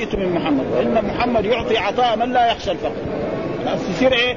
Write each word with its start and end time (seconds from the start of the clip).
جئت 0.00 0.14
من 0.14 0.32
محمد 0.32 0.64
وإن 0.76 1.04
محمد 1.04 1.44
يعطي 1.44 1.78
عطاء 1.78 2.16
من 2.16 2.32
لا 2.32 2.52
يخشى 2.52 2.70
الفقر. 2.70 2.92
يصير 3.90 4.12
إيه؟ 4.12 4.36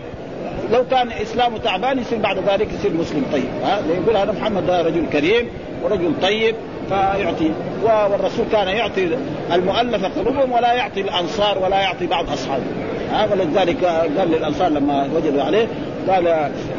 لو 0.71 0.85
كان 0.91 1.11
إسلامه 1.11 1.57
تعبان 1.57 1.99
يصير 1.99 2.19
بعد 2.19 2.37
ذلك 2.49 2.67
يصير 2.73 2.93
مسلم. 2.93 3.25
طيب 3.33 3.49
ها؟ 3.63 3.79
يقول 3.89 4.17
هذا 4.17 4.31
محمد 4.31 4.65
ده 4.67 4.81
رجل 4.81 5.05
كريم 5.13 5.47
ورجل 5.83 6.13
طيب 6.21 6.55
فيعطي. 6.89 7.51
والرسول 7.83 8.45
كان 8.51 8.67
يعطي 8.67 9.17
المؤلفه 9.53 10.07
قلوبهم 10.07 10.51
ولا 10.51 10.73
يعطي 10.73 11.01
الأنصار 11.01 11.57
ولا 11.59 11.81
يعطي 11.81 12.07
بعض 12.07 12.29
أصحابه. 12.29 12.63
ها؟ 13.11 13.27
ولذلك 13.31 13.85
قال 13.85 14.31
للأنصار 14.31 14.69
لما 14.69 15.09
وجدوا 15.15 15.43
عليه 15.43 15.67
قال 16.09 16.25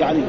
يعني 0.01 0.21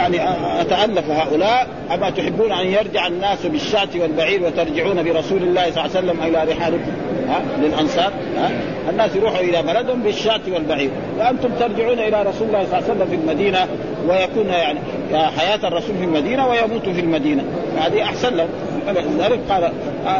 يعني 0.00 0.30
أتألف 0.60 1.10
هؤلاء. 1.10 1.66
أما 1.94 2.10
تحبون 2.10 2.52
أن 2.52 2.66
يرجع 2.66 3.06
الناس 3.06 3.46
بالشاة 3.46 3.88
والبعير 3.94 4.42
وترجعون 4.42 5.02
برسول 5.02 5.42
الله 5.42 5.70
صلى 5.70 5.84
الله 5.84 5.96
عليه 5.96 6.08
وسلم 6.08 6.22
إلى 6.22 6.52
رحالكم 6.52 6.90
ها 7.28 7.42
للأنصار 7.62 8.12
ها؟ 8.36 8.50
الناس 8.90 9.16
يروحوا 9.16 9.40
إلى 9.40 9.62
بلدهم 9.62 10.02
بالشاة 10.02 10.40
والبعير. 10.48 10.90
وأنتم 11.18 11.48
ترجعون 11.60 11.98
إلى 11.98 12.22
رسول 12.22 12.48
الله 12.48 12.64
صلى 12.64 12.78
الله 12.78 12.90
عليه 12.90 12.92
وسلم 12.92 13.06
في 13.06 13.14
المدينة 13.14 13.66
ويكون 14.08 14.46
يعني 14.46 14.78
حياة 15.38 15.68
الرسول 15.68 15.96
في 15.96 16.04
المدينة 16.04 16.48
ويموت 16.48 16.88
في 16.88 17.00
المدينة. 17.00 17.44
هذه 17.78 18.02
أحسن 18.02 18.36
لهم. 18.36 18.48
لذلك 18.88 19.40
قال 19.50 19.72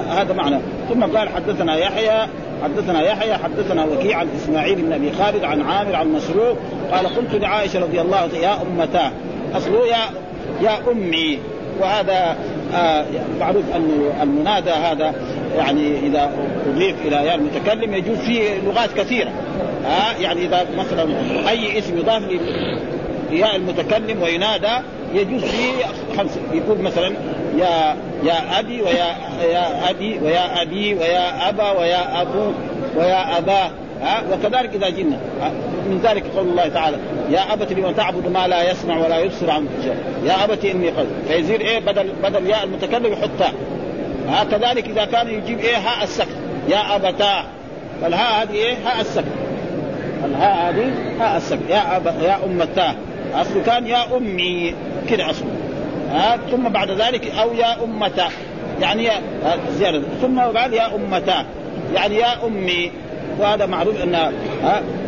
هذا 0.09 0.33
معنى. 0.33 0.59
ثم 0.89 1.05
قال 1.05 1.29
حدثنا 1.29 1.77
يحيى 1.77 2.27
حدثنا 2.63 3.03
يحيى 3.03 3.35
حدثنا 3.35 3.85
وكيع 3.85 4.19
عن 4.19 4.29
إسماعيل 4.37 4.83
بن 4.83 4.93
أبي 4.93 5.13
خالد 5.13 5.45
عن 5.45 5.63
عامر 5.63 5.97
عن 5.97 6.09
مسروق 6.09 6.59
قال 6.93 7.07
قلت 7.07 7.35
لعائشة 7.35 7.81
رضي 7.81 8.01
الله 8.01 8.17
عنها 8.17 8.37
يا 8.37 8.63
أمتاه 8.63 9.13
اصله 9.57 9.87
يا 9.87 10.11
يا 10.63 10.91
أمي 10.93 11.39
وهذا 11.81 12.37
آه 12.75 13.05
معروف 13.41 13.65
أن 13.75 14.13
المنادى 14.23 14.71
هذا 14.71 15.15
يعني 15.57 15.99
إذا 16.07 16.31
أضيف 16.67 16.97
إلى 17.07 17.17
يا 17.17 17.35
المتكلم 17.35 17.95
يجوز 17.95 18.19
فيه 18.19 18.61
لغات 18.67 18.93
كثيرة. 18.93 19.31
ها 19.85 20.11
آه 20.11 20.21
يعني 20.21 20.47
إذا 20.47 20.67
مثلا 20.79 21.09
أي 21.51 21.79
اسم 21.79 21.99
يضاف 21.99 22.23
لياء 23.31 23.57
المتكلم 23.57 24.23
وينادى 24.23 24.85
يجوز 25.15 25.45
فيه 25.45 25.85
خمسه 26.19 26.41
يقول 26.53 26.79
مثلا 26.79 27.13
يا 27.59 27.97
يا 28.25 28.59
أبي 28.59 28.83
ويا 28.83 29.17
يا 29.53 29.91
أبي 29.91 30.19
ويا 30.19 30.63
أبي 30.63 30.95
ويا 30.95 31.49
أبا 31.49 31.71
ويا 31.71 32.23
أبو 32.23 32.53
ويا 32.97 33.39
اباه 33.39 33.71
ها؟ 34.03 34.23
وكذلك 34.33 34.75
إذا 34.75 34.89
جئنا. 34.89 35.19
من 35.87 36.01
ذلك 36.03 36.25
قول 36.37 36.49
الله 36.49 36.69
تعالى 36.69 36.97
يا 37.31 37.53
ابت 37.53 37.73
لما 37.73 37.93
تعبد 37.93 38.29
ما 38.29 38.49
لا 38.49 38.71
يسمع 38.71 38.99
ولا 38.99 39.19
يبصر 39.19 39.51
عن 39.51 39.67
يا 40.25 40.45
ابت 40.45 40.65
إني 40.65 40.89
قد 40.89 41.07
فيصير 41.29 41.61
إيه؟ 41.61 41.79
بدل 41.79 42.13
بدل 42.23 42.47
ياء 42.47 42.65
المتكلم 42.65 43.13
يحط 43.13 43.55
ها؟ 44.29 44.45
كذلك 44.45 44.89
إذا 44.89 45.05
كان 45.05 45.29
يجيب 45.29 45.59
إيه؟ 45.59 45.77
هاء 45.77 46.05
السكت. 46.05 46.37
يا 46.69 46.97
ابتاه 46.97 47.45
فالهاء 48.03 48.43
هذه 48.43 48.55
إيه؟ 48.55 48.75
هاء 48.87 49.01
السكت. 49.01 49.33
الهاء 50.25 50.71
هذه 50.71 50.93
هاء 51.21 51.37
السكت. 51.37 51.71
يا 51.71 51.97
أب... 51.97 52.07
يا 52.23 52.39
امتاه 52.45 52.95
اصله 53.35 53.63
كان 53.67 53.87
يا 53.87 54.17
أمي. 54.17 54.75
كده 55.09 55.31
اصله 55.31 55.51
ها؟ 56.11 56.39
ثم 56.51 56.69
بعد 56.69 56.91
ذلك 56.91 57.31
أو 57.41 57.55
يا 57.55 57.85
أمتا. 57.85 58.29
يعني 58.81 59.05
يا 59.05 59.21
زيادة. 59.79 60.03
ثم 60.23 60.37
بعد 60.37 60.73
يا 60.73 60.95
أمتا. 60.95 61.45
يعني 61.95 62.17
يا 62.17 62.47
أمي. 62.47 62.93
وهذا 63.41 63.67
معروف 63.67 64.03
إن 64.03 64.15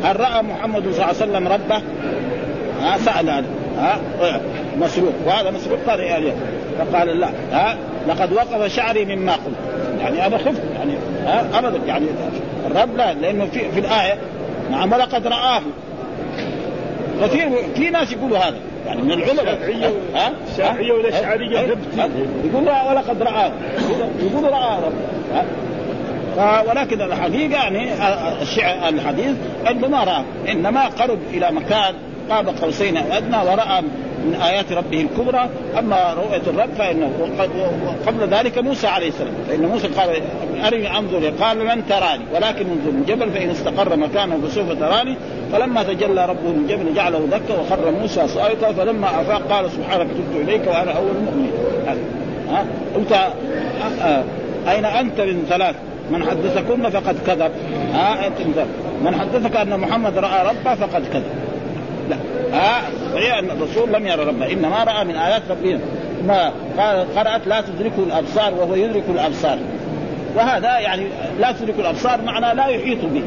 هل 0.04 0.20
رأى 0.20 0.42
محمد 0.42 0.82
صلى 0.82 0.90
الله 0.90 1.04
عليه 1.04 1.16
وسلم 1.16 1.48
ربه؟ 1.48 1.82
ها 2.82 2.98
سأل 2.98 3.30
هذا 3.30 3.46
ها 3.78 4.00
مسروق. 4.80 5.12
وهذا 5.26 5.50
مسروق 5.50 5.78
قال 5.86 6.00
يا 6.00 6.34
فقال 6.78 7.20
لا 7.20 7.28
ها 7.52 7.76
لقد 8.08 8.32
وقف 8.32 8.74
شعري 8.76 9.04
مما 9.04 9.32
قلت. 9.32 9.56
يعني 10.00 10.26
أنا 10.26 10.38
خفت 10.38 10.62
يعني 10.74 10.92
ها 11.26 11.58
ابدا 11.58 11.80
يعني 11.86 12.06
الرب 12.66 12.96
لا 12.96 13.14
لأنه 13.14 13.46
في, 13.46 13.72
في 13.72 13.80
الآية 13.80 14.14
نعم 14.70 14.92
ولقد 14.92 15.26
رآه. 15.26 15.62
كثير 17.22 17.48
في 17.74 17.90
ناس 17.90 18.12
يقولوا 18.12 18.38
هذا 18.38 18.56
يعني 18.86 19.02
من 19.02 19.12
العلماء. 19.12 19.58
ها 20.14 20.32
الشافعية 20.52 20.92
والاشعرية 20.92 21.58
يقول 22.44 22.68
ولقد 22.90 23.22
رآه. 23.22 23.52
يقول 24.22 24.44
رأى 24.44 24.78
رب 24.86 24.92
ولكن 26.68 27.00
الحقيقة 27.00 27.54
يعني 27.54 27.92
الشعر 28.42 28.88
الحديث 28.88 29.36
انه 29.70 29.88
ما 29.88 30.04
رأى 30.04 30.24
إنما 30.52 30.86
قرب 30.86 31.18
إلى 31.34 31.50
مكان 31.50 31.94
قاب 32.30 32.48
قوسين 32.48 32.96
أدنى 32.96 33.36
ورأى 33.36 33.82
من 34.26 34.34
آيات 34.34 34.72
ربه 34.72 35.00
الكبرى 35.00 35.48
أما 35.78 36.14
رؤية 36.14 36.42
الرب 36.46 36.70
فإنه 36.78 37.10
قبل 38.06 38.28
ذلك 38.28 38.58
موسى 38.58 38.86
عليه 38.86 39.08
السلام. 39.08 39.34
فإن 39.48 39.66
موسى 39.66 39.88
قال 39.88 40.08
أرني 40.66 40.98
أنظر 40.98 41.30
قال 41.40 41.58
لن 41.58 41.86
تراني. 41.88 42.24
ولكن 42.34 42.66
انظر 42.66 42.90
من 42.90 43.04
جبل 43.08 43.30
فإن 43.30 43.50
استقر 43.50 43.96
مكانه 43.96 44.40
فسوف 44.46 44.72
تراني. 44.72 45.16
فلما 45.52 45.82
تجلى 45.82 46.26
ربه 46.26 46.48
من 46.48 46.66
جبل 46.66 46.94
جعله 46.94 47.18
دكا 47.18 47.60
وخر 47.60 47.90
موسى 47.90 48.28
صائقا 48.28 48.72
فلما 48.72 49.20
أفاق 49.20 49.42
قال 49.52 49.70
سبحانك 49.70 50.06
تبت 50.06 50.48
إليك 50.48 50.66
وأنا 50.66 50.92
أول 50.92 51.10
المؤمنين. 51.10 51.52
انت 52.96 53.12
أين 54.68 54.84
أنت 54.84 55.20
من 55.20 55.46
ثلاث؟ 55.48 55.74
من 56.12 56.24
حدثكن 56.30 56.90
فقد 56.90 57.16
كذب. 57.26 57.52
ها 57.94 58.26
انت 58.26 58.66
من 59.04 59.20
حدثك 59.20 59.56
أن 59.56 59.80
محمد 59.80 60.18
رأى 60.18 60.46
ربه 60.48 60.74
فقد 60.74 61.02
كذب. 61.12 61.32
لا. 62.10 62.16
ها 62.52 62.82
صحيح 63.14 63.38
أن 63.38 63.50
الرسول 63.50 63.92
لم 63.92 64.06
يرى 64.06 64.24
ربه. 64.24 64.52
إنما 64.52 64.84
رأى 64.84 65.04
من 65.04 65.14
آيات 65.16 65.42
ربنا 65.50 65.80
ما 66.26 66.52
قرأت 67.16 67.46
لا 67.46 67.60
تدركه 67.60 68.02
الأبصار 68.06 68.54
وهو 68.54 68.74
يدرك 68.74 69.04
الأبصار. 69.08 69.58
وهذا 70.36 70.78
يعني 70.78 71.06
لا 71.40 71.52
تدرك 71.52 71.74
الأبصار 71.78 72.22
معناه 72.22 72.52
لا 72.52 72.66
يحيط 72.66 73.04
به. 73.04 73.22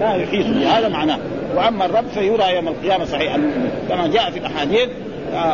لا 0.00 0.14
يحيط 0.14 0.46
به. 0.46 0.78
هذا 0.78 0.88
معناه. 0.88 1.18
وأما 1.56 1.86
الرب 1.86 2.04
فيرى 2.14 2.54
يوم 2.54 2.68
القيامة 2.68 3.04
صحيح. 3.04 3.36
كما 3.88 4.06
جاء 4.06 4.30
في 4.30 4.38
الأحاديث 4.38 4.88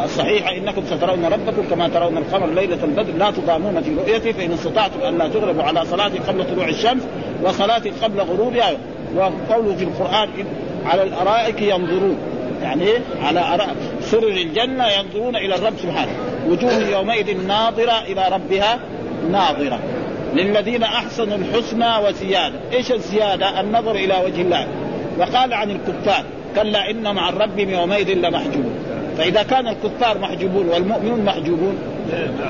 الصحيحة 0.04 0.56
إنكم 0.56 0.82
سترون 0.86 1.24
ربكم 1.24 1.68
كما 1.70 1.88
ترون 1.88 2.18
القمر 2.18 2.46
ليلة 2.46 2.84
البدر. 2.84 3.12
لا 3.18 3.30
تضامون 3.30 3.82
في 3.82 3.94
رؤيته 3.94 4.32
فإن 4.32 4.52
استطعتم 4.52 5.00
أن 5.00 5.18
لا 5.18 5.28
تغلبوا 5.28 5.62
على 5.62 5.84
صلاة 5.84 6.12
قبل 6.28 6.44
طلوع 6.54 6.68
الشمس 6.68 7.02
وصلاة 7.42 7.82
قبل 8.02 8.20
غروبها. 8.20 8.72
وقوله 9.16 9.76
في 9.76 9.84
القرآن 9.84 10.28
على 10.86 11.02
الأرائك 11.02 11.62
ينظرون. 11.62 12.18
يعني 12.62 12.88
على 13.22 13.66
سرر 14.00 14.28
الجنة 14.28 14.86
ينظرون 14.86 15.36
إلى 15.36 15.54
الرب 15.54 15.74
سبحانه. 15.82 16.12
وجوه 16.48 16.88
يومئذ 16.88 17.46
ناظرة 17.46 18.02
إلى 18.06 18.28
ربها 18.32 18.78
ناظرة. 19.30 19.78
للذين 20.34 20.82
أحسنوا 20.82 21.36
الحسنى 21.36 22.06
وزيادة. 22.06 22.54
إيش 22.72 22.92
الزيادة؟ 22.92 23.60
النظر 23.60 23.94
إلى 23.94 24.14
وجه 24.26 24.42
الله. 24.42 24.66
وقال 25.18 25.54
عن 25.54 25.70
الكفار 25.70 26.24
كلا 26.56 26.90
إن 26.90 27.14
مع 27.14 27.28
الرب 27.28 27.58
يومئذ 27.58 28.12
لمحجوب 28.12 28.72
فإذا 29.18 29.42
كان 29.42 29.68
الكفار 29.68 30.18
محجوبون 30.18 30.68
والمؤمنون 30.68 31.24
محجوبون 31.24 31.78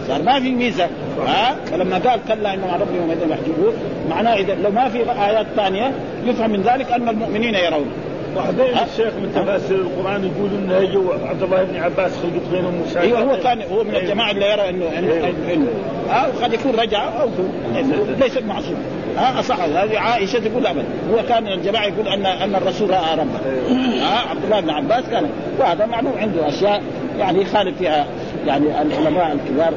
صار 0.08 0.22
ما 0.22 0.40
في 0.40 0.50
ميزة. 0.50 0.88
ها؟ 1.26 1.56
فلما 1.66 1.98
قال 1.98 2.20
كلا 2.28 2.54
ان 2.54 2.60
مع 2.60 2.76
ربهم 2.76 3.30
محجوبون 3.30 3.72
معناه 4.10 4.34
إذا 4.34 4.54
لو 4.54 4.70
ما 4.70 4.88
في 4.88 4.98
آيات 4.98 5.46
ثانية 5.56 5.92
يفهم 6.24 6.50
من 6.50 6.62
ذلك 6.62 6.92
أن 6.92 7.08
المؤمنين 7.08 7.54
يرون. 7.54 7.86
وحدين 8.36 8.78
الشيخ 8.78 9.14
من 9.14 9.32
تفاسير 9.34 9.76
القرآن 9.76 10.24
يقول 10.24 10.50
انه 10.58 10.76
يجوا 10.76 11.14
عبد 11.28 11.42
الله 11.42 11.62
بن 11.62 11.76
عباس 11.76 12.12
خلقت 12.16 12.48
بينهم 12.52 12.82
مشاكل. 12.86 13.06
أيوه 13.06 13.20
هو 13.20 13.36
كان 13.42 13.62
هو 13.62 13.84
من 13.84 13.94
الجماعة 13.94 14.30
اللي 14.30 14.46
يرى 14.46 14.68
انه 14.68 14.98
انه, 15.52 15.68
ها 16.08 16.26
قد 16.42 16.52
يكون 16.52 16.72
رجع 16.72 17.22
أو 17.22 17.28
ليس 18.20 18.38
معصوم. 18.38 18.76
ها 19.16 19.42
صح 19.42 19.60
هذه 19.60 19.98
عائشة 19.98 20.38
تقول 20.38 20.66
ابدا 20.66 20.84
هو 21.12 21.22
كان 21.28 21.42
من 21.42 21.52
الجماعة 21.52 21.84
يقول 21.84 22.08
ان 22.08 22.26
أن 22.26 22.54
الرسول 22.54 22.90
رأى 22.90 23.14
ربه. 23.18 23.38
ها 24.02 24.30
عبد 24.30 24.44
الله 24.44 24.60
بن 24.60 24.70
عباس 24.70 25.04
كان 25.10 25.30
وهذا 25.58 25.86
معلوم 25.86 26.12
عنده 26.18 26.48
أشياء 26.48 26.82
يعني 27.18 27.42
يخالف 27.42 27.78
فيها 27.78 28.06
يعني 28.46 28.82
العلماء 28.82 29.32
الكبار. 29.32 29.72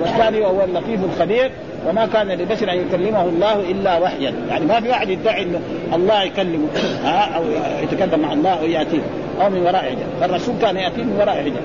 والثاني 0.00 0.40
وهو 0.40 0.64
اللطيف 0.64 1.00
الخبير 1.04 1.50
وما 1.86 2.06
كان 2.06 2.28
لبشر 2.28 2.72
أن 2.72 2.76
يكلمه 2.76 3.24
الله 3.24 3.60
إلا 3.70 3.98
وحيا، 3.98 4.32
يعني 4.48 4.66
ما 4.66 4.80
في 4.80 4.88
واحد 4.88 5.08
يدعي 5.08 5.42
إنه 5.42 5.60
الله 5.94 6.22
يكلمه 6.22 6.68
ها 7.04 7.36
أو 7.36 7.42
يتكلم 7.82 8.20
مع 8.20 8.32
الله 8.32 8.50
أو 8.50 8.66
ياتيه 8.66 9.02
أو 9.40 9.50
من 9.50 9.62
وراء 9.62 9.82
حجاب، 9.82 10.08
فالرسول 10.20 10.54
كان 10.62 10.76
يأتيه 10.76 11.02
من 11.02 11.16
وراء 11.20 11.36
حجاب. 11.36 11.62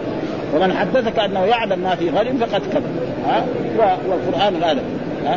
ومن 0.56 0.74
حدثك 0.74 1.20
أنه 1.20 1.46
يعلم 1.46 1.80
ما 1.80 1.96
في 1.96 2.10
غد 2.10 2.38
فقد 2.40 2.62
كذب 2.74 2.84
ها 3.28 3.46
والقران 4.10 4.64
هذا 4.64 4.82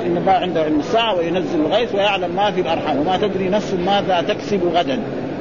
إن 0.06 0.16
الله 0.16 0.32
عنده 0.32 0.62
علم 0.62 0.78
الساعة 0.78 1.16
وينزل 1.16 1.60
الغيث 1.60 1.94
ويعلم 1.94 2.36
ما 2.36 2.50
في 2.50 2.60
الأرحام. 2.60 2.98
وما 2.98 3.16
تدري 3.16 3.48
نفس 3.48 3.74
ماذا 3.86 4.24
تكسب 4.28 4.60
غدا. 4.74 4.98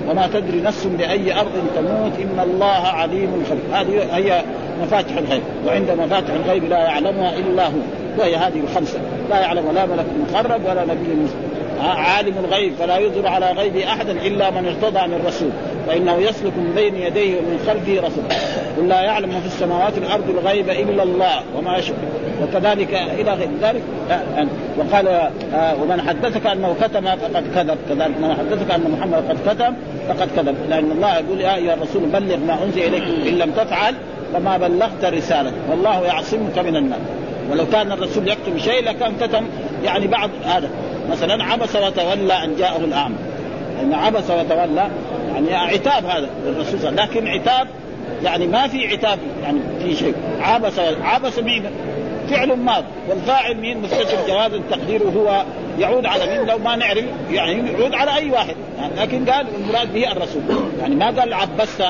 وما 0.10 0.28
تدري 0.28 0.62
نفس 0.62 0.86
بأي 0.86 1.40
أرض 1.40 1.52
تموت. 1.76 2.12
إن 2.20 2.40
الله 2.44 2.88
عليم 2.88 3.44
خبير 3.50 3.82
هذه 3.82 4.16
هي 4.18 4.42
مفاتح 4.84 5.18
الغيب. 5.18 5.42
وعند 5.68 5.92
مفاتح 5.92 6.34
الغيب 6.34 6.64
لا 6.64 6.78
يعلمها 6.78 7.34
إلا 7.38 7.68
هو. 7.68 7.82
وهي 8.20 8.36
هذه 8.36 8.60
الخمسة. 8.60 9.00
لا 9.30 9.40
يعلم 9.40 9.72
لا 9.72 9.86
ملك 9.86 10.06
مقرب 10.30 10.62
ولا 10.66 10.84
نبي 10.84 11.14
مسلم 11.24 11.54
عالم 11.82 12.34
الغيب 12.46 12.74
فلا 12.80 12.98
يظهر 12.98 13.28
على 13.28 13.52
غيبه 13.52 13.88
أحدا 13.88 14.12
إلا 14.12 14.50
من 14.50 14.66
ارتضى 14.66 15.08
من 15.08 15.24
رسول. 15.28 15.50
فإنه 15.88 16.18
يسلك 16.18 16.54
من 16.58 16.72
بين 16.76 16.96
يديه 16.96 17.38
ومن 17.38 17.60
خلفه 17.68 18.08
رسول. 18.08 18.24
قل 18.78 18.88
لا 18.88 19.02
يعلم 19.02 19.30
ما 19.30 19.40
في 19.40 19.46
السماوات 19.46 19.94
والأرض 19.94 20.30
الغيب 20.30 20.70
إلا 20.70 21.04
الله 21.04 21.42
وما 21.58 21.78
يشعر 21.78 21.96
وكذلك 22.44 22.94
إلى 22.94 23.34
غير 23.34 23.50
ذلك 23.62 23.82
آه، 24.12 24.48
وقال 24.78 25.08
آه، 25.54 25.82
ومن 25.82 26.02
حدثك 26.02 26.48
أنه 26.48 26.76
كتم 26.82 27.06
فقد 27.06 27.44
كذب. 27.56 27.78
كذلك 27.90 28.18
من 28.22 28.36
حدثك 28.36 28.72
أن 28.72 28.98
محمد 28.98 29.24
قد 29.30 29.38
كتم 29.50 29.74
فقد 30.08 30.30
كذب. 30.36 30.56
لأن 30.70 30.92
الله 30.92 31.18
يقول 31.18 31.42
يا 31.42 31.56
أيها 31.56 31.74
الرسول 31.74 32.02
بلغ 32.02 32.38
ما 32.38 32.64
أنزل 32.64 32.82
إليك 32.82 33.04
إن 33.28 33.38
لم 33.38 33.52
تفعل 33.52 33.96
فما 34.34 34.58
بلغت 34.58 35.06
رسالة 35.06 35.52
والله 35.72 36.06
يعصمك 36.06 36.58
من 36.58 36.76
الناس 36.76 37.00
ولو 37.52 37.66
كان 37.66 37.92
الرسول 37.92 38.28
يكتم 38.28 38.60
شيء 38.60 38.84
لكان 38.84 39.14
كتم 39.22 39.46
يعني 39.84 40.08
بعض 40.08 40.30
هذا. 40.46 40.70
مثلا 41.12 41.44
عبس 41.44 41.76
وتولى 41.76 42.44
أن 42.44 42.56
جاءه 42.56 42.78
الاعمى 42.78 43.16
ان 43.82 43.94
عبس 43.94 44.24
وتولى 44.30 44.90
يعني 45.34 45.56
عتاب 45.56 46.06
هذا 46.06 46.30
للرسول 46.46 46.80
صلى 46.80 46.90
الله 46.90 47.02
عليه 47.02 47.12
وسلم. 47.12 47.24
لكن 47.24 47.28
عتاب 47.28 47.68
يعني 48.24 48.48
ما 48.48 48.68
في 48.68 48.88
عتاب 48.88 49.20
يعني 49.44 49.60
في 49.84 49.96
شيء. 49.96 50.14
عبس 50.42 50.80
عبس 51.04 51.40
مين؟ 51.40 51.64
فعل 52.30 52.56
ماض. 52.56 52.84
والفاعل 53.10 53.58
مين؟ 53.58 53.82
مستتر 53.82 54.18
جواز 54.28 54.52
تقديره 54.72 55.04
هو 55.04 55.44
يعود 55.80 56.06
على 56.06 56.38
مين؟ 56.38 56.48
لو 56.48 56.58
ما 56.58 56.76
نعرف 56.76 57.06
يعني 57.32 57.72
يعود 57.72 57.94
على 57.94 58.16
أي 58.16 58.32
واحد. 58.32 58.56
لكن 58.98 59.26
قال 59.26 59.46
المراد 59.56 59.94
به 59.94 60.12
الرسول. 60.12 60.42
يعني 60.82 60.96
ما 60.96 61.06
قال 61.06 61.34
عبست 61.34 61.84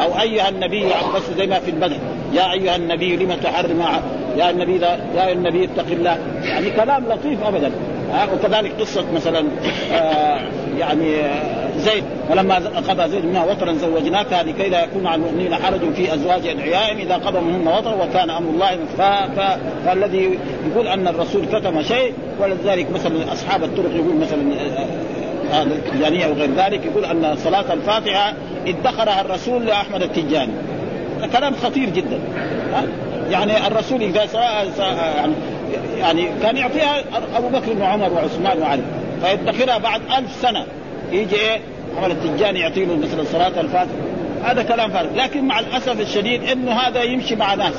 أو 0.00 0.20
أيها 0.20 0.48
النبي 0.48 0.92
عبست 0.94 1.30
زي 1.38 1.46
ما 1.46 1.58
في 1.58 1.70
البدء 1.70 1.96
يا 2.32 2.52
أيها 2.52 2.76
النبي 2.76 3.16
لم 3.16 3.32
تحرم 3.32 3.84
يا 4.36 4.50
النبي 4.50 4.80
يا 5.16 5.32
النبي 5.32 5.64
اتق 5.64 5.86
الله. 5.90 6.18
يعني 6.44 6.70
كلام 6.70 7.04
لطيف 7.08 7.42
ابدا. 7.44 7.70
وكذلك 8.32 8.72
قصة 8.80 9.04
مثلا 9.14 9.44
آه 9.92 10.40
يعني 10.78 11.16
زيد. 11.78 12.04
ولما 12.30 12.54
قضى 12.88 13.08
زيد 13.08 13.24
منها 13.24 13.44
وطرا 13.44 13.72
زوجناكها 13.72 14.42
لكي 14.42 14.68
لا 14.68 14.84
يكون 14.84 15.06
على 15.06 15.16
المؤمنين 15.16 15.54
حرج 15.54 15.80
في 15.96 16.14
أزواج 16.14 16.46
ادعيائهم 16.46 16.98
إذا 16.98 17.14
قضى 17.14 17.40
منهن 17.40 17.68
وطرا 17.68 17.94
وكان 17.94 18.30
أمر 18.30 18.50
الله. 18.50 18.78
فالذي 19.86 20.38
يقول 20.70 20.88
أن 20.88 21.08
الرسول 21.08 21.46
كتم 21.46 21.82
شيء 21.82 22.12
ولذلك 22.40 22.90
مثلا 22.90 23.32
أصحاب 23.32 23.64
الطرق 23.64 23.90
يقول 23.94 24.16
مثلا 24.16 24.42
هذا 24.52 25.03
التجانية 25.62 26.26
وغير 26.26 26.50
ذلك 26.56 26.86
يقول 26.86 27.04
أن 27.04 27.36
صلاة 27.44 27.72
الفاتحة 27.72 28.32
ادخرها 28.66 29.20
الرسول 29.20 29.66
لأحمد 29.66 30.02
التجاني. 30.02 30.52
كلام 31.32 31.54
خطير 31.54 31.90
جدا. 31.90 32.18
يعني 33.30 33.66
الرسول 33.66 34.02
إذا 34.02 34.28
يعني 35.16 35.32
يعني 35.98 36.28
كان 36.42 36.56
يعطيها 36.56 37.04
أبو 37.36 37.48
بكر 37.48 37.78
وعمر 37.80 38.12
وعثمان 38.12 38.58
وعلي 38.62 38.82
فيدخرها 39.22 39.78
بعد 39.78 40.00
ألف 40.18 40.30
سنة. 40.42 40.66
يجي 41.12 41.36
إيه؟ 41.36 41.60
أحمد 41.98 42.10
التجاني 42.10 42.60
يعطي 42.60 42.84
له 42.84 42.96
مثلا 42.96 43.24
صلاة 43.32 43.60
الفاتحة. 43.60 43.94
هذا 44.44 44.62
كلام 44.62 44.90
فارغ. 44.90 45.08
لكن 45.16 45.44
مع 45.44 45.60
الأسف 45.60 46.00
الشديد 46.00 46.44
إنه 46.44 46.72
هذا 46.72 47.02
يمشي 47.02 47.36
مع 47.36 47.54
ناس. 47.54 47.74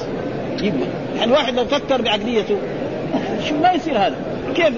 يعني 0.61 1.23
الواحد 1.23 1.55
لو 1.55 1.65
فكر 1.65 2.01
بعقليته 2.01 2.57
شو 3.49 3.55
ما 3.55 3.71
يصير 3.71 3.97
هذا؟ 3.97 4.15
كيف 4.55 4.73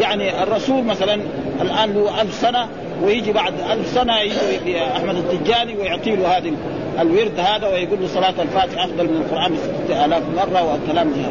يعني 0.00 0.42
الرسول 0.42 0.84
مثلا 0.84 1.20
الآن 1.60 1.94
له 1.94 2.20
ألف 2.22 2.34
سنة 2.34 2.68
ويجي 3.02 3.32
بعد 3.32 3.54
ألف 3.70 3.86
سنة 3.88 4.18
يجي 4.20 4.82
أحمد 4.82 5.16
التجاني 5.16 5.76
ويعطي 5.76 6.16
له 6.16 6.28
هذه 6.38 6.52
الورد 7.00 7.38
هذا 7.40 7.66
ويقول 7.68 8.00
له 8.00 8.06
صلاة 8.08 8.34
الفاتحة 8.42 8.84
أفضل 8.84 9.04
من 9.04 9.16
القرآن 9.16 9.52
بستة 9.52 10.04
آلاف 10.04 10.22
مرة 10.36 10.62
والكلام 10.72 11.08
ده 11.10 11.30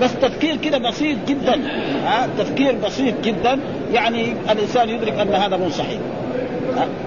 بس 0.00 0.10
تفكير 0.22 0.56
كده 0.56 0.78
بسيط 0.78 1.16
جدا 1.28 1.60
ها؟ 2.04 2.28
تفكير 2.38 2.74
بسيط 2.74 3.14
جدا 3.24 3.58
يعني 3.92 4.34
الإنسان 4.50 4.88
يدرك 4.88 5.18
أن 5.18 5.34
هذا 5.34 5.56
مو 5.56 5.68
صحيح. 5.70 5.98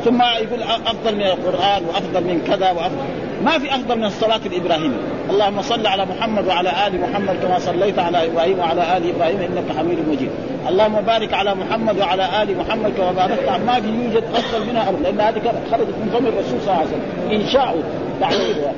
ثم 0.05 0.21
يقول 0.21 0.61
أفضل 0.63 1.15
من 1.15 1.23
القرآن 1.23 1.85
وأفضل 1.85 2.23
من 2.23 2.41
كذا 2.47 2.71
وأفضل. 2.71 3.05
ما 3.43 3.59
في 3.59 3.75
أفضل 3.75 3.97
من 3.97 4.05
الصلاة 4.05 4.39
الابراهيميه 4.45 4.97
اللهم 5.29 5.61
صل 5.61 5.87
على 5.87 6.05
محمد 6.05 6.47
وعلى 6.47 6.69
آل 6.87 7.01
محمد 7.01 7.35
كما 7.41 7.59
صليت 7.59 7.99
على 7.99 8.27
إبراهيم 8.27 8.59
وعلى 8.59 8.97
آل 8.97 9.15
إبراهيم 9.15 9.39
إنك 9.39 9.77
حميد 9.77 9.97
مجيد. 10.09 10.29
اللهم 10.69 11.01
بارك 11.01 11.33
على 11.33 11.55
محمد 11.55 11.99
وعلى 11.99 12.43
آل 12.43 12.57
محمد 12.57 12.91
كما 12.97 13.11
باركت. 13.11 13.49
ما 13.65 13.81
في 13.81 13.87
يوجد 13.87 14.23
أفضل 14.35 14.65
منها 14.69 14.89
أبدا 14.89 15.11
لأن 15.11 15.21
هذه 15.21 15.41
خرجت 15.71 15.95
من 16.01 16.09
فم 16.13 16.25
الرسول 16.25 16.61
صلى 16.61 16.73
الله 16.73 16.73
عليه 16.73 16.89
وسلم. 16.89 17.31
انشاء 17.31 17.83
تعليلها 18.21 18.73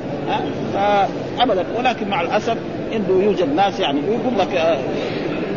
ابدا. 1.39 1.65
ولكن 1.77 2.09
مع 2.09 2.21
الأسف 2.21 2.57
إنه 2.95 3.23
يوجد 3.23 3.55
ناس 3.55 3.79
يعني 3.79 3.99
يقول 3.99 4.39
لك 4.39 4.55
آه، 4.55 4.77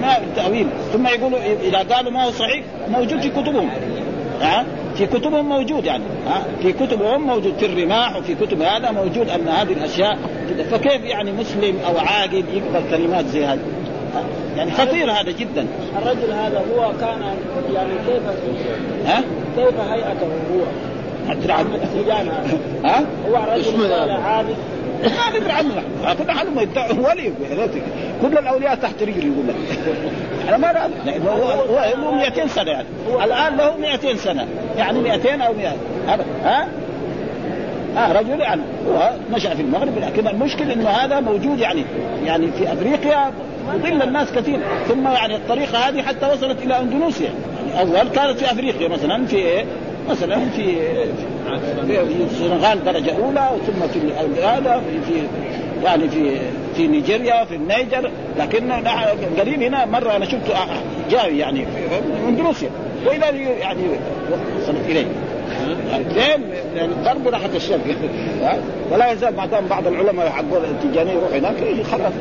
ما 0.02 0.14
تأويل. 0.36 0.66
ثم 0.92 1.06
يقولوا 1.06 1.38
إذا 1.62 1.78
قالوا 1.94 2.12
ما 2.12 2.24
هو 2.24 2.30
صحيح 2.30 2.64
موجود 2.88 3.20
في 3.20 3.28
كتبهم. 3.28 3.70
ها؟ 4.40 4.64
في 4.96 5.06
كتبهم 5.06 5.48
موجود 5.48 5.84
يعني 5.84 6.04
ها؟ 6.26 6.42
في 6.62 6.72
كتبهم 6.72 7.26
موجود 7.26 7.54
في 7.58 7.66
الرماح 7.66 8.16
وفي 8.16 8.34
كتب 8.34 8.62
هذا 8.62 8.90
موجود 8.90 9.28
أن 9.28 9.48
هذه 9.48 9.72
الأشياء 9.72 10.18
فكيف 10.70 11.04
يعني 11.04 11.32
مسلم 11.32 11.76
أو 11.86 11.98
عاقل 11.98 12.44
يقبل 12.54 12.90
كلمات 12.90 13.26
زي 13.26 13.44
هذه؟ 13.44 13.60
يعني 14.56 14.70
خطير 14.72 15.12
هذا 15.12 15.30
جدا. 15.30 15.66
الرجل 15.98 16.32
هذا 16.32 16.64
هو 16.74 16.92
كان 17.00 17.22
يعني 17.74 17.90
كيف 18.06 18.22
ها؟ 19.06 19.24
كيف 19.56 19.80
هيئته 19.80 20.26
هو؟ 20.26 20.62
ها؟ 22.84 23.04
هو 23.28 23.54
رجل 23.54 23.92
عابد 24.10 24.56
ما 25.02 25.38
ندري 25.38 25.52
عنه. 25.52 25.82
كل 26.18 26.30
عنه 26.30 26.50
ولي. 27.00 27.32
كل 28.22 28.38
الأولياء 28.38 28.74
تحت 28.74 29.02
رجل 29.02 29.26
يقول 29.26 29.48
لك 29.48 29.54
أنا 30.48 30.56
ما 30.56 30.90
لأنه 31.06 31.30
هو 31.30 31.50
هو 31.50 31.92
له 31.96 32.14
200 32.14 32.46
سنة 32.46 32.70
يعني. 32.70 32.86
الآن 33.24 33.56
له 33.56 33.76
200 33.76 34.16
سنة. 34.16 34.46
يعني 34.76 35.00
200 35.00 35.34
أو 35.34 35.52
100 35.54 35.68
ها؟ 36.44 36.68
آه 37.96 38.12
رجل 38.12 38.40
يعني. 38.40 38.62
هو 38.88 39.10
نشا 39.32 39.54
في 39.54 39.62
المغرب. 39.62 39.98
لكن 39.98 40.28
المشكل 40.28 40.70
إنه 40.70 40.88
هذا 40.88 41.20
موجود 41.20 41.58
يعني 41.58 41.84
يعني 42.24 42.52
في 42.52 42.72
أفريقيا 42.72 43.32
يضل 43.74 44.02
الناس 44.02 44.32
كثير. 44.32 44.60
ثم 44.88 45.08
يعني 45.08 45.36
الطريقة 45.36 45.78
هذه 45.78 46.02
حتى 46.02 46.26
وصلت 46.26 46.62
إلى 46.62 46.80
أندونيسيا. 46.80 47.30
يعني 47.74 47.80
أول 47.80 48.08
كانت 48.08 48.38
في 48.38 48.44
أفريقيا 48.52 48.88
مثلا 48.88 49.26
في؟ 49.26 49.64
مثلا 50.08 50.40
في 50.56 50.76
في 51.86 52.24
السنغال 52.30 52.84
درجة 52.84 53.16
أولى 53.16 53.50
ثم 53.66 53.86
في 53.88 53.98
هذا 54.44 54.82
في, 54.90 55.12
في 55.12 55.26
يعني 55.84 56.08
في 56.08 56.36
في 56.76 56.86
نيجيريا 56.86 57.44
في 57.44 57.54
النيجر. 57.54 58.10
لكن 58.38 58.72
قريب 59.38 59.62
هنا 59.62 59.84
مرة 59.86 60.16
أنا 60.16 60.24
شفت 60.24 60.52
جاي 61.10 61.38
يعني 61.38 61.60
من 61.60 62.28
اندونيسيا 62.28 62.70
وإلى 63.06 63.42
يعني 63.42 63.82
وصلت 64.58 64.88
إليه. 64.88 65.06
لين 66.14 66.50
يعني 66.74 66.92
الغرب 66.92 67.28
ناحيه 67.28 67.56
الشرق. 67.56 67.80
ولا 68.92 69.12
يزال 69.12 69.34
بعدين 69.34 69.66
بعض 69.70 69.86
العلماء 69.86 70.28
حقون 70.30 70.64
التجانيه 70.64 71.12
يروح 71.12 71.32
هناك 71.32 71.56
خلاص 71.92 72.12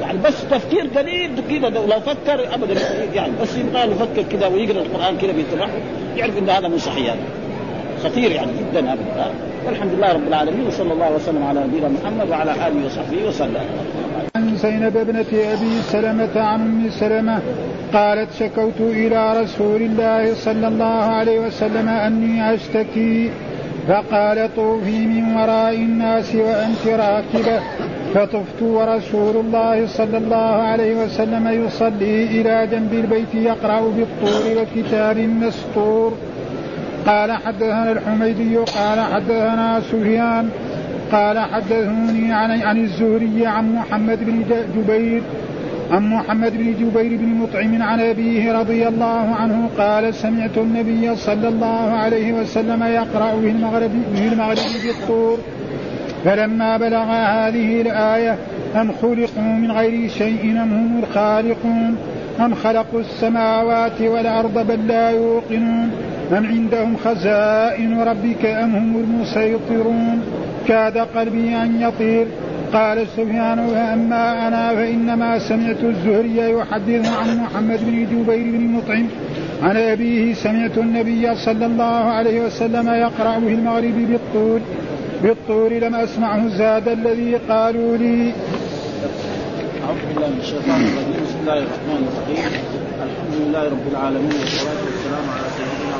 يعني 0.00 0.18
بس 0.18 0.44
تفكير 0.50 0.86
قليل 0.96 1.30
كذا 1.50 1.68
لو 1.68 2.00
فكر 2.00 2.54
ابدا 2.54 2.74
يعني 3.14 3.32
بس 3.42 3.56
يبغى 3.56 3.80
يفكر 3.82 4.22
كذا 4.22 4.46
ويقرأ 4.46 4.82
القرآن 4.82 5.16
كذا 5.18 5.32
بيتبع 5.32 5.68
يعرف 6.16 6.38
إن 6.38 6.50
هذا 6.50 6.68
مو 6.68 6.78
صحيح. 6.78 7.06
يعني 7.06 7.20
خطير 8.04 8.30
يعني 8.30 8.52
جدا 8.52 8.92
ابدا. 8.92 9.30
والحمد 9.66 9.92
لله 9.94 10.12
رب 10.12 10.28
العالمين 10.28 10.66
وصلى 10.66 10.92
الله 10.92 11.12
وسلم 11.14 11.42
على 11.42 11.60
نبينا 11.64 11.88
محمد 11.88 12.30
وعلى 12.30 12.50
آله 12.52 12.86
وصحبه 12.86 13.28
وسلم. 13.28 13.60
عن 14.36 14.56
زينب 14.56 14.96
ابنة 14.96 15.26
أبي 15.32 15.82
سلمة 15.82 16.40
عن 16.40 16.60
أم 16.60 16.90
سلمة 16.90 17.40
قالت 17.92 18.28
شكوت 18.40 18.80
إلى 18.80 19.42
رسول 19.42 19.82
الله 19.82 20.34
صلى 20.34 20.68
الله 20.68 20.84
عليه 20.86 21.40
وسلم 21.40 21.88
أني 21.88 22.54
أشتكي 22.54 23.30
فقال 23.88 24.54
طوفي 24.56 25.06
من 25.06 25.36
وراء 25.36 25.74
الناس 25.74 26.34
وأنت 26.34 26.86
راكبة. 26.86 27.60
فطفت 28.14 28.62
ورسول 28.62 29.36
الله 29.36 29.86
صلى 29.86 30.18
الله 30.18 30.36
عليه 30.70 31.04
وسلم 31.04 31.64
يصلي 31.64 32.24
إلى 32.24 32.68
جنب 32.72 32.92
البيت 32.92 33.34
يقرأ 33.34 33.80
بالطور 33.80 34.44
وكتاب 34.62 35.18
مسطور. 35.18 36.12
قال 37.06 37.32
حدثنا 37.32 37.92
الحميدي 37.92 38.56
قال 38.56 39.00
حدثنا 39.00 39.80
سفيان 39.80 40.50
قال 41.12 41.38
حدثوني 41.38 42.32
عن 42.32 42.62
عن 42.62 42.78
الزهري 42.84 43.46
عن 43.46 43.74
محمد 43.74 44.18
بن 44.24 44.44
جبير 44.76 45.22
عن 45.90 46.10
محمد 46.10 46.52
بن 46.52 46.74
جبير 46.80 47.18
بن 47.18 47.26
مطعم 47.26 47.82
عن 47.82 48.00
أبيه 48.00 48.52
رضي 48.60 48.88
الله 48.88 49.34
عنه 49.40 49.68
قال 49.78 50.14
سمعت 50.14 50.58
النبي 50.58 51.16
صلى 51.16 51.48
الله 51.48 51.90
عليه 52.02 52.32
وسلم 52.32 52.82
يقرأ 52.82 53.40
في 53.40 53.50
المغرب 53.50 53.90
في 54.14 54.28
المغرب 54.32 54.58
بالطور. 54.84 55.38
فلما 56.24 56.76
بلغ 56.76 57.04
هذه 57.04 57.80
الآية 57.80 58.36
أم 58.76 58.92
خلقوا 59.02 59.42
من 59.42 59.72
غير 59.72 60.08
شيء 60.08 60.50
أم 60.50 60.72
هم 60.72 61.02
الخالقون؟ 61.02 61.96
أم 62.40 62.54
خلقوا 62.54 63.00
السماوات 63.00 64.00
والأرض 64.00 64.66
بل 64.66 64.86
لا 64.88 65.10
يوقنون؟ 65.10 65.90
أم 66.32 66.46
عندهم 66.46 66.96
خزائن 67.04 68.00
ربك 68.00 68.46
أم 68.46 68.74
هم 68.74 68.96
المسيطرون؟ 68.96 70.22
كاد 70.68 70.98
قلبي 70.98 71.56
أن 71.56 71.80
يطير. 71.80 72.26
قال 72.72 73.06
سفيان 73.06 73.66
فأما 73.66 74.48
أنا 74.48 74.74
فإنما 74.74 75.38
سمعت 75.38 75.84
الزهري 75.84 76.36
يحدث 76.36 77.18
عن 77.18 77.36
محمد 77.36 77.78
بن 77.86 78.04
جبير 78.04 78.58
بن 78.58 78.66
مطعم 78.66 79.06
عن 79.62 79.76
أبيه 79.76 80.34
سمعت 80.34 80.78
النبي 80.78 81.34
صلى 81.34 81.66
الله 81.66 81.84
عليه 81.86 82.40
وسلم 82.46 82.88
يقرأ 82.88 83.40
في 83.40 83.54
المغرب 83.54 83.94
بالطول. 84.10 84.60
بالطور 85.22 85.72
لم 85.72 85.94
أسمعه 85.94 86.48
زاد 86.48 86.88
الذي 86.88 87.36
قالوا 87.36 87.96
لي. 87.96 88.32
بالله 90.14 90.28
من 90.28 90.40
الشيطان 90.40 90.80
الرجيم. 90.80 91.24
بسم 91.26 91.38
الله 91.40 91.58
الرحمن 91.58 92.02
الرحيم. 92.08 92.52
الحمد 93.06 93.34
لله 93.40 93.64
رب 93.74 93.86
العالمين 93.92 94.32
والصلاة 94.40 94.80
والسلام 94.86 95.24
على 95.34 95.46
سيدنا 95.56 95.96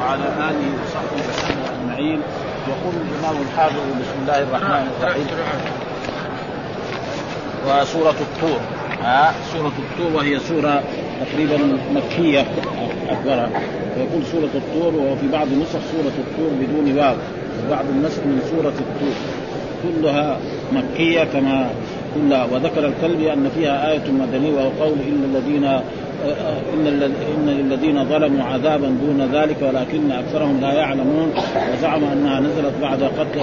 وعلى 0.00 0.26
آله 0.48 0.66
وصحبه 0.82 1.16
وسلم 1.28 1.60
أجمعين. 1.74 2.20
يقول 2.68 2.94
الإمام 3.04 3.36
الحافظ 3.46 3.84
بسم 4.00 4.16
الله 4.22 4.38
الرحمن 4.42 4.84
الرحيم. 4.92 5.26
وسورة 7.66 8.18
الطور. 8.28 8.60
ها؟ 9.02 9.34
سورة 9.52 9.76
الطور 9.84 10.10
وهي 10.16 10.38
سورة 10.38 10.82
تقريبا 11.20 11.58
مكية 11.94 12.46
أكبرها. 13.08 13.48
ويقول 13.96 14.22
سورة 14.32 14.54
الطور 14.54 14.94
وفي 14.94 15.28
بعض 15.32 15.46
النسخ 15.46 15.80
سورة 15.92 16.16
الطور 16.24 16.50
بدون 16.60 16.98
واو. 16.98 17.16
وبعض 17.66 17.84
النسخ 17.90 18.18
من 18.18 18.40
سورة 18.50 18.68
الطور. 18.68 19.14
كلها 19.82 20.38
مكية 20.72 21.24
كما 21.24 21.70
كلها 22.14 22.44
وذكر 22.44 22.86
الكلب 22.86 23.20
أن 23.20 23.50
فيها 23.54 23.90
آية 23.90 24.10
مدنيه 24.10 24.52
وهو 24.52 24.70
قول 24.80 24.98
إن 25.08 25.34
الذين 25.34 25.64
إن 26.74 26.86
إن 27.36 27.46
للذين 27.46 28.04
ظلموا 28.04 28.44
عذابا 28.44 28.88
دون 28.88 29.30
ذلك 29.32 29.56
ولكن 29.62 30.12
أكثرهم 30.12 30.60
لا 30.60 30.72
يعلمون 30.72 31.32
وزعم 31.72 32.04
أنها 32.04 32.40
نزلت 32.40 32.72
بعد 32.82 33.02
قتل 33.02 33.40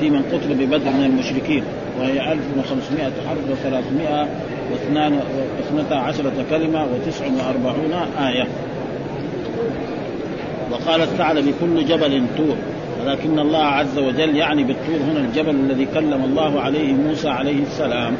في 0.00 0.10
من 0.10 0.22
قتل 0.22 0.54
ببدر 0.54 0.90
من 0.90 1.04
المشركين 1.04 1.64
وهي 2.00 2.32
1500 2.32 3.12
حرب 3.28 3.56
و312 4.72 5.92
عشرة 5.92 6.32
كلمة 6.50 6.84
و49 6.84 8.20
آية. 8.22 8.46
وقال 10.70 11.00
الثعلب 11.00 11.54
كل 11.60 11.84
جبل 11.84 12.22
طور. 12.36 12.56
ولكن 13.02 13.38
الله 13.38 13.64
عز 13.64 13.98
وجل 13.98 14.36
يعني 14.36 14.64
بالطور 14.64 14.96
هنا 14.96 15.20
الجبل 15.20 15.50
الذي 15.50 15.86
كلم 15.94 16.24
الله 16.24 16.60
عليه 16.60 16.92
موسى 16.92 17.28
عليه 17.28 17.62
السلام. 17.62 18.16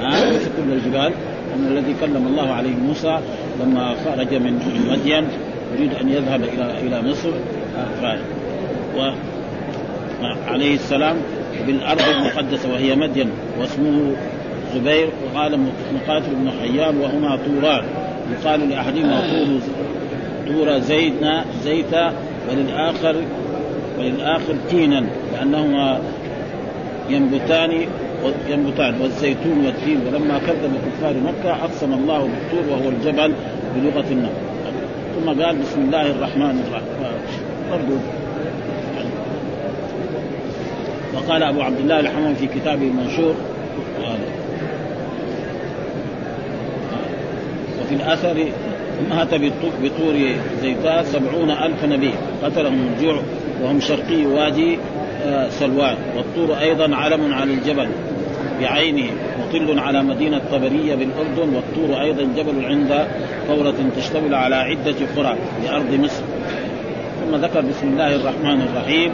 ها 0.00 0.30
ليس 0.30 0.42
كل 0.42 0.72
الجبال 0.72 1.12
أن 1.54 1.66
الذي 1.66 1.94
كلم 2.00 2.26
الله 2.26 2.52
عليه 2.52 2.74
موسى 2.74 3.18
لما 3.60 3.94
خرج 4.04 4.34
من 4.34 4.60
مدين 4.90 5.24
يريد 5.74 5.94
أن 5.94 6.08
يذهب 6.08 6.42
إلى 6.42 6.80
إلى 6.80 7.10
مصر. 7.10 7.30
و 8.96 9.10
عليه 10.48 10.74
السلام 10.74 11.16
بالأرض 11.66 12.00
المقدسة 12.00 12.72
وهي 12.72 12.96
مدين 12.96 13.30
واسمه 13.60 14.12
زبير 14.74 15.08
وقال 15.24 15.60
مقاتل 15.94 16.34
بن 16.34 16.50
حيان 16.60 16.96
وهما 16.96 17.36
طوران. 17.36 17.84
يقال 18.32 18.68
لأحدهما 18.68 19.20
طور 19.20 19.60
طور 20.48 20.78
زيدنا 20.78 21.44
زيتا 21.64 22.12
وللآخر 22.50 23.16
وللآخر 24.00 24.54
تينا 24.70 25.04
لأنهما 25.32 26.00
ينبتان 27.10 27.86
ينبتان 28.48 29.00
والزيتون 29.00 29.66
والتين 29.66 30.00
ولما 30.06 30.38
كذب 30.38 30.72
كفار 30.86 31.14
مكة 31.14 31.64
أقسم 31.64 31.92
الله 31.92 32.18
بالطور 32.18 32.72
وهو 32.72 32.88
الجبل 32.88 33.34
بلغة 33.76 34.04
النبي 34.10 34.50
ثم 35.14 35.42
قال 35.42 35.56
بسم 35.56 35.80
الله 35.80 36.10
الرحمن 36.10 36.64
الرحيم. 36.66 36.86
برضو. 37.70 37.96
وقال 41.14 41.42
أبو 41.42 41.62
عبد 41.62 41.78
الله 41.78 42.00
الحمام 42.00 42.34
في 42.34 42.46
كتابه 42.46 42.82
المنشور. 42.82 43.34
وفي 47.80 47.94
الأثر 47.94 48.52
مات 49.10 49.34
بطور 49.82 50.14
زيتان 50.62 51.04
سبعون 51.04 51.50
ألف 51.50 51.84
نبي. 51.84 52.10
قتلهم 52.42 52.88
الجوع 52.92 53.22
وهم 53.62 53.80
شرقي 53.80 54.26
وادي 54.26 54.78
آه، 55.24 55.48
سلوان. 55.48 55.96
والطور 56.16 56.60
أيضا 56.60 56.96
علم 56.96 57.34
على 57.34 57.52
الجبل 57.52 57.88
بعينه 58.60 59.10
مطل 59.40 59.78
على 59.78 60.02
مدينة 60.02 60.40
طبرية 60.52 60.94
بالأردن. 60.94 61.54
والطور 61.54 62.00
أيضا 62.00 62.22
جبل 62.36 62.64
عند 62.64 63.06
ثورة 63.48 63.74
تشتمل 63.96 64.34
على 64.34 64.54
عدة 64.54 64.94
قرى 65.16 65.36
لأرض 65.64 65.94
مصر. 65.94 66.22
ثم 67.20 67.36
ذكر 67.36 67.60
بسم 67.60 67.88
الله 67.88 68.16
الرحمن 68.16 68.62
الرحيم. 68.62 69.12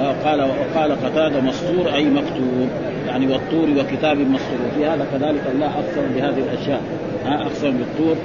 وقال 0.00 0.40
وقال 0.40 0.92
قتادة 0.92 1.40
مسطور 1.40 1.94
أي 1.94 2.04
مكتوب 2.04 2.68
يعني 3.06 3.26
والطور 3.26 3.68
وكتاب 3.78 4.18
مسطور 4.18 4.58
وفي 4.66 4.86
هذا 4.86 5.06
كذلك 5.12 5.42
الله 5.54 5.66
أقسم 5.66 6.14
بهذه 6.14 6.38
الأشياء. 6.38 6.82
أقسم 7.26 7.70
بالطور. 7.70 8.16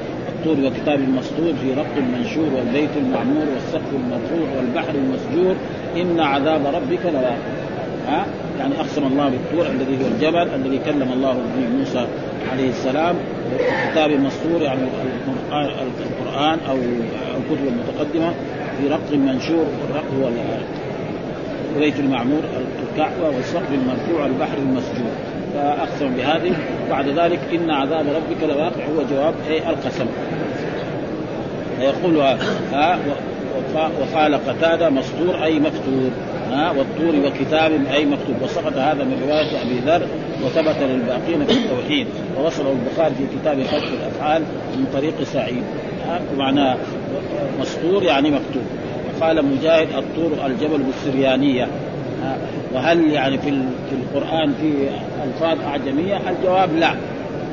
الطور 0.45 0.65
وكتاب 0.65 0.99
مسطور 0.99 1.53
في 1.61 1.73
رق 1.73 1.95
المنشور 1.97 2.53
والبيت 2.53 2.89
المعمور 2.97 3.45
والسقف 3.53 3.93
المرفوع 3.93 4.57
والبحر 4.57 4.95
المسجور. 4.95 5.55
إن 5.97 6.19
عذاب 6.19 6.65
ربك 6.65 7.05
لواقع. 7.05 7.37
ها؟ 8.07 8.25
يعني 8.59 8.79
أقسم 8.79 9.03
الله 9.03 9.29
بالطور 9.29 9.65
الذي 9.67 10.03
هو 10.03 10.07
الجبل 10.07 10.47
الذي 10.55 10.79
كلم 10.85 11.11
الله 11.13 11.33
به 11.33 11.77
موسى 11.77 12.07
عليه 12.51 12.69
السلام. 12.69 13.15
كتاب 13.91 14.11
مسطور 14.11 14.61
يعني 14.61 14.81
القران 15.51 16.59
أو 16.69 16.75
الكتب 17.37 17.67
المتقدمه 17.67 18.33
في 18.77 18.87
رق 18.87 19.11
منشور. 19.11 19.65
والرق 19.81 20.05
هو 20.19 20.29
البيت 21.75 21.99
المعمور 21.99 22.41
الكعبة 22.91 23.29
والسقف 23.35 23.73
المرفوع 23.73 24.25
البحر 24.25 24.57
المسجور. 24.57 25.32
فاقسم 25.53 26.15
بهذه. 26.15 26.51
بعد 26.89 27.07
ذلك 27.07 27.39
إن 27.53 27.71
عذاب 27.71 28.05
ربك 28.07 28.43
لواقع 28.43 28.85
هو 28.85 29.03
جواب 29.11 29.33
إيه 29.49 29.69
القسم. 29.69 30.05
فيقول 31.79 32.17
ها 32.71 32.99
وقال 34.01 34.35
قتادة 34.35 34.89
مسطور 34.89 35.43
أي 35.43 35.59
مكتوب. 35.59 36.11
ها 36.51 36.71
والطور 36.71 37.25
وكتاب 37.25 37.71
أي 37.93 38.05
مكتوب. 38.05 38.35
وسقط 38.41 38.73
هذا 38.77 39.03
من 39.03 39.21
رواية 39.27 39.61
أبي 39.61 39.79
ذر 39.85 40.07
وثبت 40.45 40.77
للباقين 40.81 41.45
في 41.45 41.53
التوحيد. 41.53 42.07
ووصله 42.37 42.71
البخاري 42.71 43.15
في 43.15 43.23
كتاب 43.39 43.63
خلق 43.63 43.83
الأفعال 43.83 44.41
من 44.75 44.85
طريق 44.93 45.23
سعيد. 45.23 45.63
معناه 46.37 46.77
مسطور 47.59 48.03
يعني 48.03 48.31
مكتوب. 48.31 48.63
وقال 49.21 49.45
مجاهد 49.45 49.87
الطور 49.97 50.45
الجبل 50.45 50.83
بالسريانية. 50.83 51.67
وهل 52.73 53.11
يعني 53.11 53.37
في 53.37 53.51
في 53.89 53.95
القرآن 53.95 54.53
في 54.53 54.89
ألفاظ 55.23 55.57
أعجمية؟ 55.67 56.19
الجواب 56.29 56.75
لا. 56.75 56.95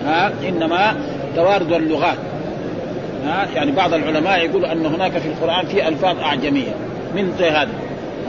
ها 0.05 0.33
إنما 0.49 0.97
توارد 1.37 1.73
اللغات. 1.73 2.19
ها 3.25 3.47
يعني 3.55 3.73
بعض 3.73 3.95
العلماء 3.95 4.45
يقول 4.45 4.65
أن 4.65 4.87
هناك 4.87 5.19
في 5.19 5.29
القرآن 5.29 5.67
في 5.67 5.89
ألفاظ 5.89 6.19
أعجمية. 6.21 6.75
من 7.15 7.33
هذا؟ 7.41 7.69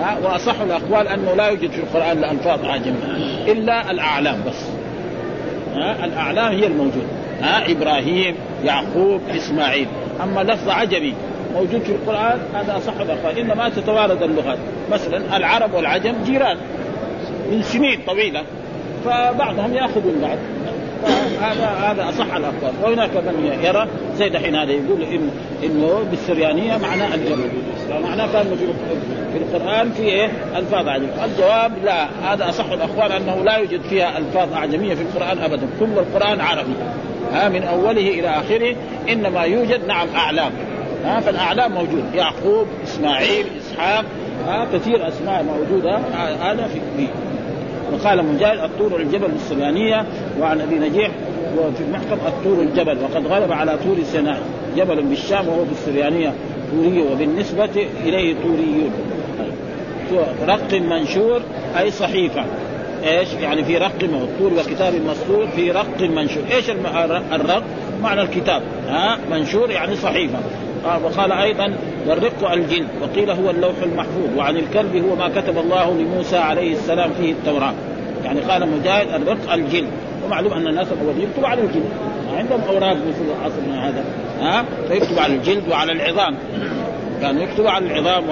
ها 0.01 0.17
وأصح 0.23 0.61
الأقوال 0.61 1.07
أنه 1.07 1.33
لا 1.33 1.47
يوجد 1.47 1.71
في 1.71 1.79
القرآن 1.79 2.23
ألفاظ 2.23 2.65
أعجمية. 2.65 3.03
إلا 3.47 3.91
الأعلام 3.91 4.37
بس. 4.47 4.65
ها 5.75 6.05
الأعلام 6.05 6.51
هي 6.51 6.67
الموجودة. 6.67 7.07
ها 7.41 7.71
إبراهيم 7.71 8.35
يعقوب 8.63 9.21
إسماعيل. 9.35 9.87
أما 10.23 10.43
لفظ 10.43 10.69
عجمي 10.69 11.13
موجود 11.53 11.81
في 11.81 11.91
القرآن 11.91 12.39
هذا 12.53 12.77
أصح 12.77 12.93
الاقوال 12.99 13.39
انما 13.39 13.69
تتوارد 13.69 14.23
اللغات. 14.23 14.57
مثلا 14.91 15.37
العرب 15.37 15.73
والعجم 15.73 16.13
جيران 16.25 16.57
من 17.51 17.61
سنين 17.61 17.99
طويلة 18.07 18.43
فبعضهم 19.05 19.73
يأخذ 19.73 19.99
من 19.99 20.21
بعض 20.21 20.37
هذا 21.41 21.65
هذا 21.67 22.09
اصح 22.09 22.35
الاقوال 22.35 22.73
وهناك 22.83 23.09
من 23.15 23.59
يرى 23.63 23.87
زي 24.15 24.29
دحين 24.29 24.55
هذا 24.55 24.71
يقول 24.71 25.01
إن 25.01 25.29
إنه 25.63 26.03
بالسريانية 26.11 26.77
معناه 26.77 27.15
الجبل 27.15 27.49
معناه 28.03 28.33
كان 28.33 28.57
في 29.33 29.37
القرآن 29.37 29.91
في 29.91 30.03
إيه؟ 30.03 30.29
ألفاظ 30.55 30.87
أعجمية. 30.87 31.25
الجواب 31.25 31.71
لا. 31.83 32.07
هذا 32.23 32.49
أصح 32.49 32.71
الاقوال 32.71 33.11
أنه 33.11 33.43
لا 33.43 33.55
يوجد 33.57 33.81
فيها 33.81 34.17
ألفاظ 34.17 34.53
أعجمية 34.53 34.95
في 34.95 35.01
القرآن 35.01 35.37
ابدا. 35.37 35.67
كل 35.79 35.85
القرآن 35.85 36.41
عربي. 36.41 36.73
ها 37.33 37.49
من 37.49 37.63
أوله 37.63 37.91
إلى 37.91 38.29
آخره 38.29 38.75
إنما 39.09 39.41
يوجد 39.41 39.87
نعم 39.87 40.07
أعلام. 40.15 40.51
ها 41.05 41.19
فالأعلام 41.19 41.71
موجود. 41.71 42.03
يعقوب 42.13 42.67
إسماعيل 42.83 43.45
إسحاق 43.57 44.05
ها 44.47 44.67
كثير 44.73 45.07
أسماء 45.07 45.43
موجودة. 45.43 45.97
هذا 46.41 46.67
في 46.67 47.07
وقال 47.93 48.25
مجاهد 48.25 48.59
الطور 48.59 48.99
الجبل 48.99 49.29
السريانيه 49.35 50.05
وعن 50.39 50.61
أبي 50.61 50.75
نجيح 50.75 51.11
وفي 51.57 51.83
المحكم 51.83 52.27
الطور 52.27 52.61
الجبل 52.61 52.97
وقد 53.03 53.27
غلب 53.27 53.51
على 53.51 53.77
طور 53.77 54.03
سيناء 54.03 54.41
جبل 54.77 55.01
بالشام 55.01 55.47
وهو 55.47 55.65
في 55.65 55.71
السريانيه 55.71 56.33
طوري 56.71 57.01
وبالنسبة 57.01 57.87
إليه 58.05 58.35
طوريون. 58.43 58.91
رق 60.47 60.73
منشور 60.73 61.41
أي 61.79 61.91
صحيفة. 61.91 62.45
إيش؟ 63.03 63.33
يعني 63.33 63.63
في 63.63 63.77
رق 63.77 63.99
طور 64.39 64.53
وكتاب 64.53 64.93
مسطور 64.93 65.47
في 65.47 65.71
رق 65.71 66.01
منشور. 66.01 66.43
إيش 66.51 66.69
الرق؟ 67.31 67.63
معنى 68.01 68.21
الكتاب. 68.21 68.61
ها 68.87 69.17
منشور 69.31 69.71
يعني 69.71 69.95
صحيفة. 69.95 70.39
وقال 70.85 71.31
أيضا 71.31 71.73
والرق 72.07 72.51
الجلد 72.51 72.87
وقيل 73.01 73.31
هو 73.31 73.49
اللوح 73.49 73.75
المحفوظ 73.83 74.37
وعن 74.37 74.57
الكلب 74.57 74.95
هو 74.95 75.15
ما 75.15 75.29
كتب 75.29 75.57
الله 75.57 75.93
لموسى 75.93 76.37
عليه 76.37 76.73
السلام 76.73 77.11
فيه 77.13 77.31
التوراة. 77.31 77.73
يعني 78.25 78.39
قال 78.39 78.69
مجاهد 78.69 79.21
الرق 79.21 79.53
الجلد 79.53 79.89
ومعلوم 80.25 80.53
أن 80.53 80.67
الناس 80.67 80.87
الاولين 80.91 81.21
يكتب 81.21 81.45
على 81.45 81.61
الجلد 81.61 81.89
عندهم 82.37 82.61
أوراق 82.61 82.93
مثل 82.95 83.43
عصرنا 83.43 83.89
هذا. 83.89 84.03
ها؟ 84.41 84.65
فيكتب 84.87 85.19
على 85.19 85.33
الجلد 85.35 85.63
وعلى 85.69 85.91
العظام. 85.91 86.35
كان 87.21 87.41
يكتب 87.41 87.67
على 87.67 87.85
العظام 87.85 88.29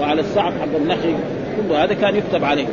وعلى 0.00 0.20
السعف 0.20 0.52
حق 0.60 0.76
النخل. 0.76 1.14
كل 1.56 1.74
هذا 1.74 1.94
كان 1.94 2.16
يكتب 2.16 2.44
عليه. 2.44 2.66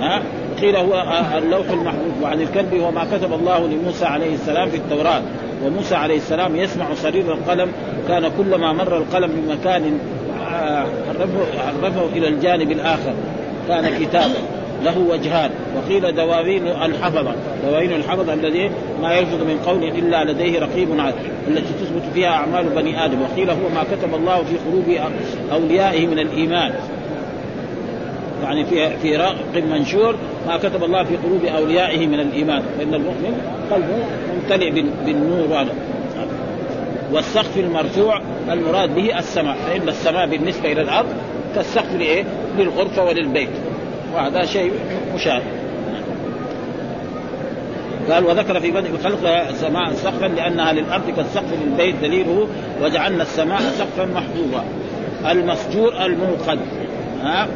ها؟ 0.00 0.22
وقيل 0.56 0.76
هو 0.76 1.22
اللوح 1.38 1.70
المحفوظ 1.70 2.22
وعن 2.22 2.40
الكلب 2.40 2.74
هو 2.74 2.90
ما 2.90 3.04
كتب 3.04 3.32
الله 3.32 3.66
لموسى 3.66 4.04
عليه 4.04 4.34
السلام 4.34 4.68
في 4.68 4.76
التوراة. 4.76 5.22
وموسى 5.64 5.94
عليه 5.94 6.16
السلام 6.16 6.56
يسمع 6.56 6.94
صرير 6.94 7.34
القلم 7.34 7.68
كان 8.08 8.30
كلما 8.38 8.72
مر 8.72 8.96
القلم 8.96 9.30
بمكان 9.36 9.98
عرفه 11.82 12.06
إلى 12.16 12.28
الجانب 12.28 12.72
الآخر. 12.72 13.14
كان 13.68 13.98
كتابا 13.98 14.34
له 14.84 14.98
وجهان. 14.98 15.50
وقيل 15.76 16.14
دواوين 16.14 16.66
الحفظة. 16.66 17.34
دواوين 17.64 17.92
الحفظة 17.92 18.34
الذي 18.34 18.70
ما 19.02 19.14
يلفظ 19.14 19.42
من 19.42 19.58
قول 19.66 19.84
إلا 19.84 20.24
لديه 20.24 20.60
رقيب 20.60 21.00
عاد 21.00 21.14
التي 21.48 21.72
تثبت 21.80 22.02
فيها 22.14 22.28
أعمال 22.28 22.64
بني 22.68 23.04
آدم. 23.04 23.22
وقيل 23.22 23.50
هو 23.50 23.68
ما 23.74 23.84
كتب 23.84 24.14
الله 24.14 24.36
في 24.36 24.56
قلوب 24.56 25.12
أوليائه 25.52 26.06
من 26.06 26.18
الإيمان. 26.18 26.72
يعني 28.42 28.64
في 28.64 28.96
في 28.96 29.16
رق 29.16 29.36
منشور 29.70 30.16
ما 30.46 30.56
كتب 30.56 30.84
الله 30.84 31.04
في 31.04 31.16
قلوب 31.16 31.44
أوليائه 31.44 32.06
من 32.06 32.20
الإيمان. 32.20 32.62
فإن 32.78 32.94
المؤمن 32.94 33.42
قلبه 33.70 34.04
ممتلئ 34.34 34.70
بالنور 35.06 35.60
هذا 35.60 35.74
والسقف 37.12 37.58
المرفوع 37.58 38.20
المراد 38.52 38.94
به 38.94 39.18
السماء. 39.18 39.56
فإن 39.66 39.88
السماء 39.88 40.26
بالنسبة 40.26 40.72
إلى 40.72 40.82
الأرض 40.82 41.08
كالسقف 41.54 41.94
لإيه؟ 41.94 42.24
للغرفة 42.58 43.04
وللبيت. 43.04 43.50
وهذا 44.14 44.44
شيء 44.44 44.72
مشاهد 45.14 45.42
قال 48.10 48.24
وذكر 48.24 48.60
في 48.60 48.70
بدء 48.70 48.90
خلق 49.04 49.28
السماء 49.48 49.92
سقفا 49.92 50.26
لأنها 50.26 50.72
للأرض 50.72 51.10
كالسقف 51.16 51.52
للبيت 51.64 51.94
دليله 52.02 52.48
وجعلنا 52.82 53.22
السماء 53.22 53.60
سقفا 53.60 54.04
محفوظا 54.04 54.64
المسجور 55.30 56.04
الموقد 56.04 56.58
ها 57.28 57.48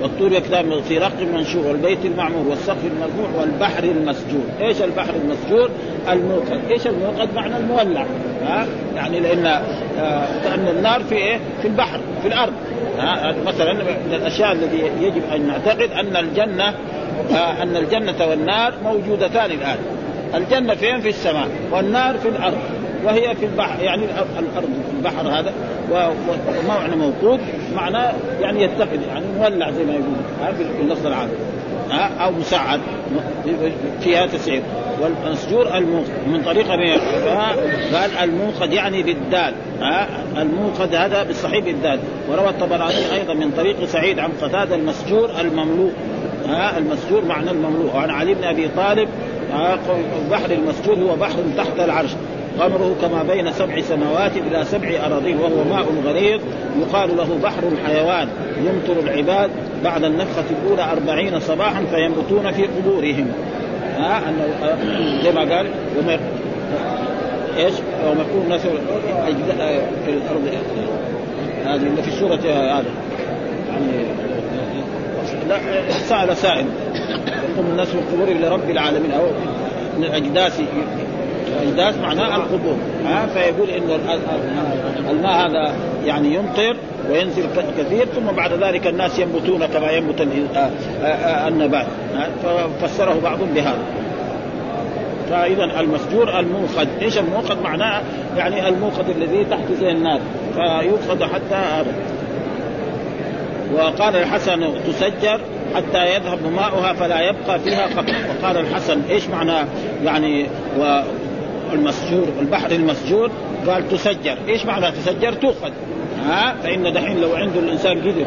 والطور 0.00 0.38
كتاب 0.38 0.80
في 0.88 0.98
رق 0.98 1.20
منشور 1.34 1.66
والبيت 1.66 2.04
المعمور 2.04 2.48
والسقف 2.48 2.84
المرفوع 2.84 3.40
والبحر 3.40 3.84
المسجور، 3.84 4.44
إيش 4.60 4.82
البحر 4.82 5.14
المسجور؟ 5.24 5.70
الموقد، 6.12 6.60
إيش 6.70 6.86
الموقد؟ 6.86 7.28
معنى 7.34 7.56
المولع، 7.56 8.06
ها؟ 8.46 8.66
يعني 8.94 9.20
لأن 9.20 9.46
آه 9.46 10.26
كان 10.44 10.68
النار 10.68 11.02
في 11.02 11.14
إيه؟ 11.14 11.38
في 11.62 11.68
البحر، 11.68 12.00
في 12.22 12.28
الأرض، 12.28 12.52
ها؟ 12.98 13.34
مثلا 13.46 13.72
من 13.72 14.14
الأشياء 14.14 14.52
التي 14.52 14.90
يجب 15.00 15.22
أن 15.34 15.46
نعتقد 15.46 15.90
أن 15.90 16.16
الجنة 16.16 16.74
آه 17.34 17.62
أن 17.62 17.76
الجنة 17.76 18.26
والنار 18.26 18.74
موجودتان 18.84 19.50
الآن. 19.50 19.78
الجنة 20.34 20.74
فين؟ 20.74 21.00
في 21.00 21.08
السماء، 21.08 21.48
والنار 21.72 22.18
في 22.18 22.28
الأرض، 22.28 22.58
وهي 23.04 23.34
في 23.34 23.46
البحر 23.46 23.82
يعني 23.82 24.04
الأرض 24.04 24.28
في 24.90 24.96
البحر 24.96 25.28
هذا 25.28 25.52
ومعنى 26.64 26.96
موقود 26.96 27.40
معناه 27.76 28.12
يعني 28.40 28.62
يتقد 28.62 29.00
يعني 29.08 29.24
مولع 29.38 29.70
زي 29.70 29.84
ما 29.84 29.92
يقول 29.92 30.68
باللفظ 30.78 31.06
العام 31.06 31.28
أو 32.20 32.30
مسعد 32.30 32.80
فيها 34.00 34.26
تسعير. 34.26 34.62
والمسجور 35.00 35.76
الموقد 35.76 36.10
من 36.26 36.42
طريقه 36.42 36.76
من 36.76 36.98
قال 37.94 38.16
الموقد 38.22 38.72
يعني 38.72 39.02
بالدال 39.02 39.54
الموقد 40.36 40.94
هذا 40.94 41.22
بالصحيح 41.22 41.64
بالدال. 41.64 41.98
وروى 42.30 42.48
الطبراني 42.48 43.14
أيضا 43.14 43.34
من 43.34 43.50
طريق 43.50 43.84
سعيد 43.84 44.18
عن 44.18 44.30
قتادة 44.42 44.74
المسجور 44.74 45.30
المملوء 45.40 45.92
ها 46.48 46.78
المسجور 46.78 47.24
معنى 47.24 47.50
المملوء 47.50 47.94
وعن 47.94 48.10
علي 48.10 48.34
بن 48.34 48.44
أبي 48.44 48.68
طالب 48.76 49.08
البحر 50.24 50.50
المسجور 50.50 50.96
هو 50.96 51.16
بحر 51.16 51.36
تحت 51.56 51.80
العرش. 51.80 52.10
غمره 52.58 52.96
كما 53.02 53.22
بين 53.22 53.52
سبع 53.52 53.80
سماوات 53.80 54.36
إلى 54.36 54.64
سبع 54.64 55.06
أراضين 55.06 55.38
وهو 55.38 55.64
ماء 55.64 55.86
غليظ 56.06 56.40
يقال 56.80 57.16
له 57.16 57.38
بحر 57.42 57.62
الحيوان. 57.72 58.28
يمطر 58.58 59.00
العباد 59.00 59.50
بعد 59.84 60.04
النفخة 60.04 60.44
الأولى 60.50 60.92
أربعين 60.92 61.40
صباحا 61.40 61.84
فينبتون 61.84 62.52
في 62.52 62.62
قبورهم. 62.66 63.32
ها؟ 63.98 64.22
أنه 64.28 64.44
زي 65.22 65.32
ما 65.32 65.40
قال 65.56 65.66
وما 65.98 66.18
إيش؟ 67.56 67.74
وما 68.06 68.22
يكون 68.22 68.48
ناس 68.48 68.60
في 68.60 68.68
الأرض 70.08 70.48
هذه 71.64 71.86
اللي 71.86 72.02
في 72.02 72.10
سورة 72.10 72.34
هذا. 72.34 72.84
يعني 73.68 74.04
لا 75.48 75.58
سأل 75.90 76.36
سائل. 76.36 76.66
يقوم 77.52 77.66
الناس 77.70 77.88
في 77.88 77.94
القبور 77.94 78.28
لرب 78.34 78.70
العالمين. 78.70 79.12
أو 79.12 79.26
من 79.98 80.04
الاجداث 80.04 80.60
الاجداث 81.48 82.00
معناه 82.00 82.36
القبور. 82.36 82.76
ها 83.06 83.26
فيقول 83.26 83.70
انه 83.70 83.98
الماء 85.10 85.46
هذا 85.46 85.74
يعني 86.04 86.34
يمطر 86.34 86.76
وينزل 87.10 87.42
كثير 87.78 88.04
ثم 88.04 88.32
بعد 88.36 88.52
ذلك 88.52 88.86
الناس 88.86 89.18
ينبتون 89.18 89.66
كما 89.66 89.90
ينبت 89.90 90.28
النبات. 91.48 91.86
ففسره 92.42 93.20
بعضهم 93.24 93.48
بهذا. 93.54 93.82
فاذا 95.30 95.80
المسجور 95.80 96.38
الموقد. 96.38 96.88
إيش 97.02 97.18
الموقد؟ 97.18 97.62
معناه 97.62 98.02
يعني 98.36 98.68
الموقد 98.68 99.04
الذي 99.16 99.44
تحت 99.44 99.72
زي 99.80 99.90
النار. 99.90 100.20
فيوقد 100.54 101.22
حتى 101.22 101.84
وقال 103.74 104.16
الحسن 104.16 104.74
تسجر 104.86 105.40
حتى 105.74 106.14
يذهب 106.14 106.38
ماؤها 106.56 106.92
فلا 106.92 107.20
يبقى 107.20 107.58
فيها 107.58 107.86
قطر 107.86 108.14
وقال 108.28 108.58
الحسن 108.58 109.00
إيش 109.10 109.28
معنى 109.28 109.68
يعني 110.04 110.46
المسجور 111.74 112.28
البحر 112.40 112.70
المسجور 112.70 113.30
قال 113.66 113.88
تسجر. 113.88 114.36
إيش 114.48 114.66
معنى 114.66 114.92
تسجر؟ 114.92 115.32
تؤخذ 115.32 115.70
ها؟ 116.26 116.54
فإن 116.62 116.92
دحين 116.92 117.20
لو 117.20 117.34
عنده 117.34 117.60
الإنسان 117.60 117.98
قدر 118.00 118.26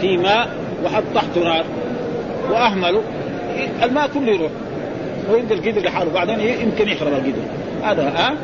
في 0.00 0.16
ماء 0.16 0.48
وحط 0.84 1.02
تحته 1.14 1.44
نار 1.44 1.64
وأهمله 2.50 3.02
الماء 3.82 4.08
كله 4.14 4.32
يروح. 4.32 4.50
ويبقى 5.30 5.54
القدر 5.54 5.80
لحاله 5.80 6.12
بعدين 6.12 6.40
يمكن 6.40 6.88
يخرب 6.88 7.12
القدر 7.12 7.42
هذا 7.82 8.02
ها؟ 8.02 8.34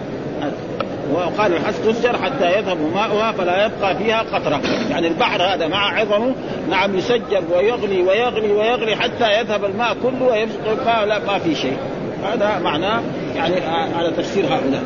وقال 1.12 1.52
الحس 1.52 1.80
تسجر 1.80 2.16
حتى 2.18 2.58
يذهب 2.58 2.78
ماؤها 2.94 3.32
فلا 3.32 3.66
يبقى 3.66 3.96
فيها 3.96 4.22
قطرة. 4.32 4.60
يعني 4.90 5.08
البحر 5.08 5.42
هذا 5.42 5.68
مع 5.68 6.00
عظمه 6.00 6.34
نعم 6.70 6.98
يسجر 6.98 7.42
ويغلي 7.56 8.02
ويغلي 8.02 8.52
ويغلي 8.52 8.96
حتى 8.96 9.40
يذهب 9.40 9.64
الماء 9.64 9.96
كله 10.02 10.26
ويبقى 10.26 11.06
لا 11.06 11.18
ما 11.18 11.38
في 11.38 11.54
شيء. 11.54 11.76
هذا 12.24 12.58
معناه 12.58 13.00
يعني 13.36 13.54
على 13.98 14.10
تفسير 14.16 14.44
هؤلاء. 14.44 14.82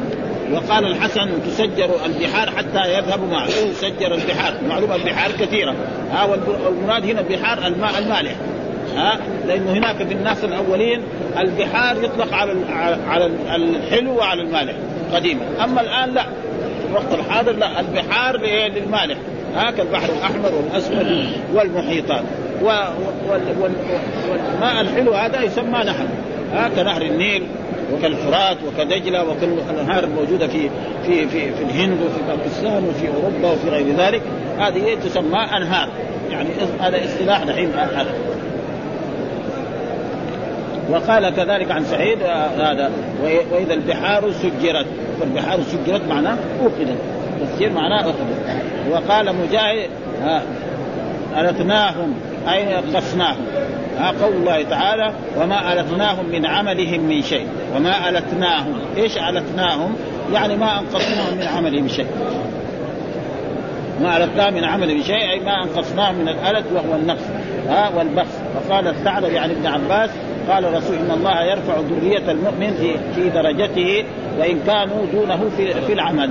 وقال 0.52 0.84
الحسن 0.84 1.28
تسجر 1.46 1.90
البحار 2.06 2.50
حتى 2.50 2.98
يذهب 2.98 3.20
معه. 3.30 3.46
تسجر 3.46 4.14
البحار. 4.14 4.54
معلومه 4.68 4.94
البحار 4.94 5.32
كثيرة. 5.32 5.74
ها 6.12 6.24
والمراد 6.24 7.04
هنا 7.04 7.20
البحار 7.20 7.66
الماء 7.66 7.98
المالح. 7.98 8.32
ها 8.96 9.18
لأنه 9.46 9.72
هناك 9.72 10.02
بالناس 10.02 10.44
الأولين 10.44 11.02
البحار 11.38 11.96
يطلق 12.04 12.34
على 12.34 12.54
على 13.08 13.30
الحلو 13.56 14.16
وعلى 14.16 14.42
المالح 14.42 14.74
قديما. 15.14 15.40
أما 15.64 15.80
الآن 15.80 16.14
لا. 16.14 16.22
في 16.22 16.88
الوقت 16.90 17.14
الحاضر 17.14 17.52
لا. 17.52 17.80
البحار 17.80 18.36
للمالح. 18.76 19.16
ها 19.56 19.70
كالبحر 19.70 20.08
الأحمر 20.18 20.50
والأسود 20.54 21.28
والمحيطات. 21.54 22.22
والماء 22.62 24.80
الحلو 24.80 25.12
هذا 25.12 25.42
يسمى 25.42 25.84
نهر 25.84 26.06
ها 26.52 26.68
كنهر 26.68 27.02
النيل 27.02 27.42
وكالفرات 27.92 28.56
وكدجلة 28.66 29.24
وكل 29.24 29.52
الأنهار 29.70 30.04
الموجودة 30.04 30.48
في 30.48 30.70
في 31.06 31.28
في 31.28 31.52
في 31.52 31.62
الهند 31.62 31.98
وفي 32.00 32.22
باكستان 32.28 32.84
وفي 32.84 33.08
أوروبا 33.08 33.50
وفي 33.52 33.68
غير 33.68 33.96
ذلك. 33.96 34.22
هذه 34.58 34.94
تسمى 35.04 35.38
أنهار. 35.56 35.88
يعني 36.30 36.48
هذا 36.80 37.04
اصطلاح 37.04 37.44
دحين 37.44 37.70
هذا 37.74 38.14
وقال 40.90 41.34
كذلك 41.34 41.70
عن 41.70 41.84
سعيد 41.84 42.22
آه، 42.22 42.46
هذا 42.46 42.90
وإذا 43.52 43.74
البحار 43.74 44.32
سجرت. 44.32 44.86
والبحار 45.20 45.60
سجرت 45.62 46.02
معناه 46.08 46.36
أوقدت. 46.62 46.98
تسجير 47.40 47.72
معناه 47.72 48.04
أوقدت. 48.04 48.62
وقال 48.90 49.34
مجاهد 49.34 49.90
ها 50.22 50.42
ألتناهم 51.36 52.14
أي 52.48 52.74
قصناهم. 52.74 53.46
ها 53.98 54.12
قول 54.22 54.32
الله 54.32 54.62
تعالى 54.62 55.12
وما 55.36 55.72
ألتناهم 55.72 56.26
من 56.32 56.46
عملهم 56.46 57.00
من 57.00 57.22
شيء. 57.22 57.46
وما 57.76 58.08
ألتناهم. 58.08 58.74
إيش 58.96 59.18
ألتناهم؟ 59.18 59.96
يعني 60.32 60.56
ما 60.56 60.80
أنقصناهم 60.80 61.36
من 61.36 61.46
عملهم 61.56 61.88
شيء. 61.88 62.06
ما 64.02 64.16
ألتناهم 64.16 64.54
من 64.54 64.64
عملهم 64.64 65.02
شيء 65.02 65.30
أي 65.30 65.40
ما 65.40 65.64
أنقصناهم 65.64 66.14
من 66.14 66.28
الألت 66.28 66.64
وهو 66.74 66.94
النقص. 66.94 67.24
ها 67.68 67.90
والبخس 67.96 68.38
وقال 68.56 68.88
الثعلب 68.88 69.32
يعني 69.32 69.52
ابن 69.52 69.66
عباس 69.66 70.10
قال 70.48 70.64
الرسول 70.64 70.96
إن 70.96 71.10
الله 71.10 71.42
يرفع 71.44 71.74
ذرية 71.80 72.30
المؤمن 72.30 72.74
في 72.74 73.14
في 73.14 73.30
درجته 73.30 74.04
وإن 74.38 74.60
كانوا 74.66 75.06
دونه 75.12 75.50
في 75.56 75.74
في 75.86 75.92
العمل. 75.92 76.30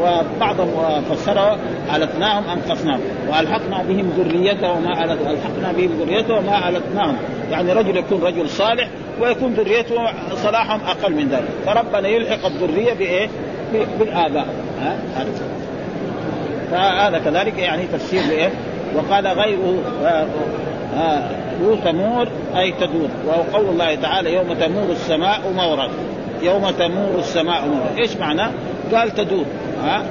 وبعضهم 0.00 1.02
فسره 1.10 1.58
ألتناهم 1.96 2.44
أنقصناهم 2.48 3.00
وألحقنا 3.28 3.82
بهم 3.82 4.12
ذريته 4.18 4.72
وما 4.72 5.04
ألحقنا 5.04 5.72
بهم 5.76 5.90
ذريته 6.00 6.34
وما 6.34 6.68
ألتناهم 6.68 7.16
يعني 7.50 7.72
رجل 7.72 7.96
يكون 7.96 8.22
رجل 8.22 8.48
صالح 8.48 8.88
ويكون 9.20 9.52
ذريته 9.52 9.94
صلاحهم 10.34 10.80
أقل 10.86 11.12
من 11.12 11.28
ذلك 11.28 11.48
فربنا 11.66 12.08
يلحق 12.08 12.46
الذرية 12.46 12.92
بإيه؟ 12.94 13.28
بالآباء 13.98 14.46
ها؟ 14.80 14.96
فهذا 16.70 17.18
كذلك 17.18 17.58
يعني 17.58 17.82
تفسير 17.92 18.22
لإيه؟ 18.22 18.50
وقال 18.94 19.26
غيره 19.26 19.78
آه، 20.04 20.26
آه، 20.96 21.30
تمور 21.84 22.28
أي 22.56 22.72
تدور 22.72 23.08
وهو 23.26 23.42
قول 23.52 23.68
الله 23.68 23.94
تعالى 23.94 24.34
يوم 24.34 24.52
تمور 24.52 24.90
السماء 24.90 25.40
مورا 25.56 25.88
يوم 26.42 26.70
تمور 26.70 27.18
السماء 27.18 27.66
مورا 27.66 27.98
إيش 27.98 28.16
معنى؟ 28.16 28.42
قال 28.92 29.10
تدور 29.14 29.44
ها؟ 29.84 30.02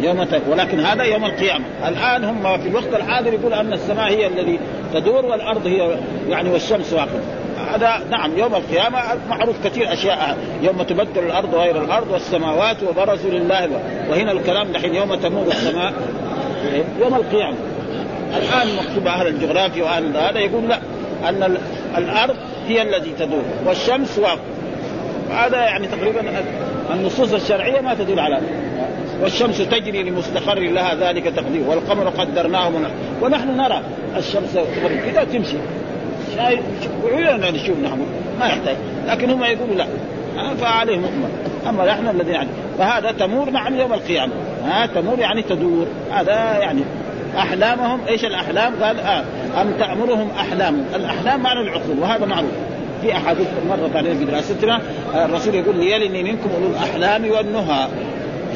يوم 0.00 0.24
ت... 0.24 0.42
ولكن 0.50 0.80
هذا 0.80 1.02
يوم 1.04 1.24
القيامة. 1.24 1.64
الآن 1.88 2.24
هم 2.24 2.58
في 2.58 2.68
الوقت 2.68 2.94
الحاضر 2.94 3.32
يقول 3.32 3.54
أن 3.54 3.72
السماء 3.72 4.08
هي 4.08 4.26
الذي 4.26 4.58
تدور 4.94 5.26
والأرض 5.26 5.66
هي 5.66 5.98
يعني 6.28 6.50
والشمس 6.50 6.92
واقفة 6.92 7.20
هذا 7.74 8.00
نعم 8.10 8.38
يوم 8.38 8.54
القيامة 8.54 8.98
معروف 9.28 9.66
كثير 9.66 9.92
أشياء. 9.92 10.36
يوم 10.62 10.82
تبدل 10.82 11.24
الأرض 11.26 11.54
غير 11.54 11.82
الأرض 11.84 12.10
والسماوات 12.10 12.76
وبرزوا 12.82 13.30
لله 13.30 13.68
وهنا 14.10 14.32
الكلام 14.32 14.72
دحين 14.72 14.94
يوم 14.94 15.14
تمور 15.14 15.46
السماء. 15.46 15.92
يوم 17.00 17.14
القيامة. 17.14 17.56
الآن 18.36 18.76
مكتوب 18.76 19.06
أهل 19.06 19.26
الجغرافيا 19.26 19.84
وأهل 19.84 20.16
هذا 20.16 20.38
يقول 20.38 20.68
لا 20.68 20.78
أن 21.28 21.56
الأرض 21.98 22.36
هي 22.68 22.82
التي 22.82 23.12
تدور 23.18 23.42
والشمس 23.66 24.18
واقفة 24.18 24.40
هذا 25.30 25.56
يعني 25.56 25.86
تقريبا 25.86 26.20
النصوص 26.94 27.32
الشرعية 27.32 27.80
ما 27.80 27.94
تدل 27.94 28.20
على 28.20 28.40
والشمس 29.22 29.58
تجري 29.58 30.02
لمستقر 30.02 30.58
لها 30.58 30.94
ذلك 30.94 31.24
تقدير. 31.24 31.62
والقمر 31.68 32.08
قدرناه 32.08 32.70
من 32.70 32.86
ونحن 33.22 33.56
نرى 33.56 33.80
الشمس 34.16 34.58
كذا 35.06 35.24
تمشي. 35.24 35.56
وعيوننا 37.04 37.50
نشوف 37.50 37.78
نحن. 37.84 38.06
ما 38.40 38.46
يحتاج. 38.46 38.76
لكن 39.06 39.30
هم 39.30 39.44
يقولوا 39.44 39.74
لا. 39.74 39.86
فعليهم 40.60 41.00
مؤمن 41.00 41.30
أما 41.68 41.86
نحن 41.86 42.08
الذين 42.08 42.34
يعني 42.34 42.48
فهذا 42.78 43.12
تمور 43.12 43.50
نعم 43.50 43.78
يوم 43.78 43.92
القيامة. 43.92 44.32
ها 44.64 44.86
تمور 44.86 45.18
يعني 45.18 45.42
تدور. 45.42 45.86
هذا 46.10 46.58
يعني 46.58 46.82
أحلامهم. 47.38 48.00
إيش 48.08 48.24
الأحلام؟ 48.24 48.72
قال 48.82 49.00
آه 49.00 49.24
أم 49.62 49.72
تأمرهم 49.78 50.30
أحلام. 50.40 50.84
الأحلام 50.94 51.42
معنى 51.42 51.60
العقول 51.60 51.98
وهذا 51.98 52.26
معروف. 52.26 52.50
في 53.02 53.16
أحاديث 53.16 53.46
مرت 53.68 53.96
علينا 53.96 54.18
في 54.18 54.24
دراستنا 54.24 54.80
الرسول 55.14 55.54
يقول 55.54 55.76
ليلني 55.76 56.22
منكم 56.22 56.50
أولو 56.54 56.66
الأحلام 56.66 57.30
والنهى. 57.30 57.88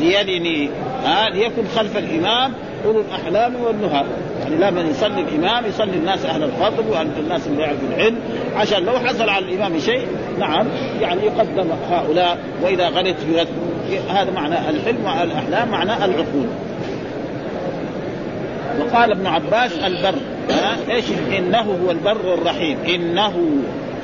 ليلني 0.01 0.71
ها 1.05 1.31
ليكن 1.31 1.63
خلف 1.77 1.99
الإمام 1.99 2.53
أولو 2.85 3.01
الأحلام 3.01 3.57
والنهى. 3.57 4.05
يعني 4.41 4.57
لما 4.57 4.81
يصلي 4.91 5.21
الإمام 5.21 5.67
يصلي 5.67 5.97
الناس 5.97 6.25
أهل 6.27 6.43
الفضل 6.43 6.85
واهل 6.91 7.09
الناس 7.19 7.47
اللي 7.47 7.63
يعرفوا 7.63 7.89
العلم. 7.89 8.17
عشان 8.57 8.85
لو 8.85 8.93
حصل 8.93 9.29
على 9.29 9.45
الإمام 9.45 9.79
شيء 9.79 10.07
نعم 10.39 10.67
يعني 11.01 11.23
يقدم 11.23 11.69
هؤلاء. 11.91 12.39
وإذا 12.63 12.89
غلط 12.89 13.17
يرد. 13.33 13.49
هذا 14.09 14.31
معنى 14.31 14.71
الحلم 14.71 15.05
والأحلام 15.05 15.69
معنى 15.69 16.05
العقول. 16.05 16.47
وقال 18.81 19.11
ابن 19.11 19.27
عباس 19.27 19.79
البر 19.79 20.15
ها 20.51 20.77
إيش؟ 20.91 21.05
إنه 21.39 21.79
هو 21.85 21.91
البر 21.91 22.35
الرحيم. 22.35 22.79
إنه. 22.95 23.33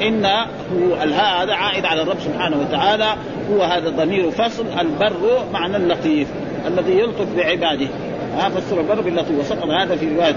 إن 0.02 0.24
هو 0.24 1.02
الهاء 1.02 1.42
هذا 1.42 1.54
عائد 1.54 1.84
على 1.84 2.02
الرب 2.02 2.20
سبحانه 2.20 2.60
وتعالى. 2.60 3.14
هو 3.52 3.62
هذا 3.62 3.88
ضمير 3.88 4.30
فصل 4.30 4.66
البر 4.80 5.44
معنى 5.52 5.76
اللطيف 5.76 6.28
الذي 6.66 6.92
يلطف 6.92 7.36
بعباده. 7.36 7.88
ها 8.36 8.48
فسر 8.48 8.80
البر 8.80 9.00
باللطيف 9.00 9.38
وسقط 9.38 9.64
هذا 9.64 9.96
في 9.96 10.14
روايه 10.16 10.34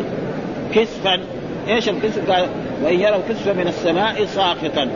كسفا 0.75 1.19
إيش 1.67 1.89
الكسف؟ 1.89 2.31
قال 2.31 2.45
وإن 2.83 2.99
يروا 2.99 3.19
كسفا 3.29 3.53
من 3.53 3.67
السماء 3.67 4.25
ساقطا. 4.25 4.87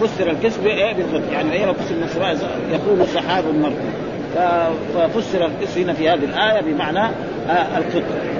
فسر 0.00 0.30
الكسف 0.30 0.66
إيه 0.66 0.94
بالضبط. 0.94 1.32
يعني 1.32 1.50
وان 1.50 1.60
يروا 1.60 1.74
كسفا 1.74 1.94
من 1.94 2.02
السماء 2.02 2.36
يقول 2.72 3.06
سحاب 3.08 3.44
مرة 3.54 3.76
ففسر 4.94 5.46
الكسف 5.46 5.78
هنا 5.78 5.92
في 5.92 6.08
هذه 6.08 6.24
الآية 6.24 6.60
بمعنى 6.60 6.98
آه 7.48 7.78
القطع 7.78 7.98
آه 7.98 8.35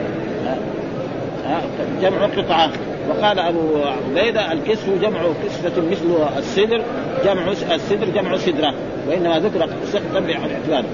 جمع 2.03 2.27
قطعه 2.27 2.71
وقال 3.09 3.39
أبو 3.39 3.61
عبيدة 3.85 4.53
الكسف 4.53 5.03
جمع 5.03 5.21
كسفة 5.45 5.83
مثل 5.91 6.39
السدر 6.39 6.83
جمع 7.25 7.49
السدر 7.75 8.09
جمع 8.15 8.37
سدرة 8.37 8.75
وإنما 9.09 9.39
ذكر 9.39 9.69
سقطا 9.85 10.21
باعتبار 10.21 10.85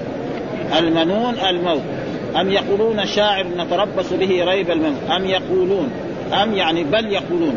المنون 0.79 1.33
الموت. 1.49 1.81
أم 2.41 2.51
يقولون 2.51 3.05
شاعر 3.05 3.45
نتربص 3.57 4.13
به 4.13 4.43
ريب 4.45 4.71
الموت. 4.71 5.11
أم 5.15 5.25
يقولون 5.25 5.89
أم 6.43 6.53
يعني 6.53 6.83
بل 6.83 7.05
يقولون. 7.05 7.55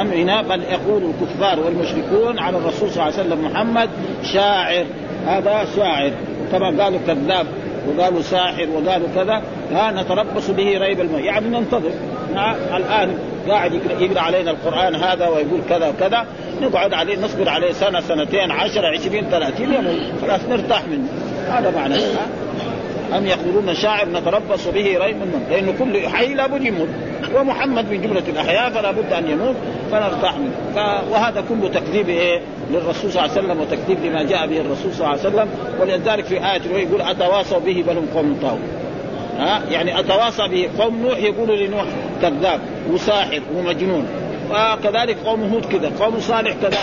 أم 0.00 0.06
هنا 0.06 0.42
بل 0.42 0.62
يقول 0.62 1.02
الكفار 1.02 1.60
والمشركون 1.60 2.38
على 2.38 2.56
الرسول 2.56 2.90
صلى 2.90 3.02
الله 3.02 3.18
عليه 3.18 3.26
وسلم 3.26 3.44
محمد 3.44 3.88
شاعر. 4.32 4.84
هذا 5.26 5.66
شاعر. 5.76 6.10
كما 6.52 6.84
قالوا 6.84 6.98
كذاب 7.06 7.46
وقالوا 7.88 8.22
ساحر 8.22 8.66
وقالوا 8.70 9.08
كذا. 9.14 9.42
ها 9.72 9.90
نتربص 9.90 10.50
به 10.50 10.78
ريب 10.78 11.00
الموت. 11.00 11.20
يعني 11.20 11.48
ننتظر. 11.48 11.90
الآن 12.76 13.18
قاعد 13.48 13.74
يقرا 14.00 14.20
علينا 14.20 14.50
القرآن 14.50 14.94
هذا 14.94 15.28
ويقول 15.28 15.60
كذا 15.68 15.88
وكذا 15.88 16.26
نقعد 16.62 16.94
عليه 16.94 17.18
نصبر 17.18 17.48
عليه 17.48 17.72
سنة 17.72 18.00
سنتين 18.00 18.50
عشرة 18.50 18.86
عشرين 18.86 19.24
ثلاثين 19.30 19.72
يوم 19.72 20.00
خلاص 20.22 20.40
نرتاح 20.50 20.82
منه. 20.88 21.08
هذا 21.48 21.70
معنى 21.70 21.94
أم 23.16 23.26
يقولون 23.26 23.74
شاعر 23.74 24.08
نتربص 24.08 24.68
به 24.68 24.98
ريب 24.98 25.16
من 25.16 25.46
لأنه 25.50 25.74
كل 25.78 26.08
حي 26.08 26.34
لابد 26.34 26.64
يموت 26.64 26.88
ومحمد 27.34 27.90
من 27.90 28.02
جملة 28.02 28.22
الأحياء 28.28 28.70
فلا 28.70 28.90
بد 28.90 29.12
أن 29.12 29.30
يموت 29.30 29.56
فنرتاح 29.90 30.38
منه. 30.38 30.52
ف... 30.74 30.78
وهذا 31.10 31.44
كله 31.48 31.68
تكذيب 31.68 32.08
إيه؟ 32.08 32.40
للرسول 32.70 33.12
صلى 33.12 33.24
الله 33.24 33.36
عليه 33.36 33.44
وسلم 33.46 33.60
وتكذيب 33.60 34.04
لما 34.04 34.22
جاء 34.22 34.46
به 34.46 34.60
الرسول 34.60 34.92
صلى 34.92 35.06
الله 35.06 35.08
عليه 35.08 35.20
وسلم 35.20 35.48
ولذلك 35.80 36.24
في 36.24 36.34
آية 36.34 36.62
يقول 36.76 37.02
أتواصوا 37.02 37.58
به 37.58 37.84
بل 37.88 37.96
هم 37.96 38.06
قوم 38.14 38.38
طاغون 38.42 38.87
ها؟ 39.38 39.62
يعني 39.70 40.00
أتواصى 40.00 40.48
به. 40.48 40.68
قوم 40.78 41.02
نوح 41.02 41.18
يقولوا 41.18 41.56
لنوح 41.56 41.84
كذاب 42.22 42.60
وساحر 42.90 43.40
ومجنون. 43.56 44.06
وكذلك 44.50 45.16
قوم 45.24 45.42
هود 45.42 45.64
كذا 45.64 45.92
قوم 46.00 46.20
صالح 46.20 46.52
كذلك. 46.62 46.76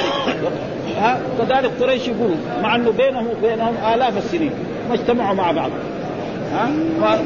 ها؟ 0.97 1.19
كذلك 1.39 1.71
قريش 1.81 2.07
يقولوا 2.07 2.35
مع 2.61 2.75
إنه 2.75 2.91
بينهم 2.91 3.27
وبينهم 3.27 3.75
آلاف 3.93 4.17
السنين 4.17 4.51
ما 4.89 4.95
اجتمعوا 4.95 5.35
مع 5.35 5.51
بعض. 5.51 5.69
ها؟ 6.53 6.69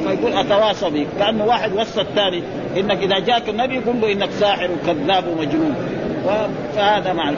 فيقول 0.07 0.33
أتواصى 0.33 0.89
به. 0.89 1.07
كأنه 1.19 1.45
واحد 1.45 1.73
وصى 1.73 2.01
الثاني. 2.01 2.43
إنك 2.77 3.03
إذا 3.03 3.19
جاك 3.19 3.49
النبي 3.49 3.75
يقول 3.75 4.01
له 4.01 4.11
إنك 4.11 4.29
ساحر 4.31 4.69
وكذاب 4.71 5.23
ومجنون. 5.27 5.75
فهذا 6.75 7.13
معنى 7.13 7.37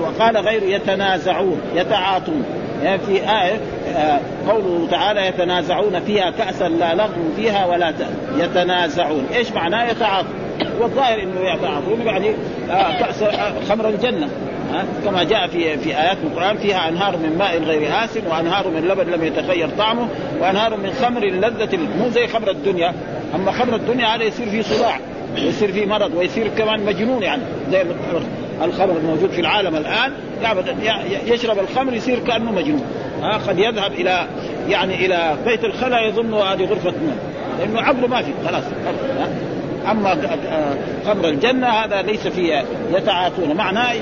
وقال 0.00 0.36
غير 0.36 0.62
يتنازعون 0.62 1.60
يتعاطون. 1.74 2.44
في 2.82 3.12
آية 3.12 3.60
آه، 3.96 4.20
قوله 4.48 4.88
تعالى 4.90 5.26
يتنازعون 5.26 6.00
فيها 6.00 6.30
كأسا 6.30 6.68
لا 6.68 6.94
لغو 6.94 7.32
فيها 7.36 7.66
ولا 7.66 7.90
تأل 7.90 8.40
يتنازعون. 8.40 9.26
إيش 9.34 9.52
معناه 9.52 9.90
يتعاطون 9.90 10.32
والظاهر 10.80 11.22
إنه 11.22 11.40
يتعاطون 11.40 12.00
يعني 12.00 12.30
آه، 12.70 12.98
كأس 12.98 13.22
آه، 13.22 13.52
خمر 13.68 13.88
الجنة. 13.88 14.28
كما 15.04 15.22
جاء 15.22 15.46
في 15.46 15.78
في 15.78 15.88
آيات 15.88 16.16
القرآن 16.24 16.56
فيها 16.56 16.88
أنهار 16.88 17.16
من 17.16 17.38
ماء 17.38 17.58
غير 17.58 18.04
آسن 18.04 18.20
وأنهار 18.30 18.68
من 18.68 18.88
لبن 18.88 19.12
لم 19.12 19.24
يتغير 19.24 19.68
طعمه 19.78 20.08
وأنهار 20.40 20.76
من 20.76 20.92
خمر 21.02 21.24
لذة 21.24 21.76
مو 21.76 22.08
زي 22.08 22.26
خمر 22.26 22.50
الدنيا. 22.50 22.94
أما 23.34 23.52
خمر 23.52 23.74
الدنيا 23.74 24.06
هذا 24.06 24.24
يصير 24.24 24.46
فيه 24.48 24.62
صداع 24.62 24.98
ويصير 25.34 25.72
فيه 25.72 25.86
مرض 25.86 26.14
ويصير 26.14 26.48
كمان 26.58 26.84
مجنون 26.84 27.22
يعني 27.22 27.42
زي 27.70 27.84
الخمر 28.64 28.96
الموجود 28.96 29.30
في 29.30 29.40
العالم 29.40 29.76
الآن 29.76 30.12
يشرب 31.26 31.58
الخمر 31.58 31.94
يصير 31.94 32.18
كأنه 32.18 32.52
مجنون. 32.52 32.84
ها 33.22 33.36
قد 33.36 33.58
يذهب 33.58 33.92
إلى 33.92 34.26
يعني 34.68 35.06
إلى 35.06 35.36
بيت 35.46 35.64
الخلا 35.64 36.00
يظن 36.00 36.34
هذه 36.34 36.64
غرفة 36.64 36.90
نوم. 36.90 37.18
لأنه 37.58 37.80
عقله 37.80 38.06
ما 38.06 38.22
في 38.22 38.32
خلاص. 38.46 38.64
أما 39.90 40.16
خمر 41.06 41.28
الجنة 41.28 41.66
هذا 41.66 42.02
ليس 42.02 42.26
فيه 42.26 42.64
يتعاطون. 42.92 43.54
معناه 43.54 43.92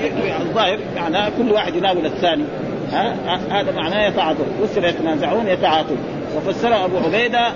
الظاهر 0.41 0.79
معناه 0.95 1.31
كل 1.37 1.51
واحد 1.51 1.75
يناول 1.75 2.05
الثاني. 2.05 2.43
ها؟ 2.91 3.15
هذا 3.49 3.71
معناه 3.71 4.07
يتعاطون. 4.07 4.45
فسر 4.63 4.85
يتنازعون 4.85 5.47
يتعاطون. 5.47 5.97
وفسر 6.37 6.85
أبو 6.85 6.97
عبيدة 6.97 7.47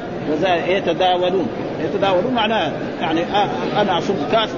يتداولون. 0.68 1.48
يتداولون 1.86 2.34
معناه 2.34 2.71
يعني 3.02 3.21
أنا 3.82 3.98
أصب 3.98 4.15
كاس 4.32 4.50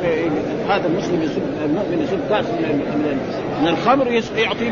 هذا 0.69 0.87
المسلم 0.87 1.23
يصب 1.23 1.41
المؤمن 1.65 2.03
يصب 2.03 2.19
كاس 2.29 2.45
من, 2.45 3.19
من 3.61 3.67
الخمر 3.67 4.21
يعطي 4.37 4.69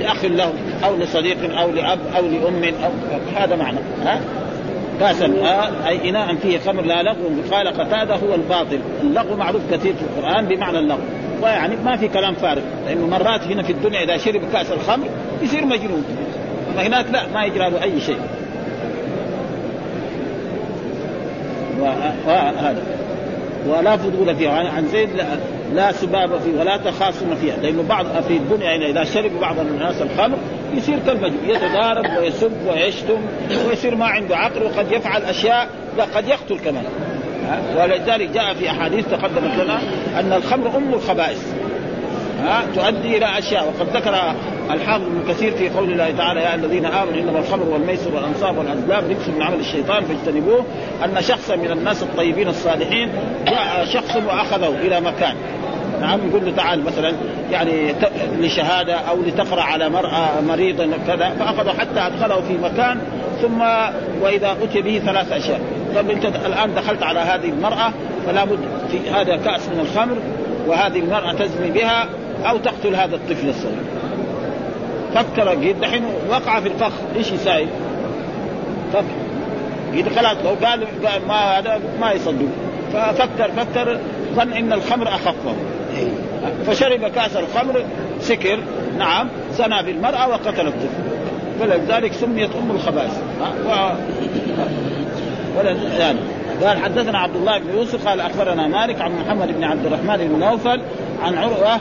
لأخ 0.00 0.24
له 0.24 0.52
أو 0.84 0.96
لصديق 0.96 1.58
أو 1.58 1.70
لأب 1.70 1.98
أو 2.16 2.26
لأم 2.26 2.64
أو 2.84 2.90
هذا 3.36 3.56
معنى 3.56 3.78
ها؟ 4.04 4.20
كاسا 5.00 5.26
أي 5.88 6.10
إناء 6.10 6.34
فيه 6.34 6.58
خمر 6.58 6.82
لا 6.82 7.02
لغو. 7.02 7.30
قال 7.52 7.68
قتادة 7.68 8.14
هو 8.14 8.34
الباطل. 8.34 8.80
اللغو 9.02 9.36
معروف 9.36 9.62
كثير 9.72 9.94
في 9.94 10.02
القرآن 10.02 10.46
بمعنى 10.46 10.78
اللغو. 10.78 11.00
ويعني 11.42 11.76
ما 11.84 11.96
في 11.96 12.08
كلام 12.08 12.34
فارغ 12.34 12.62
لأنه 12.86 13.06
مرات 13.06 13.42
هنا 13.42 13.62
في 13.62 13.72
الدنيا 13.72 14.04
إذا 14.04 14.16
شرب 14.16 14.40
كاس 14.52 14.72
الخمر 14.72 15.06
يصير 15.42 15.66
مجنون. 15.66 16.04
هناك 16.78 17.06
لا 17.12 17.22
ما 17.34 17.44
يجرى 17.44 17.70
له 17.70 17.82
أي 17.82 18.00
شيء. 18.00 18.18
وهذا. 21.80 22.82
ولا 23.66 23.96
فضول 23.96 24.36
فيها. 24.36 24.50
عن 24.50 24.88
زيد 24.88 25.08
لا, 25.16 25.24
لا 25.74 25.92
سباب 25.92 26.40
فيه 26.40 26.60
ولا 26.60 26.76
تخاصم 26.76 27.34
فيها. 27.40 27.56
لأنه 27.62 27.82
بعض 27.82 28.06
في 28.28 28.36
الدنيا 28.36 28.90
إذا 28.90 29.04
شرب 29.04 29.40
بعض 29.40 29.58
الناس 29.58 30.02
الخمر 30.02 30.38
يصير 30.74 30.98
كالمجنون 31.06 31.48
يتضارب 31.48 32.04
ويسب 32.20 32.52
ويشتم 32.68 33.20
ويصير 33.68 33.94
ما 33.94 34.06
عنده 34.06 34.36
عقل 34.36 34.62
وقد 34.62 34.92
يفعل 34.92 35.22
أشياء 35.22 35.68
لا 35.98 36.04
قد 36.04 36.28
يقتل 36.28 36.58
كمان. 36.58 36.84
ولذلك 37.76 38.30
جاء 38.30 38.54
في 38.54 38.70
أحاديث 38.70 39.08
تقدمت 39.08 39.64
لنا 39.64 39.78
أن 40.20 40.32
الخمر 40.32 40.76
أم 40.76 40.94
الخبائث. 40.94 41.54
ها 42.42 42.62
تؤدي 42.74 43.16
إلى 43.16 43.38
أشياء. 43.38 43.66
وقد 43.66 43.96
ذكر 43.96 44.14
الحافظ 44.70 45.04
ابن 45.04 45.28
كثير 45.28 45.56
في 45.56 45.68
قول 45.68 45.92
الله 45.92 46.10
تعالى 46.10 46.40
يا 46.40 46.54
الذين 46.54 46.86
آمنوا 46.86 47.20
إنما 47.20 47.38
الخمر 47.38 47.68
والميسر 47.68 48.14
والأنصاب 48.14 48.58
والأزلام 48.58 49.04
رجس 49.10 49.28
من 49.28 49.42
عمل 49.42 49.60
الشيطان 49.60 50.04
فاجتنبوه 50.04 50.64
أن 51.04 51.22
شخصا 51.22 51.56
من 51.56 51.70
الناس 51.70 52.02
الطيبين 52.02 52.48
الصالحين 52.48 53.08
جاء 53.46 53.84
شخص 53.84 54.16
وأخذه 54.16 54.68
إلى 54.68 55.00
مكان. 55.00 55.34
نعم 56.00 56.28
يقول 56.28 56.44
له 56.44 56.52
تعال 56.56 56.84
مثلا 56.84 57.12
يعني 57.50 57.94
لشهادة 58.40 58.94
أو 58.94 59.22
لتقرأ 59.22 59.62
على 59.62 59.88
مرأة 59.88 60.40
مريضا 60.48 60.90
كذا 61.06 61.30
فأخذه 61.38 61.72
حتى 61.78 62.00
أدخله 62.00 62.40
في 62.40 62.58
مكان 62.62 62.98
ثم 63.42 63.62
وإذا 64.22 64.56
أتي 64.62 64.82
به 64.82 64.98
ثلاث 64.98 65.32
أشياء. 65.32 65.60
طيب 65.94 66.10
أنت 66.10 66.24
الآن 66.24 66.74
دخلت 66.74 67.02
على 67.02 67.20
هذه 67.20 67.48
المرأة 67.48 67.92
فلا 68.26 68.44
بد 68.44 68.58
في 68.90 69.10
هذا 69.10 69.36
كأس 69.36 69.68
من 69.68 69.80
الخمر 69.80 70.16
وهذه 70.66 70.98
المرأة 70.98 71.32
تزني 71.32 71.70
بها 71.70 72.08
أو 72.46 72.58
تقتل 72.58 72.94
هذا 72.94 73.16
الطفل 73.16 73.48
الصغير. 73.48 73.84
فكر 75.14 75.48
قيد 75.48 75.80
دحين 75.80 76.04
وقع 76.30 76.60
في 76.60 76.68
الفخ. 76.68 76.92
إيش 77.16 77.32
يساوي؟ 77.32 77.66
فكر 78.92 79.04
قيد 79.94 80.08
خلاص 80.08 80.36
لو 80.44 80.66
قال 80.66 80.86
ما 81.28 81.58
هذا 81.58 81.80
ما 82.00 82.12
يصدق. 82.12 82.48
ففكر 82.92 83.50
فكر 83.56 83.98
ظن 84.34 84.52
إن 84.52 84.72
الخمر 84.72 85.08
أخفه. 85.08 85.54
فشرب 86.66 87.04
كاس 87.04 87.36
الخمر 87.36 87.84
سكر 88.20 88.58
نعم 88.98 89.28
زنى 89.52 89.82
بالمراه 89.82 90.28
وقتل 90.28 90.66
الطفل. 90.66 91.04
فلذلك 91.60 92.12
سميت 92.12 92.50
أم 92.56 92.70
الخبائث 92.70 93.22
و... 93.66 93.70
يعني. 95.98 96.18
قال 96.64 96.78
حدثنا 96.78 97.18
عبد 97.18 97.36
الله 97.36 97.58
بن 97.58 97.78
يوسف 97.78 98.08
قال 98.08 98.20
أخبرنا 98.20 98.68
مالك 98.68 99.00
عن 99.00 99.12
محمد 99.12 99.48
بن 99.56 99.64
عبد 99.64 99.86
الرحمن 99.86 100.16
بن 100.16 100.38
نوفل 100.38 100.80
عن 101.22 101.38
عروة 101.38 101.80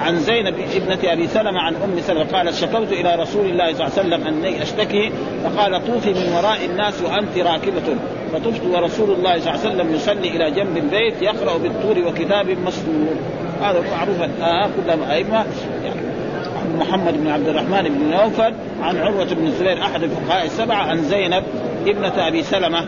عن 0.00 0.18
زينب 0.18 0.54
ابنة 0.74 1.12
أبي 1.12 1.26
سلمة 1.28 1.60
عن 1.60 1.74
أم 1.74 2.00
سلمة 2.00 2.24
قالت 2.24 2.54
شكوت 2.54 2.92
إلى 2.92 3.14
رسول 3.14 3.46
الله 3.46 3.74
صلى 3.74 3.86
الله 3.86 3.98
عليه 3.98 4.08
وسلم 4.16 4.26
أني 4.26 4.62
أشتكي 4.62 5.12
فقال 5.44 5.86
طوفي 5.86 6.10
من 6.10 6.32
وراء 6.36 6.64
الناس 6.64 7.02
وأنت 7.02 7.38
راكبة. 7.38 7.96
فطفت 8.32 8.66
ورسول 8.66 9.10
الله 9.10 9.40
صلى 9.40 9.54
الله 9.54 9.60
عليه 9.60 9.70
وسلم 9.70 9.94
يصلي 9.94 10.28
إلى 10.36 10.50
جنب 10.50 10.76
البيت 10.76 11.22
يقرأ 11.22 11.58
بالطور 11.58 12.08
وكتاب 12.08 12.48
مسطور. 12.66 13.14
هذا 13.62 13.84
معروف 13.90 14.22
آه 14.42 14.70
كلهم 14.76 15.02
أئمة 15.02 15.46
يعني 15.84 16.00
محمد 16.78 17.14
بن 17.24 17.30
عبد 17.30 17.48
الرحمن 17.48 17.82
بن 17.82 18.10
نوفل 18.10 18.54
عن 18.82 18.96
عروة 18.96 19.24
بن 19.24 19.46
الزبير 19.46 19.82
أحد 19.82 20.02
الفقهاء 20.02 20.46
السبعة 20.46 20.76
عن 20.76 21.02
زينب 21.02 21.42
ابنة 21.86 22.28
أبي 22.28 22.42
سلمة 22.42 22.86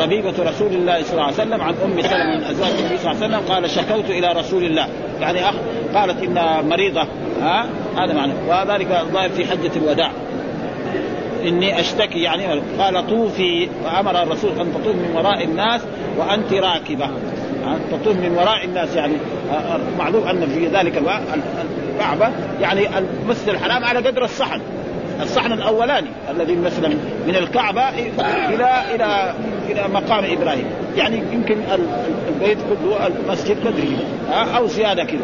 ربيبة 0.00 0.34
رسول 0.38 0.72
الله 0.72 1.02
صلى 1.02 1.12
الله 1.12 1.24
عليه 1.24 1.34
وسلم 1.34 1.60
عن 1.60 1.74
أم 1.84 2.02
سلمة 2.02 2.36
من 2.36 2.44
أزواج 2.44 2.70
النبي 2.78 2.98
صلى 2.98 3.12
الله 3.12 3.24
عليه 3.24 3.36
وسلم 3.36 3.54
قال 3.54 3.70
شكوت 3.70 4.10
إلى 4.10 4.32
رسول 4.32 4.64
الله. 4.64 4.88
يعني 5.20 5.48
أخ 5.48 5.54
قالت 5.94 6.22
إن 6.22 6.68
مريضة 6.68 7.06
ها؟ 7.40 7.66
هذا 7.96 8.12
معنى. 8.12 8.32
وذلك 8.48 8.90
الظاهر 8.90 9.28
في 9.28 9.44
حجة 9.44 9.70
الوداع. 9.76 10.10
إني 11.44 11.80
أشتكي 11.80 12.18
يعني 12.18 12.46
قال 12.78 13.06
طوفي 13.06 13.68
فأمر 13.84 14.22
الرسول 14.22 14.50
أن 14.50 14.72
تطوف 14.74 14.96
من 14.96 15.10
وراء 15.14 15.44
الناس 15.44 15.80
وأنت 16.18 16.52
راكبة. 16.52 17.08
تطوف 17.90 18.16
من 18.16 18.34
وراء 18.38 18.64
الناس 18.64 18.96
يعني 18.96 19.14
معلوم 19.98 20.28
أن 20.28 20.46
في 20.46 20.66
ذلك 20.66 21.02
الكعبة 21.94 22.30
يعني 22.60 22.98
المسجد 22.98 23.48
الحرام 23.48 23.84
على 23.84 23.98
قدر 23.98 24.24
الصحن. 24.24 24.60
الصحن 25.22 25.52
الأولاني 25.52 26.08
الذي 26.30 26.56
مثلا 26.56 26.88
من 27.26 27.36
الكعبة 27.36 27.88
إلى 28.48 28.94
إلى 28.94 29.34
إلى 29.68 29.88
مقام 29.88 30.24
إبراهيم. 30.24 30.64
يعني 30.96 31.22
يمكن 31.32 31.56
البيت 32.28 32.58
كله 32.58 33.06
المسجد 33.06 33.66
قدره 33.66 33.98
أو 34.56 34.66
زيادة 34.66 35.04
كذا. 35.04 35.20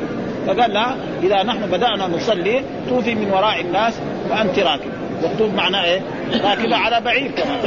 فقال 0.46 0.70
لا 0.70 0.86
إذا 1.22 1.42
نحن 1.42 1.66
بدأنا 1.66 2.06
نصلي 2.06 2.62
توفي 2.88 3.14
من 3.14 3.30
وراء 3.30 3.60
الناس 3.60 3.94
وأنت 4.30 4.58
راكب. 4.58 4.90
والطوف 5.22 5.54
معناه 5.54 5.84
إيه؟ 5.84 6.00
راكبة 6.44 6.76
على 6.76 7.00
بعير 7.00 7.30
كمان 7.30 7.58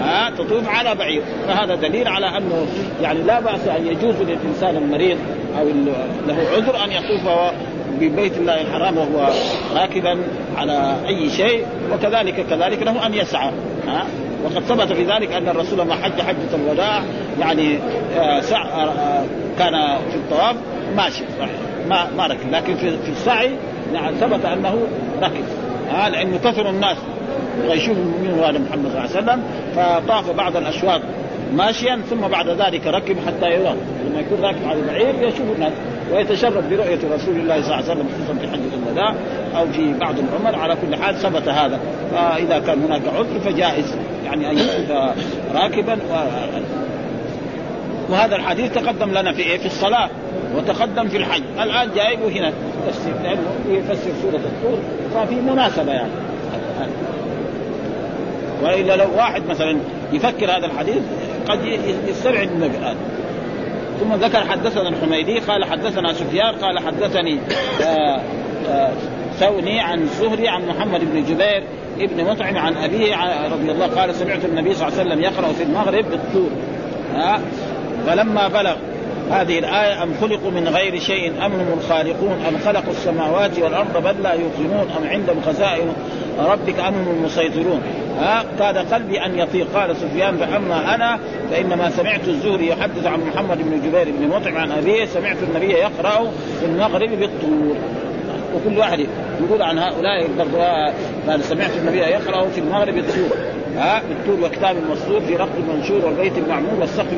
ها؟ 0.00 0.30
تطوف 0.30 0.68
على 0.68 0.94
بعير. 0.94 1.22
فهذا 1.48 1.74
دليل 1.74 2.08
على 2.08 2.26
أنه 2.26 2.66
يعني 3.02 3.22
لا 3.22 3.40
بأس 3.40 3.68
أن 3.68 3.86
يجوز 3.86 4.14
للإنسان 4.20 4.76
المريض 4.76 5.18
أو 5.58 5.68
له 6.26 6.36
عذر 6.56 6.84
أن 6.84 6.92
يطوف 6.92 7.28
ببيت 8.08 8.38
الله 8.38 8.60
الحرام 8.60 8.98
وهو 8.98 9.30
راكبا 9.74 10.18
على 10.56 10.96
أي 11.06 11.30
شيء 11.30 11.66
وكذلك 11.92 12.46
كذلك 12.50 12.82
له 12.82 13.06
أن 13.06 13.14
يسعى. 13.14 13.50
ها؟ 13.86 14.04
وقد 14.44 14.62
ثبت 14.62 14.92
في 14.92 15.04
ذلك 15.04 15.32
أن 15.32 15.48
الرسول 15.48 15.78
لما 15.78 15.94
حج 15.94 16.20
حجة 16.20 16.54
الوداع 16.54 17.02
يعني 17.40 17.78
آه، 18.16 18.40
سع 18.40 18.62
آه، 18.62 19.24
كان 19.58 19.98
في 20.10 20.16
الطواف 20.16 20.56
ماشي 20.96 21.24
ما 21.88 22.06
ما 22.16 22.26
ركب. 22.26 22.52
لكن 22.52 22.74
في 22.74 22.90
في 22.90 23.10
السعي 23.10 23.50
يعني 23.94 24.16
ثبت 24.16 24.44
أنه 24.44 24.78
ركب. 25.22 25.44
ها؟ 25.90 26.08
لأنه 26.08 26.38
كثر 26.38 26.70
الناس 26.70 26.96
يشوفوا 27.64 28.04
من 28.04 28.42
هذا 28.44 28.58
محمد 28.58 28.90
صلى 28.92 28.98
الله 28.98 29.00
عليه 29.00 29.10
وسلم 29.10 29.42
فطاف 29.76 30.30
بعض 30.30 30.56
الأشواط 30.56 31.00
ماشيا 31.54 32.00
ثم 32.10 32.20
بعد 32.20 32.48
ذلك 32.48 32.86
ركب 32.86 33.16
حتى 33.26 33.50
يرى 33.50 33.74
لما 34.06 34.20
يكون 34.20 34.40
راكب 34.40 34.68
على 34.68 34.78
البعير 34.78 35.28
يشوف 35.28 35.56
الناس. 35.56 35.72
ويتشرف 36.12 36.64
برؤية 36.70 36.98
رسول 37.14 37.36
الله 37.36 37.62
صلى 37.62 37.64
الله 37.64 37.74
عليه 37.74 37.84
وسلم 37.84 38.08
خصوصا 38.08 38.38
في 38.40 38.48
حجه 38.48 38.86
الوداع 38.86 39.14
أو 39.56 39.66
في 39.66 39.92
بعض 39.92 40.14
العمر 40.18 40.58
على 40.58 40.76
كل 40.76 40.96
حال 40.96 41.16
ثبت 41.16 41.48
هذا. 41.48 41.80
فإذا 42.12 42.58
كان 42.58 42.82
هناك 42.82 43.02
عذر 43.16 43.40
فجائز 43.44 43.94
يعني 44.24 44.50
أن 44.50 44.58
يكون 44.58 44.96
راكبا 45.54 45.94
و... 45.94 46.14
وهذا 48.12 48.36
الحديث 48.36 48.72
تقدم 48.74 49.10
لنا 49.10 49.32
في 49.32 49.42
إيه؟ 49.42 49.58
في 49.58 49.66
الصلاة 49.66 50.10
وتقدم 50.56 51.08
في 51.08 51.16
الحج، 51.16 51.42
الآن 51.62 51.88
جايبه 51.94 52.28
هنا 52.28 52.52
تفسير 52.88 53.14
لأنه 53.22 53.50
يفسر 53.68 54.10
سورة 54.22 54.40
الطور 54.40 54.78
ففي 55.14 55.34
مناسبة 55.34 55.92
يعني. 55.92 56.12
وإلا 58.62 58.96
لو 58.96 59.16
واحد 59.16 59.42
مثلا 59.48 59.76
يفكر 60.12 60.50
هذا 60.50 60.66
الحديث 60.66 61.02
قد 61.48 61.58
يستبعد 62.08 62.48
النبي 62.48 62.76
ثم 64.02 64.14
ذكر 64.14 64.44
حدثنا 64.44 64.88
الحميدي 64.88 65.38
قال 65.38 65.64
حدثنا 65.64 66.12
سفيان 66.12 66.54
قال 66.54 66.78
حدثني 66.78 67.38
آآ 67.82 68.20
آآ 68.68 68.92
ثوني 69.38 69.80
عن 69.80 70.06
زهري 70.06 70.48
عن 70.48 70.66
محمد 70.66 71.00
بن 71.12 71.24
جبير 71.24 71.64
ابن 72.00 72.24
مطعم 72.24 72.56
عن 72.56 72.76
أبيه 72.76 73.16
رضي 73.52 73.72
الله 73.72 73.86
قال 73.86 74.14
سمعت 74.14 74.44
النبي 74.44 74.74
صلى 74.74 74.88
الله 74.88 74.98
عليه 74.98 75.10
وسلم 75.10 75.22
يقرأ 75.22 75.52
في 75.52 75.62
المغرب 75.62 76.04
بالطور 76.10 76.50
ها 77.14 77.40
فلما 78.06 78.48
بلغ 78.48 78.76
هذه 79.32 79.58
الآية 79.58 80.02
أم 80.02 80.14
خلقوا 80.20 80.50
من 80.50 80.68
غير 80.68 81.00
شيء 81.00 81.46
أم 81.46 81.52
هم 81.52 81.78
الخالقون 81.78 82.44
أم 82.48 82.58
خلقوا 82.64 82.92
السماوات 82.92 83.58
والأرض 83.58 84.02
بل 84.02 84.22
لا 84.22 84.32
يوقنون 84.32 84.90
أم 84.98 85.08
عندهم 85.08 85.42
خزائن 85.46 85.92
ربك 86.38 86.80
أم 86.80 86.94
هم 86.94 87.16
المسيطرون؟ 87.16 87.82
ها 88.18 88.44
كاد 88.58 88.76
قلبي 88.76 89.24
أن 89.24 89.38
يطيق. 89.38 89.66
قال 89.74 89.96
سفيان 89.96 90.36
فأما 90.36 90.94
أنا 90.94 91.18
فإنما 91.50 91.90
سمعت 91.90 92.28
الزهري 92.28 92.68
يحدث 92.68 93.06
عن 93.06 93.20
محمد 93.20 93.58
بن 93.58 93.80
جبير 93.88 94.14
بن 94.18 94.28
مطعم 94.28 94.56
عن 94.56 94.72
أبيه 94.72 95.04
سمعت 95.04 95.36
النبي 95.42 95.72
يقرأ 95.72 96.30
في 96.60 96.66
المغرب 96.66 97.10
بالطور 97.10 97.76
وكل 98.54 98.78
واحد 98.78 99.06
يقول 99.40 99.62
عن 99.62 99.78
هؤلاء 99.78 100.28
برضو 100.38 100.56
قال 101.28 101.44
سمعت 101.44 101.70
النبي 101.76 101.98
يقرأ 101.98 102.48
في 102.48 102.60
المغرب 102.60 102.94
بالطور 102.94 103.36
ها 103.76 104.02
بالطور 104.08 104.46
وكتاب 104.46 104.76
المسطور 104.76 105.20
في 105.20 105.36
رقم 105.36 105.62
المنشور 105.68 106.04
والبيت 106.06 106.38
المعمور 106.38 106.74
والسقف 106.80 107.14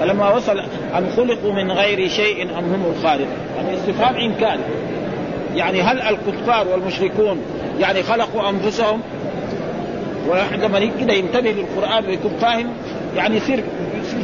فلما 0.00 0.34
وصل 0.34 0.60
أم 0.98 1.06
خلقوا 1.16 1.52
من 1.52 1.72
غير 1.72 2.08
شيء 2.08 2.42
أم 2.42 2.64
هم 2.64 2.92
الخالق؟ 2.96 3.26
يعني 3.56 3.74
استفهام 3.76 4.16
إنكار 4.16 4.58
يعني 5.54 5.82
هل 5.82 6.00
الكفار 6.00 6.68
والمشركون 6.68 7.38
يعني 7.80 8.02
خلقوا 8.02 8.48
أنفسهم؟ 8.48 9.00
وواحد 10.28 10.64
لما 10.64 10.90
كده 11.00 11.12
ينتبه 11.12 11.50
للقرآن 11.50 12.06
ويكون 12.06 12.32
فاهم 12.40 12.66
يعني 13.16 13.36
يصير 13.36 13.64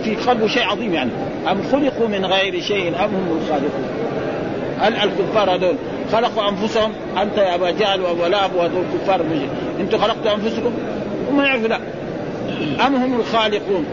في 0.05 0.15
قلبه 0.15 0.47
شيء 0.47 0.63
عظيم 0.63 0.95
يعني. 0.95 1.11
أم 1.51 1.63
خلقوا 1.73 2.09
من 2.09 2.25
غير 2.27 2.61
شيء 2.61 2.89
أم 2.89 2.95
هم 3.15 3.39
الخالقون؟ 3.43 3.85
هل 4.81 4.95
الكفار 4.95 5.55
هذول 5.55 5.77
خلقوا 6.15 6.49
أنفسهم. 6.49 6.93
أنت 7.23 7.39
يا 7.39 7.55
أبا 7.55 7.71
جهل 7.71 8.01
وأبو 8.01 8.27
لهب 8.27 8.55
وهذول 8.55 8.85
الكفار 8.95 9.21
أنتم 9.81 9.99
خلقتوا 9.99 10.35
أنفسكم؟ 10.35 10.73
هم 11.31 11.41
يعرفوا 11.41 11.69
لا. 11.69 11.79
أم 12.87 12.95
هم 12.95 13.21
الخالقون؟ 13.21 13.87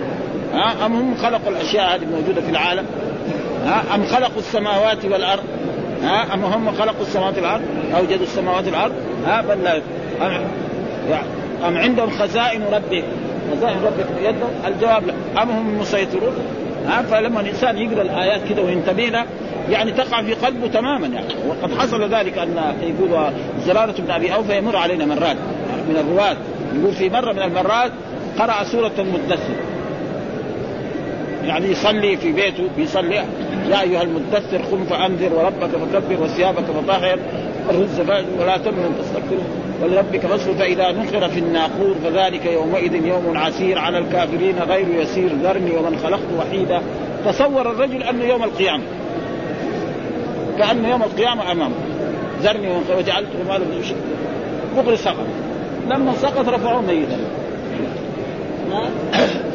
ها؟ 0.53 0.85
أم 0.85 0.93
هم 0.93 1.15
خلقوا 1.15 1.51
الأشياء 1.51 1.95
هذه 1.95 2.01
الموجوده 2.01 2.41
في 2.41 2.49
العالم؟ 2.49 2.85
ها؟ 3.65 3.83
أم 3.95 4.05
خلقوا 4.05 4.37
السماوات 4.37 5.05
والأرض؟ 5.05 5.43
ها؟ 6.03 6.33
أم 6.33 6.43
هم 6.43 6.71
خلقوا 6.71 7.01
السماوات 7.01 7.37
والأرض؟ 7.37 7.61
أوجدوا 7.97 8.23
السماوات 8.23 8.65
والأرض؟ 8.65 8.93
ها؟ 9.25 9.41
بل 9.41 9.63
لا. 9.63 9.77
أم, 10.21 10.41
أم 11.67 11.77
عندهم 11.77 12.09
خزائن 12.09 12.63
ربك 12.73 13.03
خزائن 13.51 13.77
ربك 13.83 14.07
بيده 14.19 14.67
الجواب 14.67 15.07
لا. 15.07 15.13
أم 15.43 15.49
هم 15.49 15.69
المسيطرون 15.69 16.33
ها؟ 16.87 17.01
فلما 17.01 17.41
الإنسان 17.41 17.77
يقرأ 17.77 18.01
الآيات 18.01 18.41
كده 18.49 18.61
وينتبه 18.61 19.03
لها 19.03 19.25
يعني 19.69 19.91
تقع 19.91 20.21
في 20.21 20.33
قلبه 20.33 20.67
تماما 20.67 21.07
يعني 21.07 21.27
وقد 21.47 21.73
حصل 21.77 22.13
ذلك 22.13 22.37
أن 22.37 22.73
يقول 22.81 23.31
زرارة 23.65 23.95
بن 23.99 24.11
أبي 24.11 24.33
أوفى 24.33 24.57
يمر 24.57 24.75
علينا 24.75 25.05
مرات. 25.05 25.37
من 25.89 25.97
الرواة. 25.97 26.37
يقول 26.75 26.93
في 26.93 27.09
مرة 27.09 27.33
من 27.33 27.41
المرات 27.41 27.91
قرأ 28.39 28.63
سورة 28.63 28.91
المدثر. 28.99 29.53
يعني 31.45 31.67
يصلي 31.71 32.17
في 32.17 32.31
بيته 32.31 32.63
بيصلي 32.77 33.15
يا 33.69 33.81
أيها 33.81 34.01
المدثر 34.01 34.57
قم 34.71 34.83
فأنذر 34.85 35.33
وربك 35.33 35.69
فكبر 35.69 36.23
وثيابك 36.23 36.63
فطهر. 36.63 37.19
الرز 37.69 37.99
ولا 38.39 38.57
تمنن 38.57 38.95
تستكبر. 38.99 39.43
ولربك 39.83 40.19
فاصبر 40.19 40.53
فإذا 40.53 40.91
نقر 40.91 41.29
في 41.29 41.39
الناقور. 41.39 41.95
فذلك 42.03 42.45
يومئذ 42.45 42.93
يوم 43.05 43.37
عسير 43.37 43.79
على 43.79 43.97
الكافرين 43.97 44.55
غير 44.59 44.87
يسير 45.01 45.29
ذرني 45.43 45.71
ومن 45.71 45.99
خلقت 46.03 46.27
وحيدا. 46.37 46.81
تصور 47.25 47.71
الرجل 47.71 48.03
انه 48.03 48.25
يوم 48.25 48.43
القيامة. 48.43 48.83
كأنه 50.61 50.89
يوم 50.89 51.03
القيامة 51.03 51.51
أمامه. 51.51 51.75
ذرني 52.41 52.67
وجعلت 52.97 53.27
مالا 53.49 53.65
مغري 54.77 54.97
سقط. 54.97 55.25
لما 55.89 56.13
سقط 56.13 56.49
رفعوه 56.49 56.81
ميتا. 56.81 57.17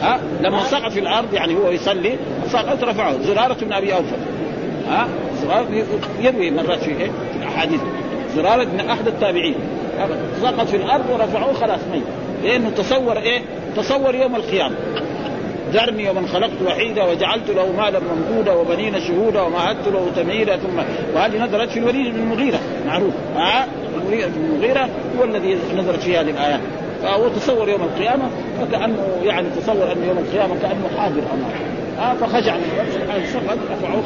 ها؟ 0.02 0.20
لما 0.40 0.64
سقط 0.64 0.92
في 0.92 1.00
الأرض 1.00 1.34
يعني 1.34 1.54
هو 1.54 1.70
يصلي 1.70 2.16
سقط 2.48 2.84
رفعه 2.84 3.22
زرارة 3.22 3.56
بن 3.62 3.72
أبي 3.72 3.94
اوفى 3.94 4.16
ها؟ 4.88 5.08
زرارة 5.42 5.84
يروي 6.20 6.50
مرات 6.50 6.78
في 6.78 6.90
إيه؟ 6.90 7.10
في 7.32 7.38
الاحاديث 7.42 7.80
زرارة 8.36 8.64
بن 8.64 8.80
أحد 8.80 9.06
التابعين. 9.06 9.54
سقط 10.42 10.66
في 10.66 10.76
الأرض 10.76 11.04
ورفعوه 11.10 11.52
خلاص 11.52 11.80
ميت. 11.92 12.02
لأنه 12.44 12.70
تصور 12.70 13.18
إيه؟ 13.18 13.42
تصور 13.76 14.14
يوم 14.14 14.36
القيامة. 14.36 14.76
ذرني 15.72 16.10
ومن 16.10 16.26
خلقت 16.26 16.62
وحيدا 16.66 17.04
وجعلت 17.04 17.50
له 17.50 17.72
مالا 17.72 18.00
ممدودا 18.00 18.52
وبنين 18.52 19.00
شهودا 19.00 19.42
ومهدت 19.42 19.88
له 19.88 20.10
تمهيدا 20.16 20.56
ثم 20.56 20.78
وهذه 21.14 21.44
نزلت 21.44 21.70
في 21.70 21.78
الوليد 21.78 22.14
بن 22.14 22.20
المغيرة؟ 22.20 22.58
معروف. 22.86 23.14
ها؟ 23.36 23.66
الوليد 24.02 24.26
بن 24.36 24.44
المغيرة 24.44 24.88
هو 25.18 25.24
الذي 25.24 25.58
نزلت 25.76 26.00
في 26.00 26.18
هذه 26.18 26.30
الايات 26.30 26.60
فهو 27.02 27.28
تصور 27.28 27.68
يوم 27.68 27.82
القيامة 27.82 28.30
فكانه 28.60 28.98
يعني 29.22 29.48
تصور 29.50 29.92
أن 29.92 30.08
يوم 30.08 30.18
القيامة 30.18 30.54
كأنه 30.62 30.88
حاضر 30.98 31.22
أمامه. 31.32 31.76
آه 31.98 32.14
فخشع 32.14 32.56
سبحانه 32.94 33.26
سقط 33.26 33.58
رفعوه 33.70 34.02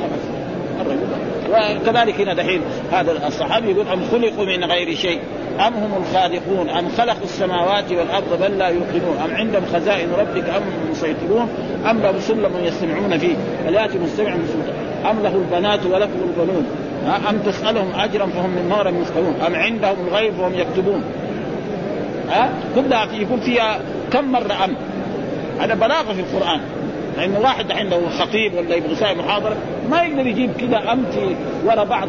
الرجل. 0.81 1.81
وكذلك 1.81 2.21
هنا 2.21 2.35
دحين 2.35 2.61
هذا 2.93 3.27
الصحابي 3.27 3.71
يقول 3.71 3.89
أم 3.89 4.05
خلقوا 4.13 4.45
من 4.45 4.65
غير 4.65 4.95
شيء؟ 4.95 5.21
أم 5.67 5.75
هم 5.75 6.03
الخالقون؟ 6.03 6.69
أم 6.69 6.89
خلقوا 6.89 7.25
السماوات 7.25 7.93
والأرض 7.93 8.43
بل 8.43 8.59
لا 8.59 8.69
يوقنون؟ 8.69 9.17
أم 9.25 9.35
عندهم 9.35 9.63
خزائن 9.75 10.09
ربك 10.19 10.49
أم 10.49 10.63
هم 10.63 10.87
المسيطرون 10.87 11.49
أم 11.91 12.01
لهم 12.01 12.21
سلم 12.21 12.51
يستمعون 12.63 13.19
فيه؟ 13.19 13.35
فلياتي 13.67 13.99
مستمع 13.99 14.35
أم 15.11 15.23
له 15.23 15.37
البنات 15.37 15.87
ولكم 15.87 16.21
البنون؟ 16.29 16.67
أم 17.31 17.39
تسألهم 17.39 18.01
أجرا 18.01 18.27
فهم 18.27 18.51
من 18.51 18.69
نار 18.69 18.93
مثقلون 18.93 19.35
أم 19.47 19.55
عندهم 19.55 19.97
الغيب 20.09 20.39
وهم 20.39 20.55
يكتبون؟ 20.55 21.03
ها؟ 22.31 22.51
كلها 22.75 23.07
يكون 23.13 23.41
فيها 23.41 23.81
كم 24.13 24.33
مرة 24.33 24.65
أم؟ 24.65 24.75
هذا 25.61 25.75
بلاغة 25.75 26.13
في 26.13 26.21
القرآن. 26.21 26.61
لأنه 27.17 27.41
واحد 27.41 27.73
عنده 27.73 28.09
خطيب 28.19 28.55
ولا 28.55 28.75
يبغى 28.75 28.93
يساوي 28.93 29.15
محاضرة 29.15 29.57
ما 29.91 30.03
يقدر 30.03 30.27
يجيب 30.27 30.51
كذا 30.61 30.93
ام 30.93 31.05
في 31.13 31.37
ورا 31.65 31.85
بعض 31.85 32.09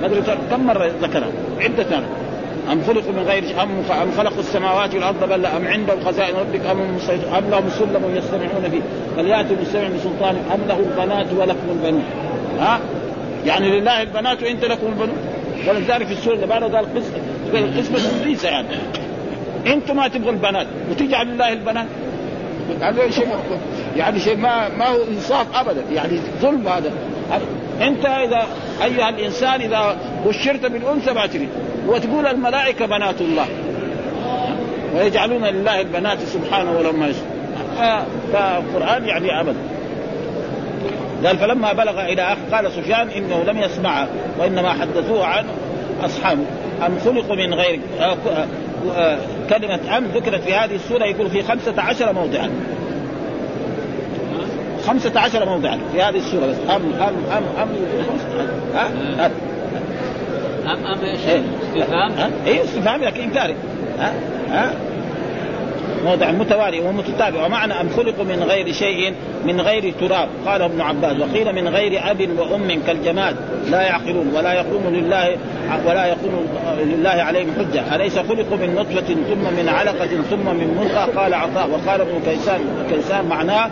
ما 0.00 0.06
أدري 0.06 0.22
كم 0.50 0.66
مرة 0.66 0.90
ذكرها؟ 1.02 1.28
عدة 1.60 1.86
مرات. 1.90 2.25
أم 2.72 2.82
خلقوا 2.82 3.12
من 3.12 3.22
غير 3.26 3.62
أم 3.62 3.68
أم 4.02 4.10
خلقوا 4.16 4.38
السماوات 4.38 4.94
والأرض 4.94 5.28
بل 5.28 5.46
أم 5.46 5.66
عندهم 5.66 6.00
خزائن 6.04 6.36
ربك 6.36 6.66
أم 6.66 6.80
أم 7.38 7.50
لهم 7.50 7.68
سلم 7.68 8.16
يستمعون 8.16 8.70
فيه 8.70 8.80
فليأتوا 9.16 9.56
المستمع 9.56 9.88
بسلطان 9.88 10.36
أم 10.54 10.60
له 10.68 10.78
البنات 10.78 11.26
ولكم 11.32 11.68
البنون؟ 11.70 12.04
ها؟ 12.60 12.80
يعني 13.46 13.80
لله 13.80 14.02
البنات 14.02 14.42
وأنت 14.42 14.64
لكم 14.64 14.86
البنون؟ 14.86 15.16
ولذلك 15.68 16.06
في 16.06 16.12
السورة 16.12 16.34
اللي 16.34 16.46
بعدها 16.46 16.68
قال 16.68 16.86
قسمة 17.78 18.20
إبليس 18.20 18.44
يعني. 18.44 18.68
أنتم 19.66 19.96
ما 19.96 20.08
تبغوا 20.08 20.32
البنات. 20.32 20.66
وتجعل 20.90 21.26
لله 21.26 21.52
البنات. 21.52 21.86
هذا 22.80 23.10
شيء 23.10 23.28
يعني 23.96 24.20
شيء 24.20 24.36
ما 24.36 24.68
ما 24.68 24.88
هو 24.88 24.98
إنصاف 25.10 25.46
ابدا. 25.56 25.82
يعني 25.92 26.18
ظلم 26.40 26.68
هذا. 26.68 26.92
أنت 27.80 28.06
إذا 28.06 28.46
أيها 28.84 29.08
الإنسان 29.08 29.60
إذا 29.60 29.96
بشرت 30.26 30.66
بالأنثى 30.66 31.12
ما 31.12 31.26
تريد. 31.26 31.48
وتقول 31.86 32.26
الملائكة 32.26 32.86
بنات 32.86 33.20
الله. 33.20 33.46
ويجعلون 34.96 35.44
لله 35.44 35.80
البنات 35.80 36.18
سبحانه 36.18 36.78
ولما 36.78 37.06
يشاء. 37.06 37.36
فالقران 38.32 39.08
يعني 39.08 39.40
ابدا 39.40 39.58
قال 41.24 41.38
فلما 41.38 41.72
بلغ 41.72 42.00
إلى 42.00 42.22
أخ 42.22 42.38
قال 42.52 42.72
سفيان 42.72 43.08
إنه 43.08 43.42
لم 43.46 43.58
يسمع 43.58 44.06
وإنما 44.38 44.72
حدثوه 44.72 45.26
عن 45.26 45.44
أصحابه. 46.04 46.44
أم 46.86 46.98
خلقوا 47.04 47.36
من 47.36 47.54
غير 47.54 47.80
آه، 48.00 48.04
آه، 48.04 48.46
آه، 48.96 49.18
كلمة 49.50 49.98
أم 49.98 50.04
ذكرت 50.04 50.40
في 50.40 50.54
هذه 50.54 50.74
السورة 50.74 51.04
يقول 51.04 51.30
في 51.30 51.42
خمسة 51.42 51.82
عشر 51.82 52.12
موضعا. 52.12 52.50
خمسة 54.86 55.20
عشر 55.20 55.44
موضعا 55.44 55.78
في 55.92 56.02
هذه 56.02 56.16
السورة 56.16 56.46
بس. 56.46 56.56
أم 56.70 56.82
أم 56.92 57.14
أم 57.32 57.44
أم 57.62 57.68
ها 58.74 58.86
أم 58.86 59.20
أم 59.20 59.20
أم. 59.20 59.55
إيش؟ 60.70 61.20
إيه. 61.28 61.42
استفهام؟ 61.62 62.12
اي 62.46 62.64
استفهام 62.64 63.04
لكن 63.04 63.20
إنكاري. 63.20 63.54
ها؟ 63.98 64.12
ها؟ 64.50 64.72
موضع 66.04 66.30
متوالي 66.30 66.80
ومتتابع. 66.80 67.46
ومعنى 67.46 67.80
أم 67.80 67.88
خلقوا 67.88 68.24
من 68.24 68.42
غير 68.42 68.72
شيء 68.72 69.14
من 69.44 69.60
غير 69.60 69.94
تراب. 70.00 70.28
قال 70.46 70.62
ابن 70.62 70.80
عباس. 70.80 71.16
وقيل 71.20 71.52
من 71.52 71.68
غير 71.68 72.10
أب 72.10 72.28
وأم 72.38 72.82
كالجماد. 72.86 73.36
لا 73.70 73.82
يعقلون 73.82 74.32
ولا 74.34 74.52
يقوم 74.52 74.82
لله 74.86 75.36
ولا 75.86 76.06
يقوم 76.06 76.46
لله 76.78 77.10
عليهم 77.10 77.48
حجة. 77.58 77.96
أليس 77.96 78.18
خلقوا 78.18 78.56
من 78.56 78.74
نطفة 78.74 79.14
ثم 79.14 79.56
من 79.58 79.68
علقة 79.68 80.22
ثم 80.30 80.46
من 80.46 80.78
ملقى 80.80 81.22
قال 81.22 81.34
عطاء. 81.34 81.70
وقال 81.70 82.00
ابن 82.00 82.20
كيسان. 82.24 82.60
كيسان 82.90 83.24
معناه 83.24 83.70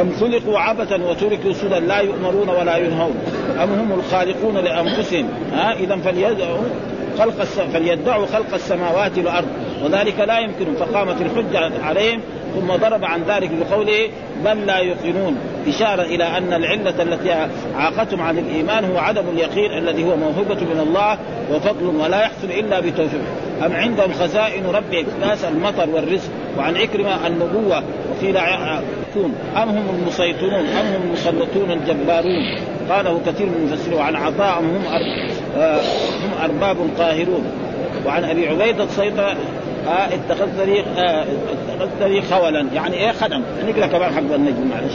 أم 0.00 0.12
خلقوا 0.20 0.58
عبثا 0.58 0.96
وتركوا 0.96 1.52
سدى 1.52 1.78
لا 1.78 1.98
يؤمرون 1.98 2.48
ولا 2.48 2.76
ينهون؟ 2.76 3.14
أم 3.62 3.72
هم 3.72 3.92
الخالقون 3.92 4.58
لأنفسهم؟ 4.58 5.28
ها 5.52 5.72
إذا 5.72 5.96
فليدعوا 5.96 6.58
خلق 7.18 7.44
فليدعوا 7.44 8.26
خلق 8.26 8.54
السماوات 8.54 9.18
والأرض 9.18 9.48
وذلك 9.84 10.20
لا 10.20 10.38
يمكن 10.38 10.74
فقامت 10.74 11.16
الحجة 11.20 11.84
عليهم 11.84 12.20
ثم 12.54 12.66
ضرب 12.76 13.04
عن 13.04 13.22
ذلك 13.22 13.50
بقوله 13.50 14.08
بل 14.44 14.66
لا 14.66 14.78
يوقنون. 14.78 15.36
إشارة 15.68 16.02
إلى 16.02 16.24
أن 16.24 16.52
العلة 16.52 17.02
التي 17.02 17.48
عاقتهم 17.76 18.22
عن 18.22 18.38
الإيمان 18.38 18.84
هو 18.84 18.98
عدم 18.98 19.24
اليقين 19.32 19.78
الذي 19.78 20.04
هو 20.04 20.16
موهبة 20.16 20.60
من 20.60 20.80
الله 20.86 21.18
وفضل 21.52 21.86
ولا 21.86 22.20
يحصل 22.20 22.50
إلا 22.50 22.80
بتوفيق. 22.80 23.20
أم 23.66 23.72
عندهم 23.72 24.12
خزائن 24.12 24.66
ربك 24.66 25.06
ناس 25.20 25.44
المطر 25.44 25.90
والرزق 25.90 26.30
وعن 26.58 26.76
عكرمة 26.76 27.26
النبوة 27.26 27.82
وقيل 28.10 28.36
يكون 29.16 29.34
أم 29.56 29.68
هم 29.68 30.00
المسيطرون؟ 30.00 30.54
أم 30.54 30.86
هم 30.86 31.02
المسلطون 31.04 31.70
الجبارون؟ 31.70 32.42
قاله 32.90 33.20
كثير 33.26 33.46
من 33.46 33.54
المفسرين 33.54 33.98
وعن 33.98 34.16
عطاء 34.16 34.60
هم 34.60 34.82
آه، 35.56 35.80
هم 36.24 36.42
أرباب 36.44 36.76
قاهرون. 36.98 37.44
وعن 38.06 38.24
أبي 38.24 38.48
عبيدة 38.48 38.84
الصيطة 38.84 39.22
آه 39.88 40.08
اتخذت 40.14 40.60
لي 40.66 40.80
آه 40.80 41.24
اتخذت 41.68 42.02
لي 42.02 42.22
خولا. 42.22 42.66
يعني 42.74 42.96
إيه 42.96 43.12
خدم؟ 43.12 43.42
نقرا 43.68 43.86
كمان 43.86 44.14
حق 44.14 44.34
النجم 44.34 44.70
معلش. 44.70 44.94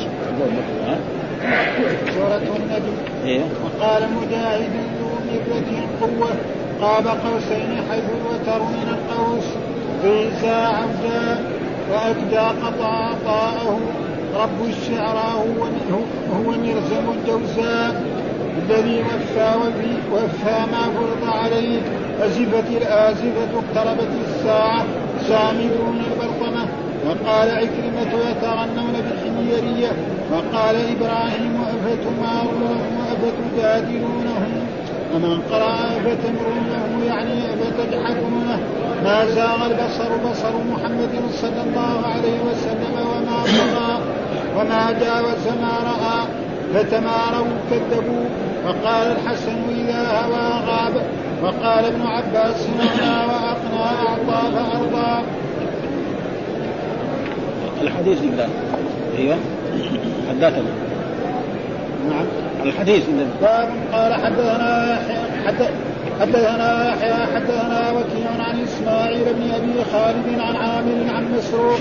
سورة 2.14 2.36
النجم. 2.38 2.94
إيه؟ 3.26 3.42
وقال 3.64 4.04
مجاهد 4.14 4.70
ذو 5.02 5.10
مرة 5.50 5.88
قوة 6.02 6.30
قاب 6.82 7.08
قوسين 7.08 7.84
حيث 7.92 8.04
الوتر 8.04 8.64
من 8.64 8.98
القوس 8.98 9.46
في 10.02 10.30
ساعة 10.42 10.88
وأكدى 11.92 12.38
قطع 12.38 12.86
عطاءه 12.86 13.80
رب 14.36 14.65
الشعراء 14.70 15.48
هو 15.60 15.63
هو 16.36 16.52
مرزم 16.52 17.06
الجوزاء 17.18 18.04
الذي 18.58 19.00
وفى 19.00 19.52
وفي 19.62 19.92
وفى 20.13 20.58
ما 20.72 20.84
فرض 20.84 21.30
عليه. 21.36 21.82
أزفت 22.22 22.68
الآزفة 22.82 23.50
اقتربت 23.56 24.10
الساعة 24.28 24.86
سامدون 25.28 26.02
البرطمة 26.12 26.65
وقال 27.06 27.50
عكرمة 27.50 28.30
يتغنون 28.30 28.94
بالحميرية. 28.94 29.92
وقال 30.32 30.76
إبراهيم 30.76 31.63
أفتمارونهم 31.63 32.98
أفتجادلونهم 33.12 34.65
ومن 35.15 35.42
قرأ 35.52 35.73
أفتمرونه 35.73 37.06
يعني 37.08 37.46
أفتجحدونه 37.54 38.60
ما 39.04 39.25
زاغ 39.25 39.65
البصر 39.65 40.30
بصر 40.32 40.52
محمد 40.71 41.13
صلى 41.42 41.62
الله 41.67 42.08
عليه 42.08 42.40
وسلم 42.50 42.96
وما 43.12 43.44
طغى 43.44 43.98
وما 44.58 44.91
جاوز 44.91 45.45
ما 45.62 45.75
رأى 45.91 46.27
فتماروا 46.73 47.47
كذبوا. 47.71 48.25
وقال 48.65 49.08
الحسن 49.12 49.58
إذا 49.69 50.21
هوى 50.25 50.65
غاب. 50.67 51.06
وقال 51.43 51.85
ابن 51.85 52.02
عباس 52.02 52.67
أغنى 52.79 53.25
وأقنى 53.25 53.83
أعطى 54.08 54.52
فأرضى 54.56 55.23
الحديث 57.81 58.21
لله 58.21 58.50
أيوه. 59.17 59.37
حدثنا 60.29 60.71
نعم. 62.10 62.25
الحديث 62.65 63.04
باب 63.41 63.69
قال 63.93 64.13
حدثنا 64.13 65.00
حد 65.45 65.56
حدثنا 66.22 66.90
يحيى 66.90 67.26
حدثنا 67.36 67.92
وكيع 67.92 68.32
عن 68.40 68.63
إسماعيل 68.63 69.26
بن 69.34 69.52
أبي 69.52 69.84
خالد 69.94 70.40
عن 70.40 70.56
عامر 70.56 71.13
عن 71.15 71.34
مسروق 71.38 71.80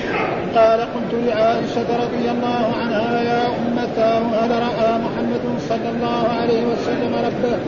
قال 0.57 0.81
قلت 0.81 1.13
لعائشة 1.27 2.05
رضي 2.05 2.31
الله 2.31 2.67
عنها 2.81 3.23
يا 3.23 3.47
أمتاه 3.47 4.19
هل 4.19 4.51
رأى 4.51 4.99
محمد 4.99 5.59
صلى 5.69 5.91
الله 5.95 6.29
عليه 6.41 6.63
وسلم 6.67 7.15
ربه؟ 7.15 7.59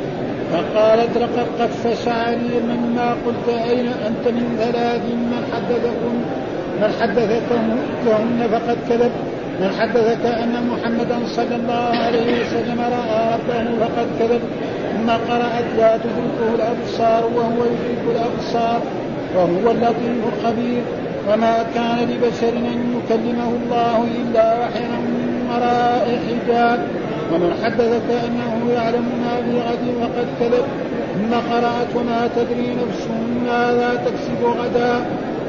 فقالت 0.52 1.16
لقد 1.16 1.46
قف 1.60 2.04
شعري 2.04 2.60
مما 2.68 3.14
قلت 3.26 3.48
أين 3.48 3.86
أنت 3.88 4.28
من 4.28 4.56
ثلاث 4.58 5.02
من 5.04 5.42
حدثكم؟ 5.52 6.14
من 6.80 6.92
حدثكهن 7.00 8.48
فقد 8.52 8.78
كذب 8.88 9.10
من 9.60 9.70
حدثك 9.80 10.24
أن 10.26 10.54
محمدا 10.70 11.18
صلى 11.26 11.56
الله 11.56 11.90
عليه 12.06 12.40
وسلم 12.40 12.80
رأى 12.80 13.34
ربه 13.34 13.64
فقد 13.80 14.06
كذب 14.18 14.40
ثم 14.92 15.10
قرات 15.10 15.64
لا 15.78 15.96
تدركه 15.96 16.54
الأبصار 16.54 17.24
وهو 17.36 17.64
يدرك 17.64 18.04
الأبصار 18.14 18.80
وهو 19.36 19.70
اللطيف 19.70 20.20
الخبير. 20.32 20.82
وما 21.28 21.56
كان 21.74 21.98
لبشر 22.10 22.48
أن 22.48 22.78
يكلمه 22.96 23.50
الله 23.62 24.04
إلا 24.20 24.46
وحيا 24.60 24.98
من 25.06 25.48
وراء 25.50 26.06
حجاب. 26.26 26.78
ومن 27.32 27.50
حدثك 27.64 28.08
أنه 28.26 28.72
يعلم 28.72 29.06
ما 29.24 29.34
في 29.44 29.54
غد 29.68 29.84
فقد 30.00 30.26
كذب 30.40 30.64
ثم 31.14 31.32
قرأت 31.52 31.90
وما 31.96 32.28
تدري 32.36 32.68
نفس 32.82 33.06
ماذا 33.46 33.90
تكسب 34.06 34.44
غدا. 34.44 34.94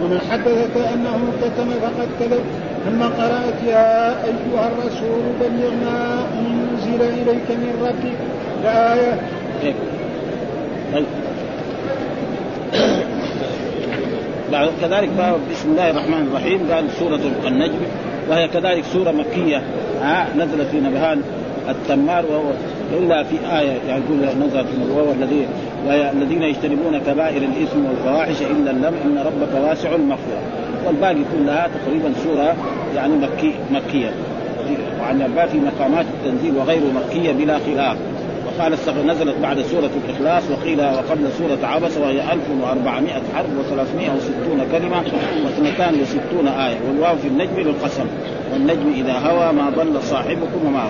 ومن 0.01 0.19
حدثك 0.31 0.75
أنه 0.93 1.19
كتم 1.41 1.69
فقد 1.81 2.07
كذب 2.19 2.43
ثم 2.85 3.03
قرأت 3.03 3.63
يا 3.67 4.09
أيها 4.23 4.67
الرسول 4.71 5.23
بلغ 5.41 5.71
ما 5.85 6.25
أنزل 6.39 7.01
إليك 7.01 7.47
من 7.49 7.73
ربك 7.85 8.17
الآية. 8.61 9.13
بعد 14.51 14.69
كذلك 14.81 15.09
بسم 15.51 15.71
الله 15.71 15.89
الرحمن 15.89 16.27
الرحيم. 16.27 16.71
قال 16.71 16.85
سورة 16.99 17.19
النجم. 17.47 17.81
وهي 18.29 18.47
كذلك 18.47 18.83
سورة 18.93 19.11
مكية. 19.11 19.61
نزلت 20.37 20.67
في 20.71 20.79
نبهان 20.79 21.21
التمار 21.69 22.25
وهو 22.25 22.51
إلا 22.99 23.23
في 23.23 23.35
آية 23.59 23.77
يعني 23.87 24.03
يقول 24.05 24.17
نزلت 24.47 24.67
وهو 24.89 25.11
الذي 25.11 25.47
الذين 25.89 26.43
يجتنبون 26.43 26.97
كبائر 26.97 27.41
الإثم 27.41 27.85
والفواحش 27.85 28.41
إلا 28.41 28.71
اللم 28.71 28.93
إن 29.05 29.17
ربك 29.17 29.67
واسع 29.67 29.95
المغفرة. 29.95 30.41
والباقي 30.85 31.23
كلها 31.33 31.67
تقريبا 31.67 32.13
سورة 32.23 32.55
يعني 32.95 33.13
مكي 33.13 33.53
مكية. 33.71 34.11
وعن 35.01 35.21
في 35.47 35.57
مقامات 35.57 36.05
التنزيل 36.05 36.57
وغير 36.57 36.81
مكية 36.95 37.31
بلا 37.31 37.59
خلاف. 37.59 37.97
وقال 38.47 38.73
نزلت 39.07 39.35
بعد 39.41 39.61
سورة 39.61 39.89
الإخلاص 40.05 40.43
وقيل 40.51 40.81
وقبل 40.81 41.31
سورة 41.37 41.67
عبس 41.67 41.97
وهي 41.97 42.33
1400 42.33 43.13
حرف 43.35 43.47
و360 43.47 44.71
كلمة 44.71 45.01
و62 45.01 46.47
آية. 46.47 46.77
والواو 46.87 47.15
في 47.15 47.27
النجم 47.27 47.59
للقسم. 47.59 48.05
والنجم 48.53 48.93
إذا 48.95 49.13
هوى 49.13 49.53
ما 49.53 49.69
ضل 49.69 50.03
صاحبكم 50.03 50.65
وما 50.65 50.89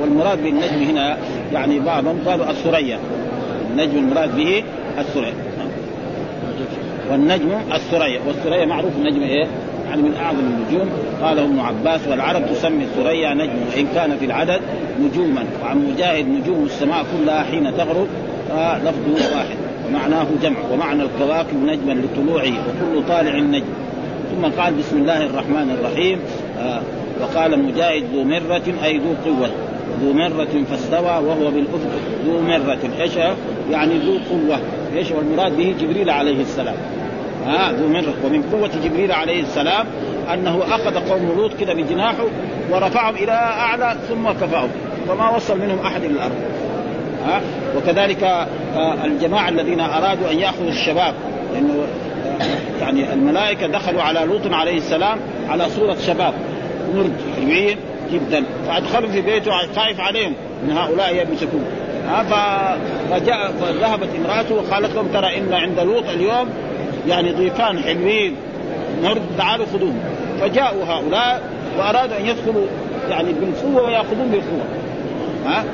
والمراد 0.00 0.42
بالنجم 0.42 0.90
هنا 0.90 1.16
يعني 1.52 1.78
بعضهم 1.78 2.18
قالوا 2.26 2.50
الثريا. 2.50 2.98
النجم 3.72 3.98
المراد 3.98 4.36
به 4.36 4.62
الثريا. 4.98 5.32
والنجم 7.10 7.48
الثريا. 7.74 8.20
والثريا 8.26 8.66
معروف 8.66 8.92
النجم 8.96 9.22
إيه؟ 9.22 9.46
يعني 9.88 10.02
من 10.02 10.14
أعظم 10.14 10.38
النجوم. 10.38 10.90
قاله 11.22 11.44
ابن 11.44 11.58
عباس 11.60 12.00
والعرب 12.08 12.42
تسمي 12.46 12.84
الثريا 12.84 13.34
نجم 13.34 13.52
وإن 13.74 13.86
كان 13.94 14.16
في 14.16 14.24
العدد 14.24 14.60
نجوما. 15.00 15.44
وعن 15.62 15.92
مجاهد 15.92 16.28
نجوم 16.28 16.64
السماء 16.64 17.04
كلها 17.18 17.42
حين 17.42 17.76
تغرب 17.76 18.06
آه 18.52 18.78
لفظه 18.78 19.36
واحد. 19.36 19.56
ومعناه 19.88 20.26
جمع. 20.42 20.58
ومعنى 20.72 21.02
الكواكب 21.02 21.56
نجما 21.64 21.92
لطلوعه 21.92 22.52
وكل 22.52 23.08
طالع 23.08 23.38
نجم. 23.38 23.64
ثم 24.30 24.62
قال 24.62 24.74
بسم 24.74 24.96
الله 24.96 25.26
الرحمن 25.26 25.76
الرحيم 25.80 26.18
آه 26.58 26.80
وقال 27.20 27.62
مجاهد 27.62 28.04
ذو 28.14 28.24
مرة 28.24 28.62
أي 28.84 28.98
ذو 28.98 29.14
قوة. 29.24 29.50
ذو 30.02 30.12
مرة 30.12 30.64
فاستوى 30.70 31.26
وهو 31.26 31.50
بالأفق. 31.50 31.90
ذو 32.26 32.40
مرة 32.40 32.78
إيش 33.00 33.16
يعني 33.70 33.98
ذو 33.98 34.18
قوة. 34.30 34.60
إيش 34.96 35.10
والمراد 35.10 35.56
به؟ 35.56 35.74
جبريل 35.80 36.10
عليه 36.10 36.40
السلام. 36.40 36.74
ها 37.46 37.72
ذو 37.72 37.88
مرة. 37.88 38.14
ومن 38.24 38.42
قوة 38.42 38.70
جبريل 38.84 39.12
عليه 39.12 39.40
السلام 39.42 39.86
أنه 40.34 40.62
أخذ 40.70 41.10
قوم 41.10 41.32
لوط 41.36 41.50
كده 41.60 41.74
بجناحه 41.74 42.24
ورفعهم 42.70 43.14
إلى 43.14 43.32
أعلى 43.32 43.96
ثم 44.08 44.28
كفاهم. 44.28 44.70
وما 45.08 45.36
وصل 45.36 45.60
منهم 45.60 45.78
أحد 45.78 46.04
إلى 46.04 46.14
الأرض. 46.14 46.36
ها؟ 47.26 47.40
وكذلك 47.76 48.22
آه، 48.76 49.04
الجماعة 49.04 49.48
الذين 49.48 49.80
أرادوا 49.80 50.30
أن 50.30 50.38
يأخذوا 50.38 50.68
الشباب. 50.68 51.14
لأنه 51.54 51.74
آه، 52.40 52.80
يعني 52.80 53.12
الملائكة 53.12 53.66
دخلوا 53.66 54.02
على 54.02 54.20
لوط 54.20 54.52
عليه 54.52 54.76
السلام 54.76 55.18
على 55.48 55.68
صورة 55.68 55.96
شباب. 56.06 56.34
نرد 56.94 57.12
جدا. 58.12 58.44
فأدخلوا 58.68 59.08
في 59.08 59.20
بيته 59.20 59.50
خايف 59.76 60.00
عليهم. 60.00 60.34
من 60.66 60.72
هؤلاء 60.72 61.14
يمسكون 61.14 61.64
فجاء 63.10 63.52
فذهبت 63.60 64.08
امرأته 64.16 64.54
وقالت 64.54 64.94
لهم 64.94 65.06
ترى 65.06 65.38
إن 65.38 65.52
عند 65.52 65.80
لوط 65.80 66.08
اليوم 66.08 66.48
يعني 67.08 67.32
ضيفان 67.32 67.78
حلوين 67.78 68.36
نرد 69.02 69.22
تعالوا 69.38 69.66
خذوهم. 69.66 70.00
فجاءوا 70.40 70.84
هؤلاء 70.84 71.42
وأرادوا 71.78 72.18
أن 72.18 72.26
يدخلوا 72.26 72.66
يعني 73.10 73.32
بالقوة 73.32 73.82
ويأخذون 73.82 74.28
بالقوة. 74.30 74.64
ها 75.46 75.64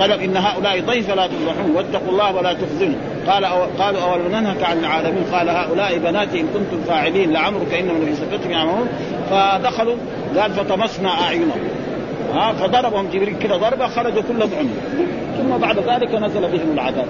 قالوا 0.00 0.16
إن 0.16 0.36
هؤلاء 0.36 0.80
ضيف 0.80 1.10
فلا 1.10 1.26
تفضحون 1.26 1.76
واتقوا 1.76 2.08
الله 2.08 2.36
ولا 2.36 2.52
تخزنوا. 2.52 2.98
قال 3.26 3.44
أو 3.44 3.62
قالوا 3.78 4.00
أولم 4.00 4.28
ننهك 4.28 4.62
عن 4.62 4.78
العالمين؟ 4.78 5.24
قال 5.32 5.48
هؤلاء 5.48 5.98
بناتي 5.98 6.40
إن 6.40 6.46
كنتم 6.54 6.82
فاعلين 6.88 7.32
لعمرك 7.32 7.74
إنهم 7.74 8.02
لفي 8.02 8.14
سكتهم 8.14 8.50
يعملون 8.50 8.88
فدخلوا 9.30 9.96
قال 10.38 10.50
فطمسنا 10.52 11.22
أعينهم. 11.22 11.60
ها 12.34 12.52
فضربهم 12.52 13.08
جبريل 13.12 13.38
كذا 13.38 13.56
ضربة 13.56 13.86
خرجوا 13.86 14.22
كلهم 14.22 14.50
عمي 14.58 15.04
ثم 15.38 15.58
بعد 15.58 15.78
ذلك 15.78 16.14
نزل 16.14 16.40
بهم 16.40 16.72
العذاب. 16.74 17.06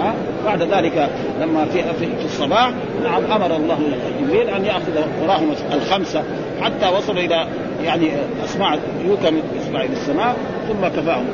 ها 0.00 0.14
بعد 0.44 0.62
ذلك 0.62 1.10
لما 1.40 1.64
في 1.64 1.82
في 1.82 2.24
الصباح 2.24 2.70
نعم 3.04 3.24
أمر 3.32 3.56
الله 3.56 3.78
جبريل 4.20 4.48
أن 4.48 4.64
يأخذ 4.64 5.00
وراهم 5.22 5.54
الخمسة 5.72 6.22
حتى 6.62 6.88
وصل 6.96 7.18
إلى 7.18 7.46
يعني 7.84 8.10
أسماع 8.44 8.78
يوكا 9.06 9.30
من 9.30 9.42
اسماعيل 9.62 9.92
السماء 9.92 10.36
ثم 10.68 10.88
كفاهم. 10.88 11.24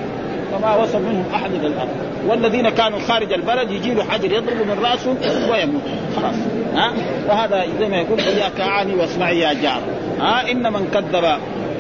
فما 0.53 0.77
وصل 0.77 1.03
منهم 1.03 1.25
أحد 1.35 1.51
إلى 1.55 1.67
الأرض. 1.67 1.89
والذين 2.29 2.69
كانوا 2.69 2.99
خارج 2.99 3.33
البلد 3.33 3.71
يجي 3.71 3.95
له 3.95 4.05
حجر 4.05 4.33
يضرب 4.33 4.57
من 4.57 4.79
راسه 4.85 5.17
ويموت. 5.51 5.83
خلاص. 6.17 6.35
ها 6.75 6.93
وهذا 7.29 7.64
زي 7.81 7.89
ما 7.89 7.97
يقول 7.97 8.21
إياك 8.21 8.61
اعاني 8.61 8.95
واسمعي 8.95 9.39
يا 9.39 9.53
جار. 9.53 9.81
ها 10.21 10.51
إن 10.51 10.73
من 10.73 10.89
كذب 10.95 11.25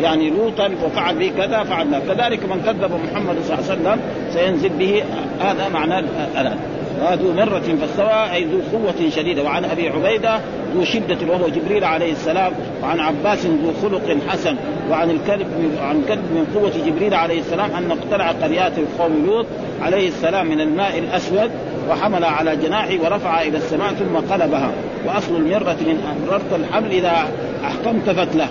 يعني 0.02 0.30
لوطا 0.30 0.70
وفعل 0.84 1.14
به 1.18 1.32
كذا 1.36 1.62
فعلنا 1.62 1.98
كذلك 1.98 2.40
من 2.44 2.62
كذب 2.66 2.92
محمد 2.92 3.36
صلى 3.44 3.58
الله 3.58 3.70
عليه 3.70 3.80
وسلم 3.80 4.00
سينزل 4.32 4.68
به 4.68 5.02
هذا 5.40 5.68
معنى 5.68 5.98
الان 6.40 6.58
ذو 7.00 7.32
مرة 7.32 7.76
فاستوى 7.80 8.32
أي 8.32 8.44
ذو 8.44 8.60
قوة 8.72 9.10
شديدة. 9.10 9.42
وعن 9.42 9.64
أبي 9.64 9.88
عبيدة 9.88 10.40
ذو 10.74 10.84
شدة 10.84 11.32
وهو 11.32 11.48
جبريل 11.48 11.84
عليه 11.84 12.12
السلام. 12.12 12.52
وعن 12.82 13.00
عباس 13.00 13.46
ذو 13.46 13.72
خلق 13.82 14.16
حسن. 14.28 14.56
وعن 14.90 15.10
الكلب 15.10 15.46
عن 15.80 16.02
كلب 16.08 16.18
من 16.18 16.46
قوة 16.54 16.72
جبريل 16.86 17.14
عليه 17.14 17.40
السلام 17.40 17.70
أن 17.70 17.90
اقتلع 17.90 18.32
قريات 18.32 18.72
قوم 18.98 19.26
لوط 19.26 19.46
عليه 19.82 20.08
السلام 20.08 20.46
من 20.46 20.60
الماء 20.60 20.98
الأسود 20.98 21.50
وحمل 21.90 22.24
على 22.24 22.56
جناحه 22.56 22.94
ورفع 23.04 23.42
إلى 23.42 23.58
السماء 23.58 23.92
ثم 23.92 24.16
قلبها. 24.16 24.70
وأصل 25.06 25.36
المرة 25.36 25.76
من 25.80 26.16
أمررت 26.16 26.52
الحمل 26.52 26.90
إذا 26.90 27.28
أحكمت 27.64 28.10
فتله 28.10 28.48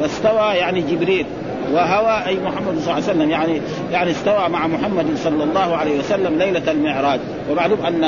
فاستوى 0.00 0.54
يعني 0.54 0.80
جبريل 0.80 1.26
وهوى 1.72 2.26
أي 2.26 2.38
محمد 2.38 2.78
صلى 2.78 2.82
الله 2.82 2.92
عليه 2.92 3.04
وسلم 3.04 3.30
يعني 3.30 3.60
يعني 3.92 4.10
استوى 4.10 4.48
مع 4.48 4.66
محمد 4.66 5.06
صلى 5.16 5.44
الله 5.44 5.76
عليه 5.76 5.98
وسلم 5.98 6.38
ليلة 6.38 6.70
المعراج. 6.70 7.20
ومعلوم 7.50 7.86
ان 7.86 8.04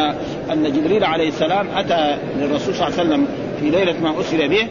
أن 0.52 0.72
جبريل 0.72 1.04
عليه 1.04 1.28
السلام 1.28 1.66
أتى 1.76 2.18
للرسول 2.38 2.74
صلى 2.74 2.88
الله 2.88 2.98
عليه 2.98 3.08
وسلم 3.08 3.26
في 3.60 3.70
ليلة 3.70 4.00
ما 4.02 4.20
أسر 4.20 4.48
به 4.48 4.68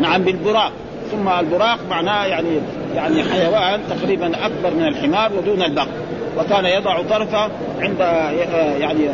نعم 0.00 0.22
بالبراق. 0.22 0.72
ثم 1.12 1.28
البراق 1.28 1.78
معناه 1.90 2.26
يعني 2.26 2.48
يعني 2.94 3.22
حيوان 3.22 3.80
تقريبا 3.90 4.46
أكبر 4.46 4.74
من 4.74 4.88
الحمار 4.88 5.32
ودون 5.38 5.62
البقر 5.62 5.88
وكان 6.38 6.64
يضع 6.64 7.02
طرفه 7.02 7.48
عند 7.80 8.00
يعني 8.80 9.08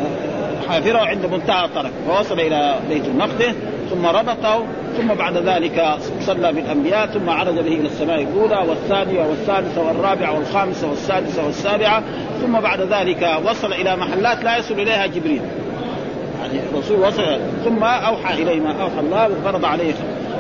حافره 0.69 0.99
عند 0.99 1.27
منتهى 1.27 1.65
الطرف. 1.65 1.91
فوصل 2.09 2.41
إلى 2.41 2.75
بيت 2.89 3.05
المقدس. 3.05 3.55
ثم 3.91 4.07
ربطه 4.07 4.64
ثم 4.97 5.14
بعد 5.14 5.37
ذلك 5.37 5.97
صلى 6.20 6.53
بالأنبياء 6.53 7.07
ثم 7.07 7.30
عرج 7.30 7.55
به 7.55 7.61
إلى 7.61 7.87
السماء 7.87 8.22
الأولى 8.22 8.64
والثانية 8.68 9.26
والثالثة 9.26 9.82
والرابعة 9.82 10.35
والخامسة 10.35 10.89
والسادسة 10.89 11.47
والسابعة 11.47 12.03
ثم 12.43 12.61
بعد 12.61 12.80
ذلك 12.80 13.30
وصل 13.45 13.72
إلى 13.72 13.97
محلات 13.97 14.45
لا 14.45 14.57
يصل 14.57 14.74
إليها 14.74 15.07
جبريل. 15.07 15.43
يعني 16.41 16.61
الرسول 16.72 17.01
وصل 17.01 17.41
ثم 17.64 17.85
أوحى 17.85 18.43
اليه 18.43 18.61
ما 18.61 18.82
أوحى 18.82 19.01
الله 19.01 19.28
وفرض 19.28 19.64
عليه 19.64 19.95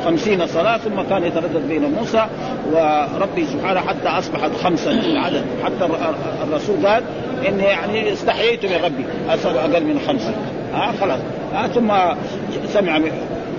خمسين 0.04 0.46
صلاة 0.46 0.76
ثم 0.76 1.02
كان 1.10 1.24
يتردد 1.24 1.68
بين 1.68 1.94
موسى 1.98 2.26
وربي 2.72 3.46
سبحانه 3.46 3.80
حتى 3.80 4.08
أصبحت 4.08 4.50
خمسة 4.64 4.90
العدد. 4.90 5.44
حتى 5.64 5.88
الرسول 6.42 6.86
قال 6.86 7.02
إني 7.48 7.62
يعني 7.62 8.12
استحييت 8.12 8.66
من 8.66 8.84
ربي 8.84 9.04
أقل 9.58 9.84
من 9.84 10.00
خمسه 10.06 10.34
ها 10.74 10.92
خلاص. 11.00 11.20
ها 11.54 11.66
ثم 11.66 11.92
سمع 12.66 12.98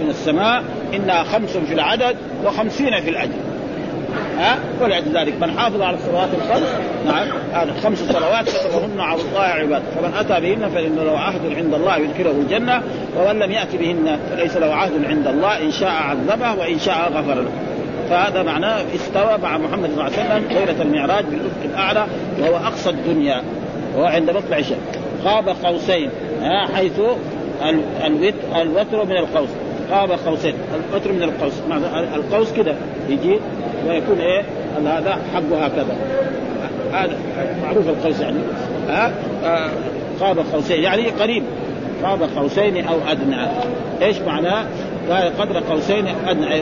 من 0.02 0.10
السماء 0.10 0.64
إنها 0.94 1.24
خمس 1.24 1.58
في 1.58 1.74
العدد 1.74 2.16
وخمسين 2.46 3.02
في 3.02 3.10
الاجر 3.10 3.32
ها؟ 4.38 4.58
ولذلك 4.82 5.42
من 5.42 5.60
حافظ 5.60 5.82
على 5.82 5.98
الصلوات 5.98 6.30
الخمس 6.34 6.70
نعم 7.06 7.28
هذا 7.54 7.74
خمس 7.84 7.98
صلوات 7.98 8.50
كتبهن 8.50 9.00
على 9.00 9.22
الله 9.22 9.42
عباد. 9.42 9.82
فمن 9.96 10.14
أتى 10.14 10.40
بهن 10.42 10.70
فإن 10.70 10.96
له 10.96 11.20
عهد 11.20 11.42
عند 11.56 11.74
الله 11.74 11.98
يدخله 11.98 12.32
الجنة 12.32 12.82
ومن 13.18 13.40
لم 13.40 13.52
يأت 13.52 13.76
بهن 13.76 14.20
فليس 14.32 14.58
له 14.58 14.74
عهد 14.74 15.06
عند 15.06 15.28
الله 15.28 15.62
إن 15.62 15.72
شاء 15.72 15.92
عذبه 15.92 16.54
وإن 16.54 16.80
شاء 16.80 17.12
غفر 17.14 17.34
له. 17.34 17.52
فهذا 18.10 18.44
معناه 18.44 18.84
استوى 18.96 19.38
مع 19.44 19.58
محمد 19.58 19.90
صلى 19.90 19.94
الله 19.94 20.04
عليه 20.04 20.14
وسلم 20.14 20.58
ليلة 20.58 20.82
المعراج 20.82 21.26
بالأفق 21.26 21.64
الأعلى 21.66 22.06
وهو 22.40 22.56
أقصى 22.56 22.90
الدنيا 22.90 23.42
وهو 23.96 24.06
عند 24.06 24.30
مطلع 24.30 24.58
الشمس. 24.58 24.78
قاب 25.26 25.50
قوسين 25.64 26.10
حيث 26.76 27.00
الوتر 28.06 28.62
الوتر 28.62 29.06
من 29.06 29.18
القوس. 29.18 29.50
قاب 29.92 30.12
قوسين. 30.12 30.54
الوتر 30.92 31.12
من 31.12 31.24
القوس. 31.24 31.54
القوس 32.16 32.54
كده 32.54 32.76
يجي 33.10 33.40
ويكون 33.88 34.20
إيه؟ 34.20 34.44
هذا 34.86 35.18
حقه 35.34 35.66
هكذا. 35.66 35.96
هذا 36.94 37.18
معروف 37.64 37.90
القوس 37.90 38.20
يعني. 38.20 38.38
ها؟ 38.90 39.12
آه 39.44 39.70
قاب 40.20 40.40
قوسين. 40.54 40.84
يعني 40.84 41.10
قريب. 41.10 41.44
قاب 42.04 42.20
قوسين 42.38 42.88
أو 42.88 42.96
أدنى. 43.08 43.48
إيش 44.02 44.20
معناه؟ 44.20 44.66
قال 45.10 45.38
قدر 45.40 45.60
قوسين 45.60 46.08
أدنى. 46.28 46.54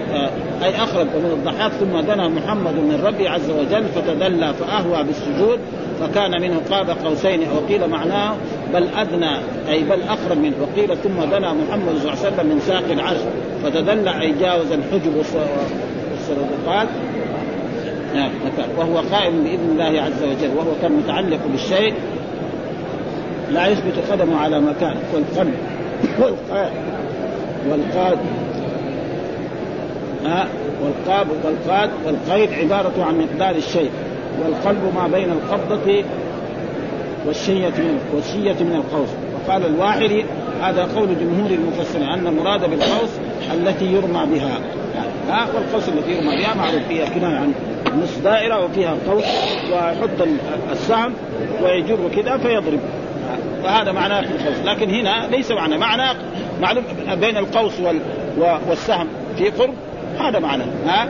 أي 0.63 0.76
أخرج 0.76 1.05
من 1.05 1.32
الضحاك 1.34 1.71
ثم 1.71 1.99
دنا 1.99 2.28
محمد 2.28 2.74
من 2.74 3.03
ربي 3.05 3.28
عز 3.28 3.49
وجل 3.49 3.84
فتدلى 3.86 4.53
فأهوى 4.53 5.03
بالسجود 5.03 5.59
فكان 6.00 6.41
منه 6.41 6.62
قاب 6.72 6.89
قوسين 6.89 7.41
وقيل 7.56 7.88
معناه 7.88 8.36
بل 8.74 8.88
أدنى 8.98 9.32
أي 9.70 9.84
بل 9.84 10.02
اخرج 10.02 10.38
منه. 10.38 10.54
وقيل 10.62 10.98
ثم 10.98 11.24
دنا 11.32 11.54
محمد 11.54 11.98
صلى 11.98 12.14
الله 12.14 12.26
عليه 12.26 12.34
وسلم 12.34 12.46
من 12.46 12.60
ساق 12.60 12.84
العرش 12.91 13.20
فتدلى 13.64 14.22
أي 14.22 14.34
جاوز 14.41 14.72
الحجب 14.72 15.16
والصدقات. 15.16 16.88
نعم 18.16 18.32
وهو 18.78 18.98
قائم 18.98 19.44
بإذن 19.44 19.70
الله 19.72 20.02
عز 20.02 20.24
وجل. 20.24 20.58
وهو 20.58 20.72
كان 20.82 20.91
متعلق 20.91 21.39
بالشيء. 21.52 21.94
لا 23.52 23.68
يثبت 23.68 23.94
قدمه 24.12 24.38
على 24.38 24.60
مكان 24.60 24.96
والقلب 25.14 25.54
والقاد 26.20 26.72
والقاد 27.70 28.18
والقاب. 30.84 31.28
والقاد. 31.44 31.89
والقيد 32.06 32.50
عبارة 32.54 33.04
عن 33.04 33.20
مقدار 33.20 33.56
الشيء. 33.56 33.91
والقلب 34.42 34.94
ما 34.96 35.08
بين 35.08 35.30
القبضة 35.32 36.04
والشية 37.28 37.68
من 37.68 38.00
والشية 38.14 38.64
من 38.64 38.76
القوس. 38.76 39.10
وقال 39.34 39.66
الواحد 39.66 40.26
هذا 40.62 40.84
قول 40.96 41.08
جمهور 41.20 41.52
المفسرين 41.52 42.10
أن 42.10 42.28
المراد 42.28 42.70
بالقوس 42.70 43.10
التي 43.54 43.86
يرمى 43.86 44.26
بها. 44.34 44.60
ها؟ 45.30 45.48
والقوس 45.56 45.90
التي 45.90 46.12
يرمى 46.12 46.36
بها 46.38 46.54
معروف 46.56 46.88
فيها 46.88 47.06
كناية 47.06 47.36
عن 47.36 47.54
نص 48.04 48.18
دائرة 48.24 48.66
وفيها 48.66 48.96
قوس 49.08 49.24
ويحط 49.72 50.28
السهم 50.72 51.14
ويجر 51.64 52.10
كذا 52.16 52.38
فيضرب. 52.38 52.80
وهذا 53.64 53.92
معناه 53.92 54.22
في 54.22 54.28
القوس. 54.28 54.66
لكن 54.66 54.90
هنا 54.90 55.28
ليس 55.32 55.52
معنى 55.52 55.78
معنى 55.78 56.20
معلوم 56.62 56.84
بين 57.22 57.38
القوس 57.38 57.80
وال 57.80 58.00
والسهم 58.70 59.08
في 59.38 59.50
قرب 59.50 59.74
هذا 60.20 60.40
معنى 60.40 60.64
ها؟ 60.86 61.08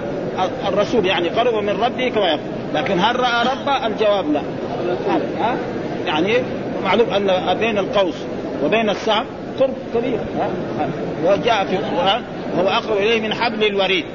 الرسول 0.67 1.05
يعني 1.05 1.29
قرب 1.29 1.63
من 1.63 1.69
ربه 1.69 2.09
كما 2.09 2.27
يقول. 2.27 2.52
لكن 2.73 2.99
هل 2.99 3.19
رأى 3.19 3.47
ربه؟ 3.51 3.87
الجواب 3.87 4.33
لا. 4.33 4.41
ها؟ 5.39 5.55
يعني 6.05 6.37
معلوم 6.83 7.09
أن 7.09 7.57
بين 7.59 7.77
القوس 7.77 8.15
وبين 8.63 8.89
السهم 8.89 9.25
قرب 9.59 9.73
كبير 9.95 10.19
ها؟ 10.39 10.49
وجاء 11.25 11.65
في 11.65 11.75
القران 11.75 12.21
وهو 12.57 12.67
أقرب 12.67 12.97
إليه 12.97 13.21
من 13.21 13.33
حبل 13.33 13.63
الوريد. 13.63 14.05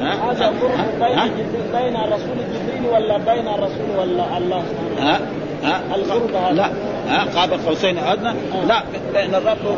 هذا 0.00 0.46
قرب 0.46 0.72
بين 1.00 1.46
بين 1.72 1.96
الرسول 1.96 2.36
جبريل 2.54 2.92
ولا 2.92 3.16
بين 3.16 3.48
الرسول 3.48 3.90
ولا 3.98 4.38
الله 4.38 4.62
ها؟ 4.98 5.20
ها؟ 5.64 5.80
القرب 5.94 6.34
هذا. 6.34 6.52
لا. 6.52 6.70
ها؟ 7.08 7.24
قاب 7.36 7.52
قوسين 7.66 7.98
أدنى. 7.98 8.32
لا 8.68 8.82
بين 9.14 9.34
الرب 9.34 9.76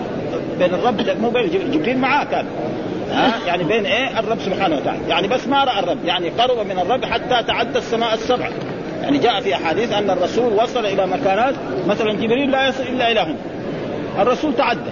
بين 0.58 0.74
الرب 0.74 1.20
مو 1.20 1.30
بين 1.30 1.70
جبريل 1.70 1.98
معاه 1.98 2.24
كان. 2.24 2.46
ها؟ 3.12 3.32
يعني 3.46 3.64
بين 3.64 3.86
إيه؟ 3.86 4.18
الرب 4.18 4.38
سبحانه 4.38 4.76
وتعالى. 4.76 5.08
يعني 5.08 5.28
بس 5.28 5.48
ما 5.48 5.64
رأى 5.64 5.78
الرب. 5.78 6.04
يعني 6.04 6.28
قرب 6.28 6.66
من 6.66 6.78
الرب 6.78 7.04
حتى 7.04 7.42
تعدى 7.46 7.78
السماء 7.78 8.14
السبع. 8.14 8.48
يعني 9.02 9.18
جاء 9.18 9.40
في 9.40 9.54
أحاديث 9.54 9.92
أن 9.92 10.10
الرسول 10.10 10.52
وصل 10.52 10.86
إلى 10.86 11.06
مكانات. 11.06 11.54
مثلا 11.86 12.12
جبريل 12.12 12.50
لا 12.50 12.68
يصل 12.68 12.82
إلا 12.82 13.10
إلى 13.10 13.20
هنا 13.20 13.36
الرسول 14.22 14.56
تعدى. 14.56 14.90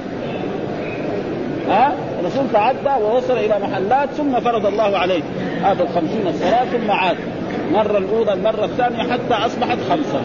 ها؟ 1.69 1.93
الرسول 2.21 2.45
تعدى 2.53 3.03
ووصل 3.05 3.37
إلى 3.37 3.59
محلات 3.59 4.09
ثم 4.11 4.41
فرض 4.41 4.67
الله 4.67 4.99
عليه. 4.99 5.23
هذا 5.63 5.83
الخمسين 5.83 6.27
الصلاة 6.27 6.65
ثم 6.65 6.91
عاد. 6.91 7.17
مرة 7.73 7.99
الأولى 7.99 8.33
المرة 8.33 8.65
الثانية 8.65 9.13
حتى 9.13 9.35
أصبحت 9.35 9.79
خمسة. 9.91 10.21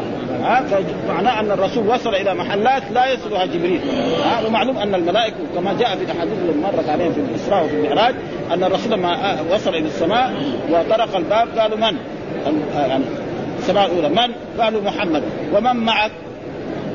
ها 0.48 0.64
معناه 1.08 1.40
أن 1.40 1.52
الرسول 1.52 1.88
وصل 1.88 2.16
إلى 2.16 2.34
محلات 2.34 2.84
لا 2.94 3.14
يصلها 3.14 3.46
جبريل 3.46 3.82
ها 4.26 4.48
ومعلوم 4.48 4.78
أن 4.78 4.96
الملائكة 4.96 5.36
كما 5.56 5.74
جاء 5.80 5.96
في 5.96 6.04
الأحاديث 6.04 6.34
اللي 6.34 6.62
مرت 6.64 6.90
عليهم 6.90 7.14
في 7.14 7.20
الإسراء 7.20 7.66
وفي 7.66 7.76
المعراج 7.76 8.16
أن 8.54 8.64
الرسول 8.64 8.92
لما 8.92 9.38
وصل 9.52 9.70
إلى 9.70 9.88
السماء 9.88 10.34
وطرق 10.70 11.16
الباب 11.16 11.48
قالوا 11.60 11.78
من؟ 11.78 11.98
يعني 12.76 13.04
السماء 13.60 13.86
الأولى 13.86 14.10
من؟ 14.10 14.62
قالوا 14.62 14.82
محمد 14.82 15.24
ومن 15.54 15.76
معك؟ 15.76 16.12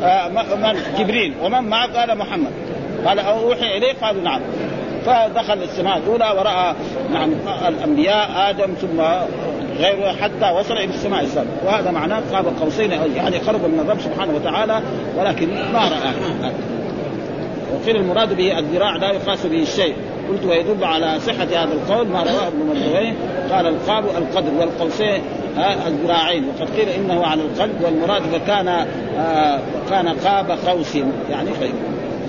آه 0.02 0.28
من؟ 0.28 0.78
جبريل 0.98 1.34
ومن 1.42 1.64
معك؟ 1.64 1.90
قال 1.96 2.18
محمد 2.18 2.52
قال 3.06 3.18
أوحي 3.18 3.78
إليه 3.78 3.92
قالوا 4.02 4.22
نعم 4.22 4.40
فدخل 5.06 5.62
السماء 5.62 5.96
الأولى 5.98 6.34
وراى 6.38 6.74
نعم 7.12 7.32
الأنبياء 7.68 8.30
آدم 8.50 8.74
ثم 8.80 9.02
غيره 9.78 10.12
حتى 10.12 10.50
وصل 10.50 10.74
إلى 10.74 10.94
السماء 10.94 11.22
السابعه 11.22 11.52
وهذا 11.66 11.90
معناه 11.90 12.22
قاب 12.32 12.46
قوسين 12.60 12.90
يعني 12.90 13.38
قرب 13.38 13.64
من 13.64 13.80
الرب 13.80 14.00
سبحانه 14.00 14.34
وتعالى 14.34 14.80
ولكن 15.18 15.48
ما 15.72 15.78
راه 15.78 16.14
وقيل 17.74 17.96
المراد 17.96 18.36
به 18.36 18.58
الذراع 18.58 18.96
لا 18.96 19.12
يقاس 19.12 19.46
به 19.46 19.62
الشيء 19.62 19.94
قلت 20.28 20.44
ويدل 20.44 20.84
على 20.84 21.20
صحة 21.20 21.44
هذا 21.44 21.72
القول 21.72 22.08
ما 22.08 22.22
رواه 22.22 22.48
ابن 22.48 22.58
مردويه 22.68 23.14
قال 23.50 23.66
القاب 23.66 24.04
القدر 24.04 24.54
والقوسين 24.60 25.22
الذراعين. 25.86 26.44
وقد 26.48 26.70
قيل 26.76 26.88
إنه 26.88 27.26
على 27.26 27.42
القلب 27.42 27.82
والمراد 27.84 28.22
فكان 28.22 28.68
آه 28.68 29.60
كان 29.90 30.08
قاب 30.08 30.50
قوس. 30.50 30.96
يعني 31.30 31.50
خير. 31.60 31.72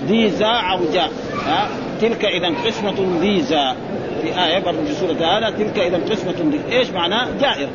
ذي 0.06 0.44
عوجاء 0.44 1.10
ها 1.46 1.68
تلك 2.00 2.24
اذا 2.24 2.54
قسمة 2.66 3.18
ذيزا 3.20 3.76
في 4.24 4.44
آية 4.44 4.58
برضه 4.58 4.84
في 4.84 4.94
سورة 4.94 5.12
هذا 5.12 5.50
تلك 5.50 5.78
إذا 5.78 6.00
قسمة 6.10 6.52
إيش 6.72 6.90
معناه؟ 6.90 7.28
جائر. 7.40 7.68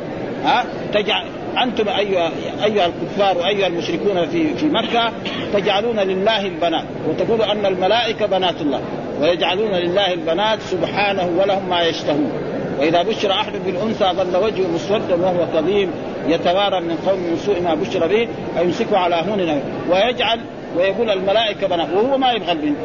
ها؟ 0.43 0.65
تجعل 0.93 1.25
أنتم 1.63 1.89
أيها 1.89 2.31
أيها 2.63 2.85
الكفار 2.85 3.37
وأيها 3.37 3.67
المشركون 3.67 4.25
في 4.25 4.55
في 4.55 4.65
مكة 4.65 5.11
تجعلون 5.53 5.99
لله 5.99 6.45
البنات 6.45 6.83
وتقولوا 7.09 7.51
أن 7.51 7.65
الملائكة 7.65 8.25
بنات 8.25 8.61
الله 8.61 8.81
ويجعلون 9.21 9.71
لله 9.71 10.13
البنات 10.13 10.61
سبحانه 10.61 11.29
ولهم 11.37 11.69
ما 11.69 11.81
يشتهون. 11.81 12.31
وإذا 12.79 13.01
بشر 13.03 13.31
أحد 13.31 13.51
بالأنثى 13.65 14.05
ظل 14.05 14.37
وجهه 14.43 14.67
مسودا 14.67 15.15
وهو 15.15 15.47
كظيم 15.53 15.91
يتوارى 16.27 16.81
من 16.81 16.97
قوم 17.07 17.19
من 17.19 17.37
سوء 17.37 17.61
ما 17.61 17.73
بشر 17.73 18.07
به 18.07 18.27
أيمسكه 18.59 18.97
على 18.97 19.15
هون 19.15 19.61
ويجعل 19.89 20.39
ويقول 20.77 21.09
الملائكة 21.09 21.67
بنات 21.67 21.87
وهو 21.93 22.17
ما 22.17 22.31
يبغى 22.31 22.51
البنت. 22.51 22.77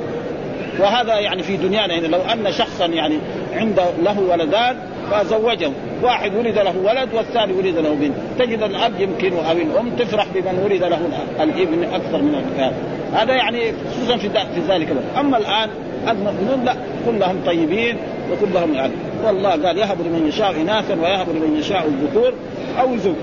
وهذا 0.80 1.18
يعني 1.18 1.42
في 1.42 1.56
دنيانا 1.56 1.94
يعني 1.94 2.08
لو 2.08 2.20
أن 2.20 2.52
شخصا 2.52 2.86
يعني 2.86 3.18
عنده 3.54 3.84
له 4.02 4.20
ولدان 4.20 4.76
فزوجه 5.10 5.70
واحد 6.02 6.34
ولد 6.34 6.58
له 6.58 6.74
ولد 6.84 7.14
والثاني 7.14 7.52
ولد 7.52 7.78
له 7.78 7.94
بنت. 7.94 8.14
تجد 8.38 8.62
الأب 8.62 8.92
يمكن 9.00 9.32
أو 9.36 9.52
الأم 9.52 9.90
تفرح 9.98 10.26
بمن 10.34 10.62
ولد 10.64 10.84
له 10.84 11.00
الابن 11.40 11.84
أكثر 11.94 12.22
من 12.22 12.34
الكتاب 12.34 12.72
هذا 13.14 13.34
يعني 13.34 13.72
خصوصا 13.90 14.16
في 14.16 14.28
في 14.30 14.60
ذلك 14.68 14.88
أما 15.18 15.38
الآن 15.38 15.68
المؤمنون 16.08 16.64
لا. 16.64 16.74
كلهم 17.06 17.40
طيبين 17.46 17.96
وكلهم 18.32 18.74
يعني. 18.74 18.92
والله 19.26 19.50
قال 19.50 19.78
يهب 19.78 20.00
لمن 20.00 20.26
يشاء 20.28 20.50
اناثا 20.60 20.94
ويهب 20.94 21.28
لمن 21.28 21.56
يشاء 21.58 21.86
الذكور 21.86 22.32
أو 22.80 22.94
ذكر 22.94 23.14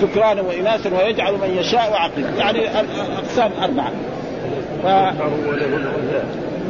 ذكرانا 0.00 0.42
واناثا 0.42 0.90
ويجعل 0.98 1.32
من 1.32 1.56
يشاء 1.58 1.92
عقل 1.92 2.24
يعني 2.38 2.58
الأقسام 2.80 3.50
أربعة. 3.62 3.92
ف... 4.82 4.86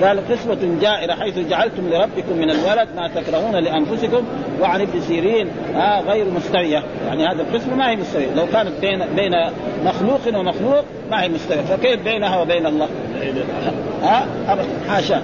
قال 0.03 0.29
قسمة 0.29 0.79
جائرة 0.81 1.15
حيث 1.15 1.39
جعلتم 1.39 1.89
لربكم 1.89 2.37
من 2.37 2.51
الولد 2.51 2.89
ما 2.97 3.09
تكرهون 3.09 3.57
لأنفسكم 3.57 4.23
وعن 4.61 4.81
ابن 4.81 5.01
سيرين. 5.01 5.49
آه 5.77 6.01
غير 6.01 6.25
مستوية. 6.31 6.83
يعني 7.07 7.27
هذه 7.27 7.41
القسمة 7.41 7.75
ما 7.75 7.91
هي 7.91 7.97
مستوية. 7.97 8.35
لو 8.37 8.47
كانت 8.53 8.73
بين 8.81 9.03
بين 9.17 9.33
مخلوق 9.85 10.21
ومخلوق 10.35 10.85
ما 11.11 11.23
هي 11.23 11.29
مستوية. 11.29 11.61
فكيف 11.61 12.03
بينها 12.03 12.41
وبين 12.41 12.67
الله؟ 12.67 12.89
ها 14.03 14.27
آه 14.49 14.59
حاشا. 14.89 15.23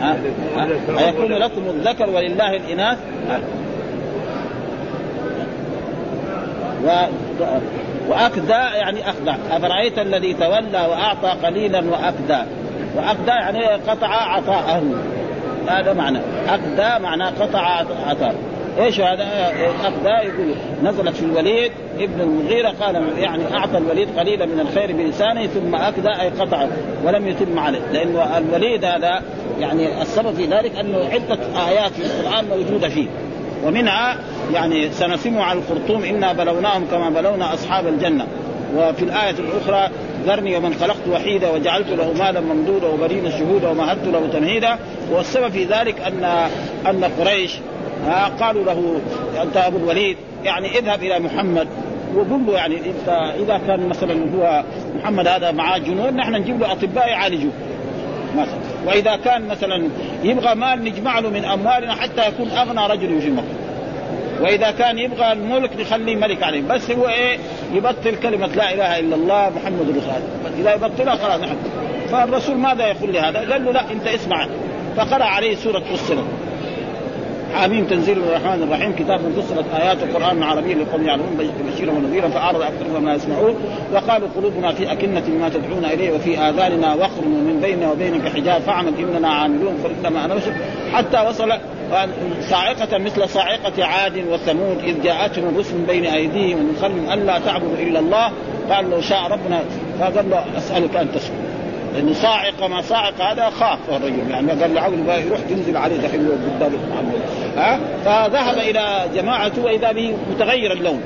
ها 0.00 0.16
آه 0.58 1.06
أيكون 1.06 1.32
لكم 1.32 1.62
الذكر 1.68 2.10
ولله 2.10 2.56
الإناث؟ 2.56 2.98
و 6.84 6.90
واكدى 8.08 8.52
يعني 8.52 9.10
اخدى 9.10 9.34
أفرأيت 9.50 9.98
الذي 9.98 10.34
تولى 10.34 10.86
وأعطى 10.90 11.28
قليلا 11.46 11.78
واكدى 11.90 12.42
واكدى 12.96 13.30
يعني 13.30 13.66
قطع 13.66 14.08
عطاءه. 14.08 14.82
هذا 15.68 15.92
معنى. 15.92 16.18
اكدى 16.48 17.02
معناه 17.02 17.30
قطع 17.40 17.60
عطاءه. 18.06 18.34
إيش 18.78 19.00
هذا؟ 19.00 19.52
اكدى 19.84 20.28
يقول 20.28 20.54
نزلت 20.82 21.16
في 21.16 21.24
الوليد 21.24 21.72
ابن 21.98 22.20
المغيرة 22.20 22.74
قال 22.80 23.18
يعني 23.18 23.42
أعطى 23.54 23.78
الوليد 23.78 24.08
قليلا 24.18 24.46
من 24.46 24.60
الخير 24.60 24.92
بلسانه 24.92 25.46
ثم 25.46 25.74
اكدى 25.74 26.08
أي 26.08 26.28
قطع 26.28 26.66
ولم 27.04 27.28
يتم 27.28 27.58
عليه. 27.58 27.78
لأنه 27.92 28.38
الوليد 28.38 28.84
هذا 28.84 29.22
يعني 29.60 30.02
السبب 30.02 30.34
في 30.34 30.46
ذلك 30.46 30.78
أنه 30.80 30.98
عدة 30.98 31.38
آيات 31.68 31.92
في 31.92 32.02
القرآن 32.02 32.44
موجودة 32.44 32.88
فيه. 32.88 33.06
ومنها 33.64 34.16
يعني 34.52 34.90
سنسمع 34.90 35.44
على 35.44 35.58
الخرطوم 35.58 36.04
إنا 36.04 36.32
بلوناهم 36.32 36.86
كما 36.90 37.10
بلونا 37.10 37.54
أصحاب 37.54 37.86
الجنة. 37.86 38.26
وفي 38.76 39.02
الآية 39.02 39.30
الأخرى 39.38 39.90
ذرني 40.26 40.56
ومن 40.56 40.74
خلقت 40.74 41.08
وحيدا 41.10 41.50
وجعلت 41.50 41.88
له 41.88 42.12
مالا 42.12 42.40
ممدودا 42.40 42.86
وبنين 42.86 43.30
شهودا 43.30 43.68
ومهدت 43.68 44.06
له 44.06 44.28
تمهيدا. 44.32 44.78
والسبب 45.10 45.48
في 45.48 45.64
ذلك 45.64 46.00
ان 46.00 46.24
أن 46.86 47.04
قريش 47.04 47.56
قالوا 48.40 48.64
له 48.64 49.00
أنت 49.42 49.56
أبو 49.56 49.76
الوليد 49.76 50.16
يعني 50.44 50.78
اذهب 50.78 51.02
إلى 51.02 51.18
محمد. 51.18 51.68
وقل 52.14 52.46
له 52.46 52.52
يعني 52.52 52.76
انت 52.76 53.08
إذا 53.42 53.60
كان 53.66 53.88
مثلا 53.88 54.14
هو 54.36 54.62
محمد 54.98 55.28
هذا 55.28 55.50
معاه 55.50 55.78
جنون 55.78 56.16
نحن 56.16 56.34
نجيب 56.34 56.60
له 56.60 56.72
أطباء 56.72 57.08
يعالجوه 57.08 57.52
مثلا. 58.36 58.58
وإذا 58.86 59.16
كان 59.16 59.48
مثلا 59.48 59.88
يبغى 60.24 60.54
مال 60.54 60.84
نجمع 60.84 61.18
له 61.18 61.30
من 61.30 61.44
أموالنا 61.44 61.94
حتى 61.94 62.28
يكون 62.28 62.50
أغنى 62.50 62.86
رجل 62.86 63.20
في 63.20 63.30
مكه 63.30 63.63
وإذا 64.40 64.70
كان 64.70 64.98
يبغى 64.98 65.32
الملك 65.32 65.70
نخليه 65.80 66.16
ملك 66.16 66.42
عليه. 66.42 66.62
بس 66.62 66.90
هو 66.90 67.08
إيه؟ 67.08 67.38
يبطل 67.72 68.16
كلمة 68.22 68.46
لا 68.46 68.74
إله 68.74 68.98
إلا 68.98 69.16
الله 69.16 69.52
محمد 69.56 69.80
رسول 69.80 70.12
الله. 70.44 70.60
إذا 70.60 70.74
يبطلها 70.74 71.14
خلاص 71.14 71.40
نحن. 71.40 71.56
فالرسول 72.10 72.56
ماذا 72.56 72.86
يقول 72.86 73.12
لهذا؟ 73.12 73.38
قال 73.38 73.64
له 73.64 73.72
لا 73.72 73.92
أنت 73.92 74.06
اسمع. 74.06 74.48
فقرأ 74.96 75.24
عليه 75.24 75.56
سورة 75.56 75.80
فصلت 75.80 76.24
حميم 77.54 77.84
تنزيل 77.84 78.18
الرحمن 78.18 78.62
الرحيم. 78.62 78.92
كتاب 78.92 79.20
فصلت 79.36 79.64
آيات 79.80 80.02
القرآن 80.02 80.42
عربيا 80.42 80.74
لقوم 80.74 81.06
يعلمون 81.06 81.52
بشيرا 81.74 81.92
ونذيرا 81.92 82.28
فأعرض 82.28 82.62
أكثرهم 82.62 83.04
ما 83.04 83.14
يسمعون. 83.14 83.56
وقالوا 83.94 84.28
قلوبنا 84.36 84.72
في 84.72 84.92
أكنة 84.92 85.22
مما 85.28 85.48
تدعون 85.48 85.84
إليه 85.84 86.12
وفي 86.12 86.38
آذاننا 86.38 86.94
وقر 86.94 87.22
من 87.24 87.60
بيننا 87.62 87.92
وبينك 87.92 88.28
حجاب. 88.28 88.60
فاعمل 88.60 88.92
إننا 88.98 89.28
عاملون 89.28 89.74
فانما 90.02 90.24
أنا 90.24 90.34
حتى 90.92 91.20
وصل 91.28 91.52
صاعقة 92.40 92.98
مثل 92.98 93.28
صاعقة 93.28 93.84
عاد 93.84 94.24
وثمود 94.30 94.78
إذ 94.84 95.02
جاءتهم 95.02 95.48
الرسل 95.48 95.78
بين 95.78 96.04
أيديهم 96.04 96.58
ومن 96.58 96.76
خلفهم 96.82 97.12
ألا 97.12 97.38
تعبدوا 97.38 97.78
إلا 97.78 97.98
الله. 97.98 98.32
قال 98.70 98.90
لو 98.90 99.00
شاء 99.00 99.22
ربنا. 99.22 99.60
فقال 100.00 100.30
له 100.30 100.44
أسألك 100.58 100.96
أن 100.96 101.12
تسكت 101.12 101.54
لأنه 101.94 102.12
صاعقة 102.12 102.68
ما 102.68 102.82
صاعقة 102.82 103.32
هذا 103.32 103.50
خاف 103.50 103.78
الرجل 103.88 104.30
يعني 104.30 104.52
قال 104.52 104.74
له 104.74 104.80
عقل 104.80 105.24
يروح 105.26 105.40
تنزل 105.40 105.76
عليه 105.76 105.96
دحين 105.96 106.28
قدام 106.28 106.72
ها؟ 107.56 107.80
فذهب 108.04 108.58
إلى 108.58 109.04
جماعته 109.14 109.64
وإذا 109.64 109.92
به 109.92 110.16
متغير 110.30 110.72
اللون. 110.72 111.00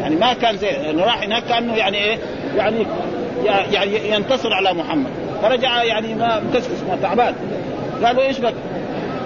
يعني 0.00 0.16
ما 0.16 0.34
كان 0.34 0.56
زي 0.56 0.66
يعني 0.66 1.02
راح 1.02 1.22
هناك 1.22 1.42
كأنه 1.44 1.76
يعني 1.76 1.98
إيه 1.98 2.18
يعني 2.56 2.86
يعني 3.44 4.10
ينتصر 4.10 4.52
على 4.52 4.74
محمد. 4.74 5.10
فرجع 5.42 5.82
يعني 5.82 6.14
ما 6.14 6.40
مكسكس 6.40 6.82
ما 6.88 6.98
تعبان. 7.02 7.34
قالوا 8.04 8.22
إيش 8.22 8.38
بك؟ 8.38 8.54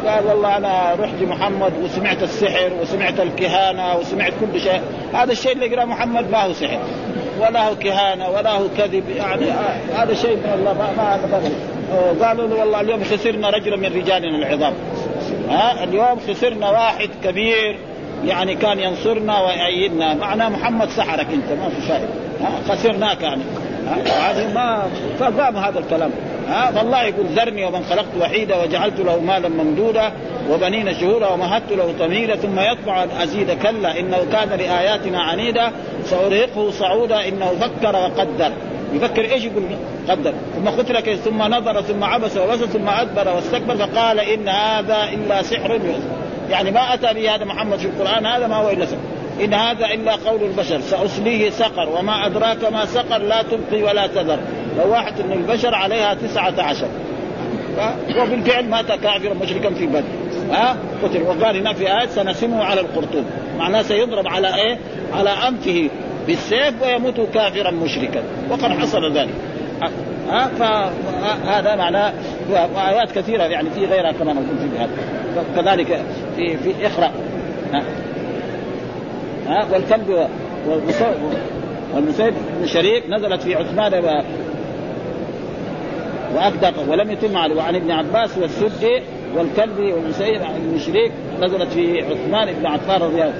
قال 0.06 0.26
والله 0.26 0.56
أنا 0.56 0.96
رحت 1.00 1.22
محمد 1.22 1.72
وسمعت 1.84 2.22
السحر 2.22 2.72
وسمعت 2.82 3.20
الكهانة 3.20 3.96
وسمعت 3.96 4.32
كل 4.40 4.60
شيء. 4.60 4.80
هذا 5.14 5.32
الشيء 5.32 5.52
اللي 5.52 5.66
يقرا 5.66 5.84
محمد 5.84 6.30
ما 6.30 6.42
هو 6.42 6.52
سحر. 6.52 6.78
ولا 7.40 7.68
هو 7.68 7.74
كهانة 7.76 8.28
ولا 8.28 8.50
هو 8.50 8.64
كذب. 8.78 9.04
يعني 9.16 9.46
هذا 9.94 10.14
شيء 10.14 10.36
من 10.36 10.52
الله 10.54 10.72
ما 10.72 10.92
ما 10.96 12.26
قالوا 12.26 12.48
له 12.48 12.56
والله 12.56 12.80
اليوم 12.80 13.04
خسرنا 13.04 13.50
رجلا 13.50 13.76
من 13.76 13.84
رجالنا 13.84 14.38
العظام. 14.38 14.72
ها؟ 15.48 15.84
اليوم 15.84 16.18
خسرنا 16.28 16.70
واحد 16.70 17.10
كبير 17.24 17.76
يعني 18.24 18.54
كان 18.54 18.80
ينصرنا 18.80 19.40
ويأيدنا. 19.40 20.14
معناه 20.14 20.48
محمد 20.48 20.88
سحرك 20.88 21.26
أنت 21.32 21.60
ما 21.60 21.68
في 21.68 21.86
شيء. 21.86 22.08
خسرناك 22.68 23.22
يعني. 23.22 23.42
ما 24.54 24.82
فقام 25.18 25.56
هذا 25.56 25.78
الكلام. 25.78 26.10
ها 26.48 26.70
فالله 26.70 27.02
يقول 27.02 27.26
ذرني 27.26 27.64
ومن 27.64 27.84
خلقت 27.90 28.16
وحيدا 28.20 28.62
وجعلت 28.62 29.00
له 29.00 29.20
مالا 29.20 29.48
ممدودا 29.48 30.12
وبنين 30.50 30.94
شهورا 30.94 31.28
ومهدت 31.28 31.72
له 31.72 31.94
تمهيدا 31.98 32.36
ثم 32.36 32.60
يطمع 32.60 33.02
أن 33.02 33.08
أزيد 33.22 33.50
كلا 33.50 34.00
إنه 34.00 34.18
كان 34.32 34.48
لآياتنا 34.48 35.22
عنيدا 35.22 35.72
سارهقه 36.04 36.70
صعودا 36.70 37.28
إنه 37.28 37.46
فكر 37.60 37.96
وقدر. 37.96 38.52
يفكر 38.92 39.32
إيش 39.32 39.44
يقول؟ 39.44 39.62
قدر. 40.08 40.34
ثم 40.56 40.68
قتل 40.68 41.16
ثم 41.16 41.42
نظر 41.42 41.80
ثم 41.80 42.04
عبس 42.04 42.36
وبس 42.36 42.58
ثم 42.58 42.88
أدبر 42.88 43.34
واستكبر 43.34 43.76
فقال 43.76 44.20
إن 44.20 44.48
هذا 44.48 45.04
إلا 45.12 45.42
سحر 45.42 45.70
يؤذى 45.70 46.22
يعني 46.50 46.70
ما 46.70 46.94
أتى 46.94 47.14
به 47.14 47.34
هذا 47.34 47.44
محمد 47.44 47.78
في 47.78 47.86
القرآن 47.86 48.26
هذا 48.26 48.46
ما 48.46 48.56
هو 48.56 48.70
إلا 48.70 48.86
سحر. 48.86 48.98
إن 49.44 49.54
هذا 49.54 49.86
إلا 49.86 50.14
قول 50.14 50.42
البشر 50.42 50.80
سأصليه 50.80 51.50
سقر 51.50 51.88
وما 51.88 52.26
أدراك 52.26 52.72
ما 52.72 52.84
سقر 52.86 53.18
لا 53.18 53.42
تبقي 53.42 53.82
ولا 53.82 54.06
تذر. 54.06 54.38
لواحة 54.78 55.12
من 55.12 55.32
البشر 55.32 55.74
عليها 55.74 56.14
تسعة 56.14 56.54
عشر. 56.58 56.88
وبالفعل 58.20 58.68
مات 58.68 58.92
كافرا 58.92 59.34
مشركا 59.34 59.70
في 59.74 59.86
بدر. 59.86 60.02
ها؟ 60.50 60.76
قتل. 61.02 61.22
وقال 61.22 61.56
هنا 61.56 61.72
في 61.72 62.00
آية 62.00 62.06
سنسمه 62.06 62.64
على 62.64 62.80
القرطوم. 62.80 63.24
معناه 63.58 63.82
سيضرب 63.82 64.28
على 64.28 64.54
إيه؟ 64.54 64.78
على 65.12 65.30
أنفه 65.30 65.90
بالسيف 66.26 66.82
ويموت 66.82 67.20
كافرا 67.34 67.70
مشركا. 67.70 68.22
وقد 68.50 68.70
حصل 68.70 69.12
ذلك. 69.12 69.34
ها؟ 70.30 70.50
فهذا 70.58 71.74
معناه 71.74 72.12
وآيات 72.50 73.12
كثيرة 73.12 73.42
يعني 73.42 73.70
في 73.70 73.86
غيرها 73.86 74.12
كما 74.12 74.32
نقول 74.32 74.46
في 74.58 74.78
هذا. 74.78 74.90
كذلك 75.56 76.02
في 76.36 76.56
في 76.56 76.86
اقرأ. 76.86 77.10
ها؟ 79.46 79.66
والكلب 79.72 80.28
والمسيب 81.94 82.34
بن 82.60 82.66
شريك 82.66 83.10
نزلت 83.10 83.42
في 83.42 83.54
عثمان 83.54 84.04
و... 84.04 84.22
وأكدق 86.36 86.74
ولم 86.88 87.10
يتم 87.10 87.36
عليه 87.36 87.54
وعن 87.54 87.74
ابن 87.74 87.90
عباس 87.90 88.38
والسدي 88.38 89.02
والكلب 89.36 89.78
والمسيب 89.78 90.40
بن 90.72 90.78
شريك 90.78 91.12
نزلت 91.40 91.72
في 91.72 92.02
عثمان 92.02 92.52
بن 92.52 92.66
عفان 92.66 93.02
رضي 93.02 93.22
الله 93.22 93.34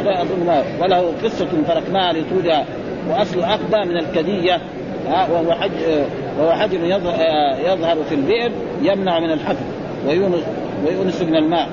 هذا 0.00 0.26
ما 0.46 0.62
وله 0.80 1.12
قصة 1.24 1.48
تركناها 1.68 2.12
لطولها 2.12 2.64
وأصل 3.10 3.40
أقدى 3.40 3.90
من 3.90 3.96
الكدية. 3.96 4.60
وهو 5.08 5.52
حج 5.52 5.70
وهو 6.38 6.52
حجر 6.52 6.84
يظهر 7.64 7.96
في 8.08 8.14
البئر 8.14 8.52
يمنع 8.82 9.20
من 9.20 9.32
الحفر 9.32 9.64
ويونس 10.08 10.42
ويونس 10.86 11.22
من 11.22 11.36
الماء. 11.36 11.68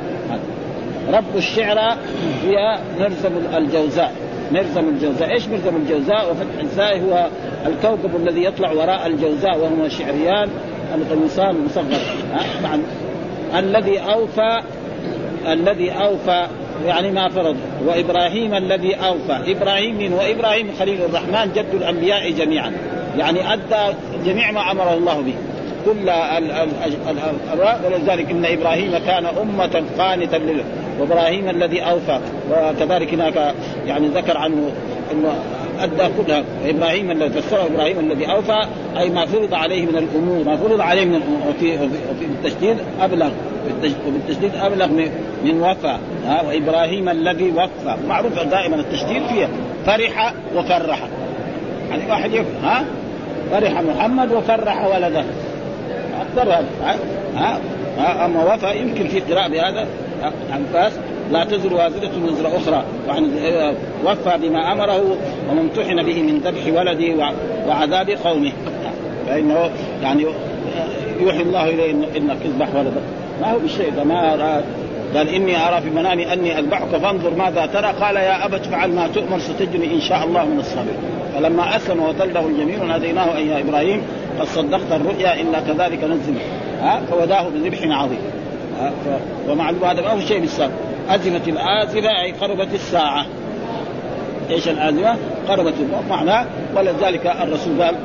رب 1.12 1.36
الشعر 1.38 1.98
هي 2.44 2.80
مرزم 3.00 3.32
الجوزاء. 3.58 4.14
مرزم 4.52 4.90
الجوزاء. 4.90 5.34
إيش 5.34 5.48
مرزم 5.48 5.76
الجوزاء؟ 5.76 6.32
وفتح 6.32 6.62
الزاء 6.62 7.00
هو 7.00 7.28
الكوكب 7.66 8.16
الذي 8.16 8.44
يطلع 8.44 8.72
وراء 8.72 9.08
الجوزاء 9.08 9.58
وهما 9.58 9.90
شعريان 9.90 10.50
القمصان 10.96 11.56
المصغر. 11.56 12.00
الذي 13.56 14.00
اوفى 14.00 14.62
الذي 15.48 15.92
أوفى 15.92 16.48
يعني 16.86 17.12
ما 17.12 17.30
فرض. 17.30 17.56
وإبراهيم 17.86 18.54
الذي 18.54 18.96
أوفى. 18.96 19.52
إبراهيم 19.52 20.14
وإبراهيم 20.14 20.72
خليل 20.80 21.02
الرحمن 21.02 21.52
جد 21.56 21.74
الأنبياء 21.74 22.32
جميعا. 22.32 22.72
يعني 23.18 23.54
أدى 23.54 23.96
جميع 24.26 24.52
ما 24.52 24.72
أمره 24.72 24.94
الله 24.94 25.22
به. 25.22 25.34
كل 25.86 26.10
ولذلك 27.86 28.32
إن 28.32 28.46
إبراهيم 28.46 28.98
كان 28.98 29.26
أمة 29.26 29.84
قانتا 29.98 30.36
لله 30.36 30.64
وابراهيم 31.02 31.50
الذي 31.50 31.82
أوفى 31.82 32.20
وكذلك 32.52 33.14
هناك 33.14 33.56
يعني 33.88 34.08
ذكر 34.08 34.38
عنه 34.38 34.72
إنه 35.12 35.34
أدى 35.80 36.14
كلها. 36.18 36.44
إبراهيم 36.66 37.12
الذي 37.12 37.42
فسره 37.42 37.66
إبراهيم 37.66 38.00
الذي 38.00 38.26
أوفى 38.26 38.66
أي 38.98 39.10
ما 39.10 39.26
فرض 39.26 39.54
عليه 39.54 39.86
من 39.86 39.98
الأمور 39.98 40.44
ما 40.46 40.58
فرض 40.58 40.82
عليه 40.82 41.06
من 41.06 41.16
الأمور 41.16 41.40
وفي, 41.50 41.74
وفي 41.76 42.26
التشديد 42.26 42.78
أبلغ 43.02 43.30
وبالتشديد 44.08 44.52
أبلغ 44.56 44.88
من 45.44 45.62
وفى. 45.62 45.98
ها 46.26 46.42
وإبراهيم 46.48 47.10
الذي 47.10 47.52
وفى. 47.52 47.96
معروف 48.08 48.40
دائما 48.40 48.76
التشديد 48.76 49.24
فيه 49.28 49.50
فرح 49.86 50.34
وفرح. 50.56 51.00
يعني 51.90 52.12
واحد 52.12 52.34
يفرح 52.34 52.64
ها؟ 52.64 52.86
فرح 53.52 53.82
محمد 53.82 54.32
وفرح 54.32 54.86
ولده. 54.86 55.24
أكثر 56.22 56.52
ها؟ 56.84 57.60
ها 57.98 58.26
أما 58.26 58.54
وفى 58.54 58.78
يمكن 58.78 59.08
في 59.08 59.20
قراءة 59.20 59.48
بهذا. 59.48 59.88
أنفاس 60.54 60.94
لا 61.32 61.44
تزر 61.44 61.74
وازرة 61.74 62.12
وزر 62.26 62.48
أخرى. 62.48 62.84
وعن 63.08 63.32
وفى 64.06 64.38
بما 64.38 64.72
أمره 64.72 65.18
وممتحن 65.50 66.04
به 66.04 66.22
من 66.22 66.38
ذبح 66.38 66.80
ولده 66.80 67.34
وعذاب 67.68 68.10
قومه. 68.10 68.52
فإنه 69.28 69.70
يعني 70.04 70.26
يوحي 71.20 71.42
الله 71.42 71.70
إليه 71.70 71.92
إنك 71.92 72.38
اذبح 72.46 72.76
ولدك. 72.76 73.02
ما 73.42 73.52
هو 73.52 73.60
بالشيء 73.60 74.04
ما 74.06 74.34
أراد 74.34 74.64
قال 75.16 75.30
إني 75.30 75.68
أرى 75.68 75.82
في 75.82 75.90
منامي 75.90 76.34
أني 76.34 76.60
أذبحك 76.60 76.88
فانظر 76.88 77.36
ماذا 77.36 77.66
ترى. 77.66 77.94
قال 78.02 78.16
يا 78.16 78.46
أبت 78.46 78.66
فعل 78.66 78.92
ما 78.92 79.08
تؤمر 79.08 79.40
ستجني 79.40 79.96
إن 79.96 80.02
شاء 80.02 80.24
الله 80.24 80.46
من 80.46 80.60
الصابرين 80.60 80.98
فلما 81.36 81.76
أسلم 81.76 82.04
وتله 82.04 82.48
الجميل 82.48 82.88
ناديناه 82.88 83.38
أي 83.38 83.48
يا 83.48 83.60
إبراهيم 83.60 84.02
قد 84.40 84.48
صدقت 84.48 84.92
الرؤيا 84.92 85.42
الا 85.42 85.60
كذلك 85.60 86.04
نزل 86.04 86.34
ها؟ 86.82 87.02
فوداه 87.12 87.50
بذبح 87.50 87.80
عظيم. 87.84 88.20
ومعلوم 89.50 89.84
هذا 89.84 90.02
ما 90.02 90.10
هو 90.10 90.20
شيء 90.20 90.40
بالسابق 90.40 90.74
أزمت 91.10 91.48
الآزمة 91.48 92.22
أي 92.22 92.32
قربت 92.32 92.74
الساعة. 92.74 93.26
إيش 94.50 94.68
الآزمة؟ 94.68 95.18
قربت 95.48 95.74
معناه 96.10 96.46
ولذلك 96.76 97.26
الرسول 97.26 97.82
قال 97.82 97.96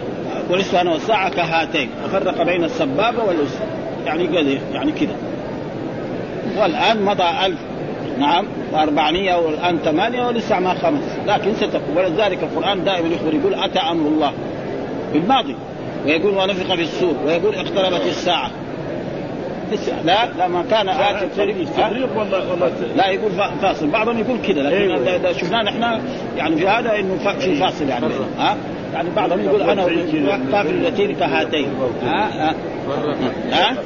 بعثت 0.51 0.74
أنا 0.74 0.93
والساعة 0.93 1.29
كهاتين 1.31 1.89
وفرق 2.05 2.43
بين 2.43 2.64
السبابة 2.64 3.24
والأسر 3.24 3.64
يعني 4.07 4.27
كذا 4.27 4.59
يعني 4.72 4.93
كذا. 4.93 5.16
والآن 6.59 7.03
مضى 7.03 7.24
ألف 7.47 7.59
نعم 8.18 8.47
و400 8.72 9.35
والآن 9.35 9.79
ثمانية 9.79 10.27
ولسه 10.27 10.59
ما 10.59 10.74
خمس. 10.74 11.03
لكن 11.27 11.55
ستكون. 11.55 11.97
ولذلك 11.97 12.39
القرآن 12.43 12.85
دائما 12.85 13.09
يخبر 13.09 13.35
يقول 13.35 13.55
أتى 13.55 13.79
أمر 13.79 14.09
الله. 14.09 14.33
بالماضي. 15.12 15.57
ويقول 16.07 16.37
ونفخ 16.37 16.74
في 16.74 16.83
السور 16.83 17.14
ويقول 17.27 17.55
اقتربت 17.55 18.07
الساعة. 18.07 18.51
لسه 19.73 20.03
لا 20.05 20.29
لما 20.47 20.64
كان 20.71 20.87
تفريق 21.31 22.19
ولا 22.19 22.39
ولا 22.53 22.71
لا 22.97 23.09
يقول 23.09 23.31
فا- 23.33 23.55
فاصل. 23.62 23.87
بعضهم 23.87 24.19
يقول 24.19 24.39
كذا 24.47 24.62
لكن 24.62 25.07
أيوة. 25.07 25.33
شفناه 25.33 25.62
نحن 25.62 25.83
يعني 26.37 26.57
في 26.57 26.69
هذا 26.69 26.99
إنه 26.99 27.17
في 27.39 27.57
فاصل 27.57 27.89
يعني. 27.89 28.07
ها؟ 28.39 28.57
يعني 28.95 29.09
بعضهم 29.17 29.41
يقول 29.45 29.62
أنا 29.62 29.83
قافل 30.53 30.87
التين 30.87 31.14
كهاتين 31.14 31.69
ها؟ 32.03 32.51
ها؟ 32.51 32.55
ها؟ 33.53 33.77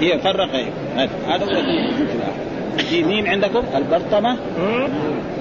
هي 0.00 0.18
فرق 0.18 0.54
إيه. 0.54 0.68
هذا 1.28 1.44
هو 1.44 1.62
في 2.76 3.04
مين 3.08 3.26
عندكم؟ 3.26 3.62
البرطمة. 3.76 4.36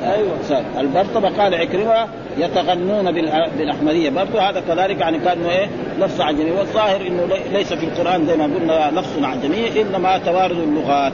أيوه. 0.03 0.31
صار 0.43 0.63
البرطمه 0.79 1.29
قال 1.41 1.55
عكرمة 1.55 2.07
يتغنون 2.37 3.11
بالأحمدية. 3.57 4.09
برضو 4.09 4.37
هذا 4.37 4.59
كذلك 4.67 4.99
يعني 5.01 5.19
كأنه 5.19 5.49
إيه؟ 5.49 5.67
لفظ 5.99 6.21
عجمي. 6.21 6.51
والظاهر 6.51 7.01
إنه 7.01 7.25
لي- 7.25 7.57
ليس 7.57 7.73
في 7.73 7.85
القرآن 7.85 8.25
زي 8.25 8.35
ما 8.37 8.43
قلنا 8.43 8.91
لفظ 8.99 9.23
عجمي 9.23 9.81
إنما 9.81 10.17
توارد 10.17 10.57
اللغات. 10.59 11.13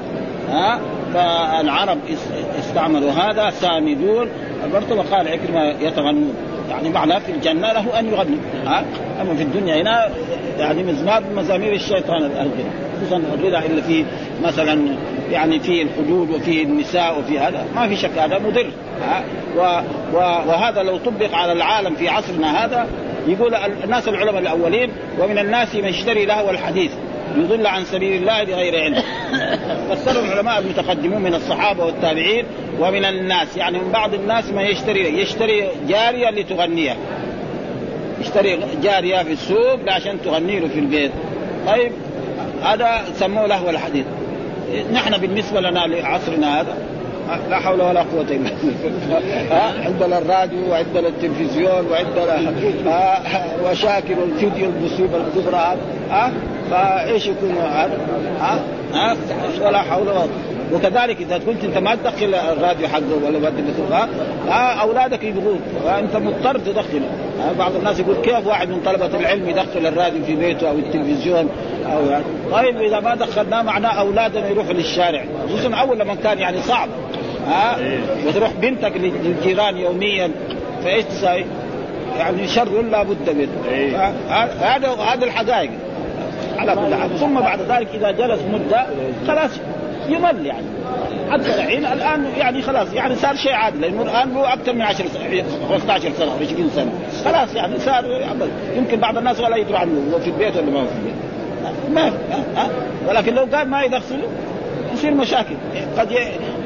ها؟ 0.49 0.79
فالعرب 1.13 1.97
إس- 2.07 2.59
استعملوا 2.59 3.11
هذا 3.11 3.49
سامدون 3.49 4.27
البرطمه 4.65 5.03
قال 5.11 5.27
عكرمة 5.27 5.63
يتغنون. 5.65 6.33
يعني 6.69 6.89
معناه 6.89 7.19
في 7.19 7.31
الجنة 7.31 7.71
له 7.71 7.99
أن 7.99 8.07
يغني. 8.07 8.37
ها؟ 8.65 8.83
أما 9.21 9.35
في 9.35 9.43
الدنيا 9.43 9.81
هنا 9.81 10.09
يعني 10.59 10.83
مزمار 10.83 11.23
مزامير 11.35 11.73
الشيطان 11.73 12.23
الجن 12.23 12.69
خصوصا 13.01 13.21
الغنى 13.33 13.65
الا 13.65 13.81
في 13.81 14.05
مثلا 14.43 14.79
يعني 15.31 15.59
في 15.59 15.81
الحدود 15.81 16.29
وفي 16.29 16.61
النساء 16.61 17.19
وفي 17.19 17.39
هذا 17.39 17.65
ما 17.75 17.87
في 17.87 17.95
شك 17.95 18.17
هذا 18.17 18.39
مضر. 18.39 18.67
وهذا 20.47 20.83
لو 20.83 20.97
طبق 20.97 21.33
على 21.35 21.51
العالم 21.51 21.95
في 21.95 22.09
عصرنا 22.09 22.65
هذا 22.65 22.87
يقول 23.27 23.55
ال- 23.55 23.83
الناس 23.83 24.07
العلماء 24.07 24.41
الأولين 24.41 24.91
ومن 25.19 25.37
الناس 25.37 25.75
من 25.75 25.85
يشتري 25.85 26.25
لهو 26.25 26.49
الحديث 26.49 26.91
يضل 27.37 27.67
عن 27.67 27.83
سبيل 27.85 28.21
الله 28.21 28.43
بغير 28.43 28.79
علم. 28.83 29.03
فسروا 29.89 30.23
العلماء 30.23 30.59
المتقدمون 30.59 31.21
من 31.21 31.33
الصحابة 31.33 31.85
والتابعين 31.85 32.45
ومن 32.79 33.05
الناس 33.05 33.57
يعني 33.57 33.79
من 33.79 33.91
بعض 33.91 34.13
الناس 34.13 34.49
من 34.49 34.61
يشتري 34.61 35.21
يشتري 35.21 35.67
جارية 35.87 36.29
لتغنيه. 36.29 36.95
يشتري 38.21 38.59
جارية 38.83 39.23
في 39.23 39.31
السوق 39.31 39.79
عشان 39.87 40.21
تغني 40.25 40.59
له 40.59 40.67
في 40.67 40.79
البيت. 40.79 41.11
طيب 41.67 41.91
هذا 42.63 43.01
سموه 43.15 43.47
لهو 43.47 43.69
الحديث. 43.69 44.05
نحن 44.93 45.17
بالنسبة 45.17 45.59
لنا 45.59 45.79
لعصرنا 45.79 46.61
هذا 46.61 46.77
لا 47.49 47.59
حول 47.59 47.81
ولا 47.81 47.99
قوة 47.99 48.21
إلا 48.21 48.49
بالله. 48.63 49.73
عندنا 49.85 50.17
الراديو 50.17 50.71
وعندنا 50.71 51.07
التلفزيون 51.07 51.87
وعندنا 51.91 52.51
وشاكل 53.65 54.13
الفيديو 54.23 54.69
المصيبة 54.69 55.17
الكبرى 55.17 55.77
هذا. 56.09 56.33
فإيش 56.71 57.27
يكون 57.27 57.51
هذا؟ 57.51 57.97
ها؟ 58.93 59.15
ولا 59.65 59.81
حول 59.81 60.07
ولا 60.07 60.19
قوة. 60.19 60.29
وكذلك 60.73 61.21
إذا 61.21 61.37
كنت 61.37 61.63
أنت 61.63 61.77
ما 61.77 61.95
تدخل 61.95 62.35
الراديو 62.35 62.87
حقه 62.87 63.25
ولا 63.25 63.39
ما 63.39 63.49
تدخل 63.49 64.07
أولادك 64.81 65.23
يبغون 65.23 65.59
أنت 65.99 66.15
مضطر 66.15 66.57
تدخله. 66.57 67.09
بعض 67.59 67.75
الناس 67.75 67.99
يقول 67.99 68.15
كيف 68.15 68.47
واحد 68.47 68.69
من 68.69 68.81
طلبة 68.85 69.19
العلم 69.19 69.49
يدخل 69.49 69.87
الراديو 69.87 70.23
في 70.23 70.35
بيته 70.35 70.69
أو 70.69 70.75
التلفزيون؟ 70.75 71.49
أو 71.95 72.05
يعني. 72.05 72.23
طيب 72.51 72.81
إذا 72.81 72.99
ما 72.99 73.15
دخلناه 73.15 73.61
معناه 73.61 73.99
اولادنا 73.99 74.49
يروحوا 74.49 74.73
للشارع. 74.73 75.23
خصوصا 75.47 75.75
أول 75.75 75.99
لما 75.99 76.15
كان 76.15 76.39
يعني 76.39 76.61
صعب. 76.61 76.89
ها؟ 77.47 77.77
وتروح 78.27 78.51
بنتك 78.61 78.91
للجيران 78.97 79.77
يوميا 79.77 80.31
فإيش 80.83 81.05
تساوي؟ 81.05 81.45
يعني 82.17 82.47
شر 82.47 82.81
لا 82.81 83.03
بد 83.03 83.29
منه. 83.29 83.69
إيه. 83.69 84.13
هذا 84.59 84.89
هذا 84.89 85.25
الحقائق. 85.25 85.71
على 86.57 86.75
كل 86.75 86.95
حال. 86.95 87.19
ثم 87.19 87.39
بعد 87.39 87.61
ذلك 87.61 87.87
إذا 87.93 88.11
جلس 88.11 88.39
مدة 88.53 88.85
خلاص 89.27 89.51
يمل 90.09 90.45
يعني. 90.45 90.65
حتى 91.31 91.55
الحين 91.55 91.85
الآن 91.85 92.25
يعني 92.37 92.61
خلاص 92.61 92.93
يعني 92.93 93.15
صار 93.15 93.35
شيء 93.35 93.53
عادي. 93.53 93.77
لأنه 93.77 94.01
الآن 94.01 94.35
هو 94.35 94.45
أكثر 94.45 94.73
من 94.73 94.81
10 94.81 95.05
سنة 95.07 95.43
15 95.69 96.11
سنة 96.17 96.31
20 96.41 96.69
سنة. 96.75 96.91
خلاص 97.25 97.55
يعني 97.55 97.79
صار 97.79 98.05
يمكن 98.75 98.99
بعض 98.99 99.17
الناس 99.17 99.39
ولا 99.39 99.55
يدروا 99.55 99.79
عنه 99.79 100.13
هو 100.13 100.19
في 100.19 100.27
البيت 100.27 100.57
ولا 100.57 100.71
ما 100.71 100.81
هو 100.81 100.85
في 100.85 100.91
البيت. 100.99 101.15
ما 101.93 102.07
ها؟ 102.55 102.69
ولكن 103.07 103.35
لو 103.35 103.47
قال 103.55 103.69
ما 103.69 103.83
يدخله 103.83 104.27
يصير 104.93 105.13
مشاكل. 105.13 105.55
قد 105.97 106.11
ي... 106.11 106.17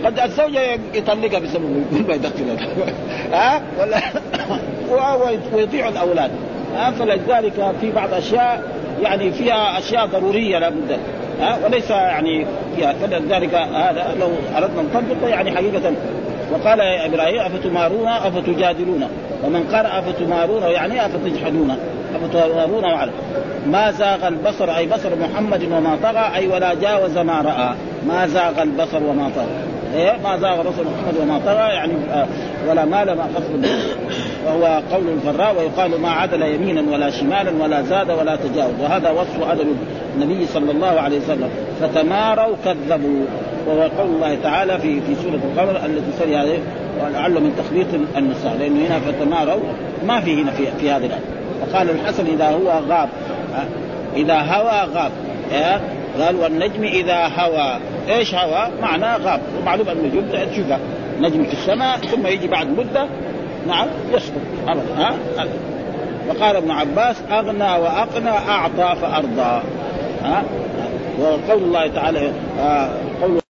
قد 0.05 0.19
الزوجة 0.19 0.61
يطلقها 0.93 1.39
بسبب 1.39 1.86
يقول 1.91 2.05
ما 2.07 2.13
يدخلها 2.13 2.57
ها؟ 3.34 3.61
ولا 3.80 4.01
ويطيع 5.53 5.88
الأولاد. 5.88 6.32
ها؟ 6.76 6.91
فلذلك 6.91 7.74
في 7.82 7.91
بعض 7.91 8.13
أشياء 8.13 8.63
يعني 9.01 9.32
فيها 9.32 9.80
أشياء 9.80 10.05
ضرورية 10.05 10.59
لابد 10.59 10.99
ها؟ 11.41 11.59
وليس 11.65 11.89
يعني 11.89 12.45
فيها. 12.76 12.93
فلذلك 12.93 13.53
هذا 13.53 14.15
لو 14.19 14.30
أردنا 14.57 14.82
نطبقه 14.82 15.28
يعني 15.28 15.51
حقيقة. 15.51 15.93
وقال 16.51 16.80
يا 16.80 17.05
إبراهيم 17.05 17.39
أفتمارون 17.39 18.07
أفتجادلون؟ 18.07 19.07
ومن 19.43 19.63
قرأ 19.63 19.99
أفتمارون 19.99 20.63
يعني 20.63 21.05
أفتجحدون؟ 21.05 21.78
افتمارون 22.26 22.86
على 22.86 23.11
ما 23.67 23.91
زاغ 23.91 24.28
البصر 24.28 24.76
أي 24.76 24.88
بصر 24.88 25.09
محمد 25.15 25.63
وما 25.63 25.97
طغى 26.03 26.36
أي 26.36 26.47
ولا 26.47 26.74
جاوز 26.74 27.17
ما 27.17 27.41
رأى. 27.41 27.76
ما 28.07 28.28
زاغ 28.28 28.61
البصر 28.61 29.03
وما 29.03 29.32
طغى. 29.36 29.47
إيه؟ 29.95 30.17
ما 30.24 30.38
زاغ 30.38 30.61
بصر 30.61 30.84
محمد 30.84 31.17
وما 31.21 31.39
طغى 31.45 31.74
يعني 31.74 31.93
آه، 32.13 32.28
ولا 32.69 32.86
مال 32.86 33.17
ما 33.17 33.24
قصد 33.36 33.67
وهو 34.45 34.82
قول 34.91 35.03
الفراء 35.09 35.55
ويقال 35.59 36.01
ما 36.01 36.09
عدل 36.09 36.41
يمينا 36.41 36.91
ولا 36.91 37.09
شمالا 37.09 37.63
ولا 37.63 37.82
زاد 37.82 38.11
ولا 38.11 38.36
تجاوز. 38.36 38.74
وهذا 38.82 39.09
وصف 39.09 39.49
عدل 39.49 39.65
النبي 40.15 40.45
صلى 40.45 40.71
الله 40.71 41.01
عليه 41.01 41.17
وسلم. 41.19 41.49
فتماروا 41.82 42.55
كذبوا. 42.65 43.26
وهو 43.67 43.82
قول 43.82 44.15
الله 44.15 44.38
تعالى 44.43 44.80
في 44.80 45.01
في 45.01 45.15
سورة 45.15 45.39
القمر 45.53 45.86
التي 45.86 46.19
سري 46.19 46.38
هذه 46.38 46.59
ولعله 47.03 47.39
من 47.39 47.55
تخليط 47.57 47.88
النساء 48.17 48.57
لأنه 48.59 48.88
هنا 48.88 48.99
فتماروا 48.99 49.63
ما 50.07 50.21
في 50.21 50.41
هنا 50.41 50.51
في 50.51 50.65
في 50.80 50.91
هذه 50.91 51.05
الآية. 51.05 51.43
وقال 51.64 51.89
الحسن 51.89 52.26
إذا 52.26 52.49
هو 52.49 52.82
غاب؟ 52.89 53.09
إذا 54.16 54.39
هوى 54.39 54.89
غاب؟ 54.93 55.11
قال 56.20 56.36
والنجم 56.36 56.84
إذا 56.84 57.32
هوى. 57.38 57.80
إيش 58.09 58.36
هوى؟ 58.36 58.68
معناه 58.82 59.18
غاب. 59.18 59.41
ومعلوم 59.61 59.89
أن 59.89 59.97
النجوم 59.97 60.24
تشوفها 60.51 60.80
نجم 61.20 61.43
في 61.43 61.53
السماء 61.53 61.97
ثم 61.97 62.28
يجي 62.28 62.47
بعد 62.47 62.68
مدة. 62.68 63.07
نعم 63.68 63.88
يسقط 64.11 64.41
أبدا. 64.68 64.97
ها؟ 64.97 65.16
وقال 66.30 66.55
ابن 66.55 66.72
عباس 66.72 67.16
أغنى 67.32 67.64
وأقنى 67.64 68.30
أعطى 68.30 68.95
فأرضى. 69.01 69.61
ها؟ 70.24 70.43
وقول 71.20 71.64
الله 71.64 71.88
تعالى 71.88 72.32
آه 72.59 72.89
قول 73.22 73.43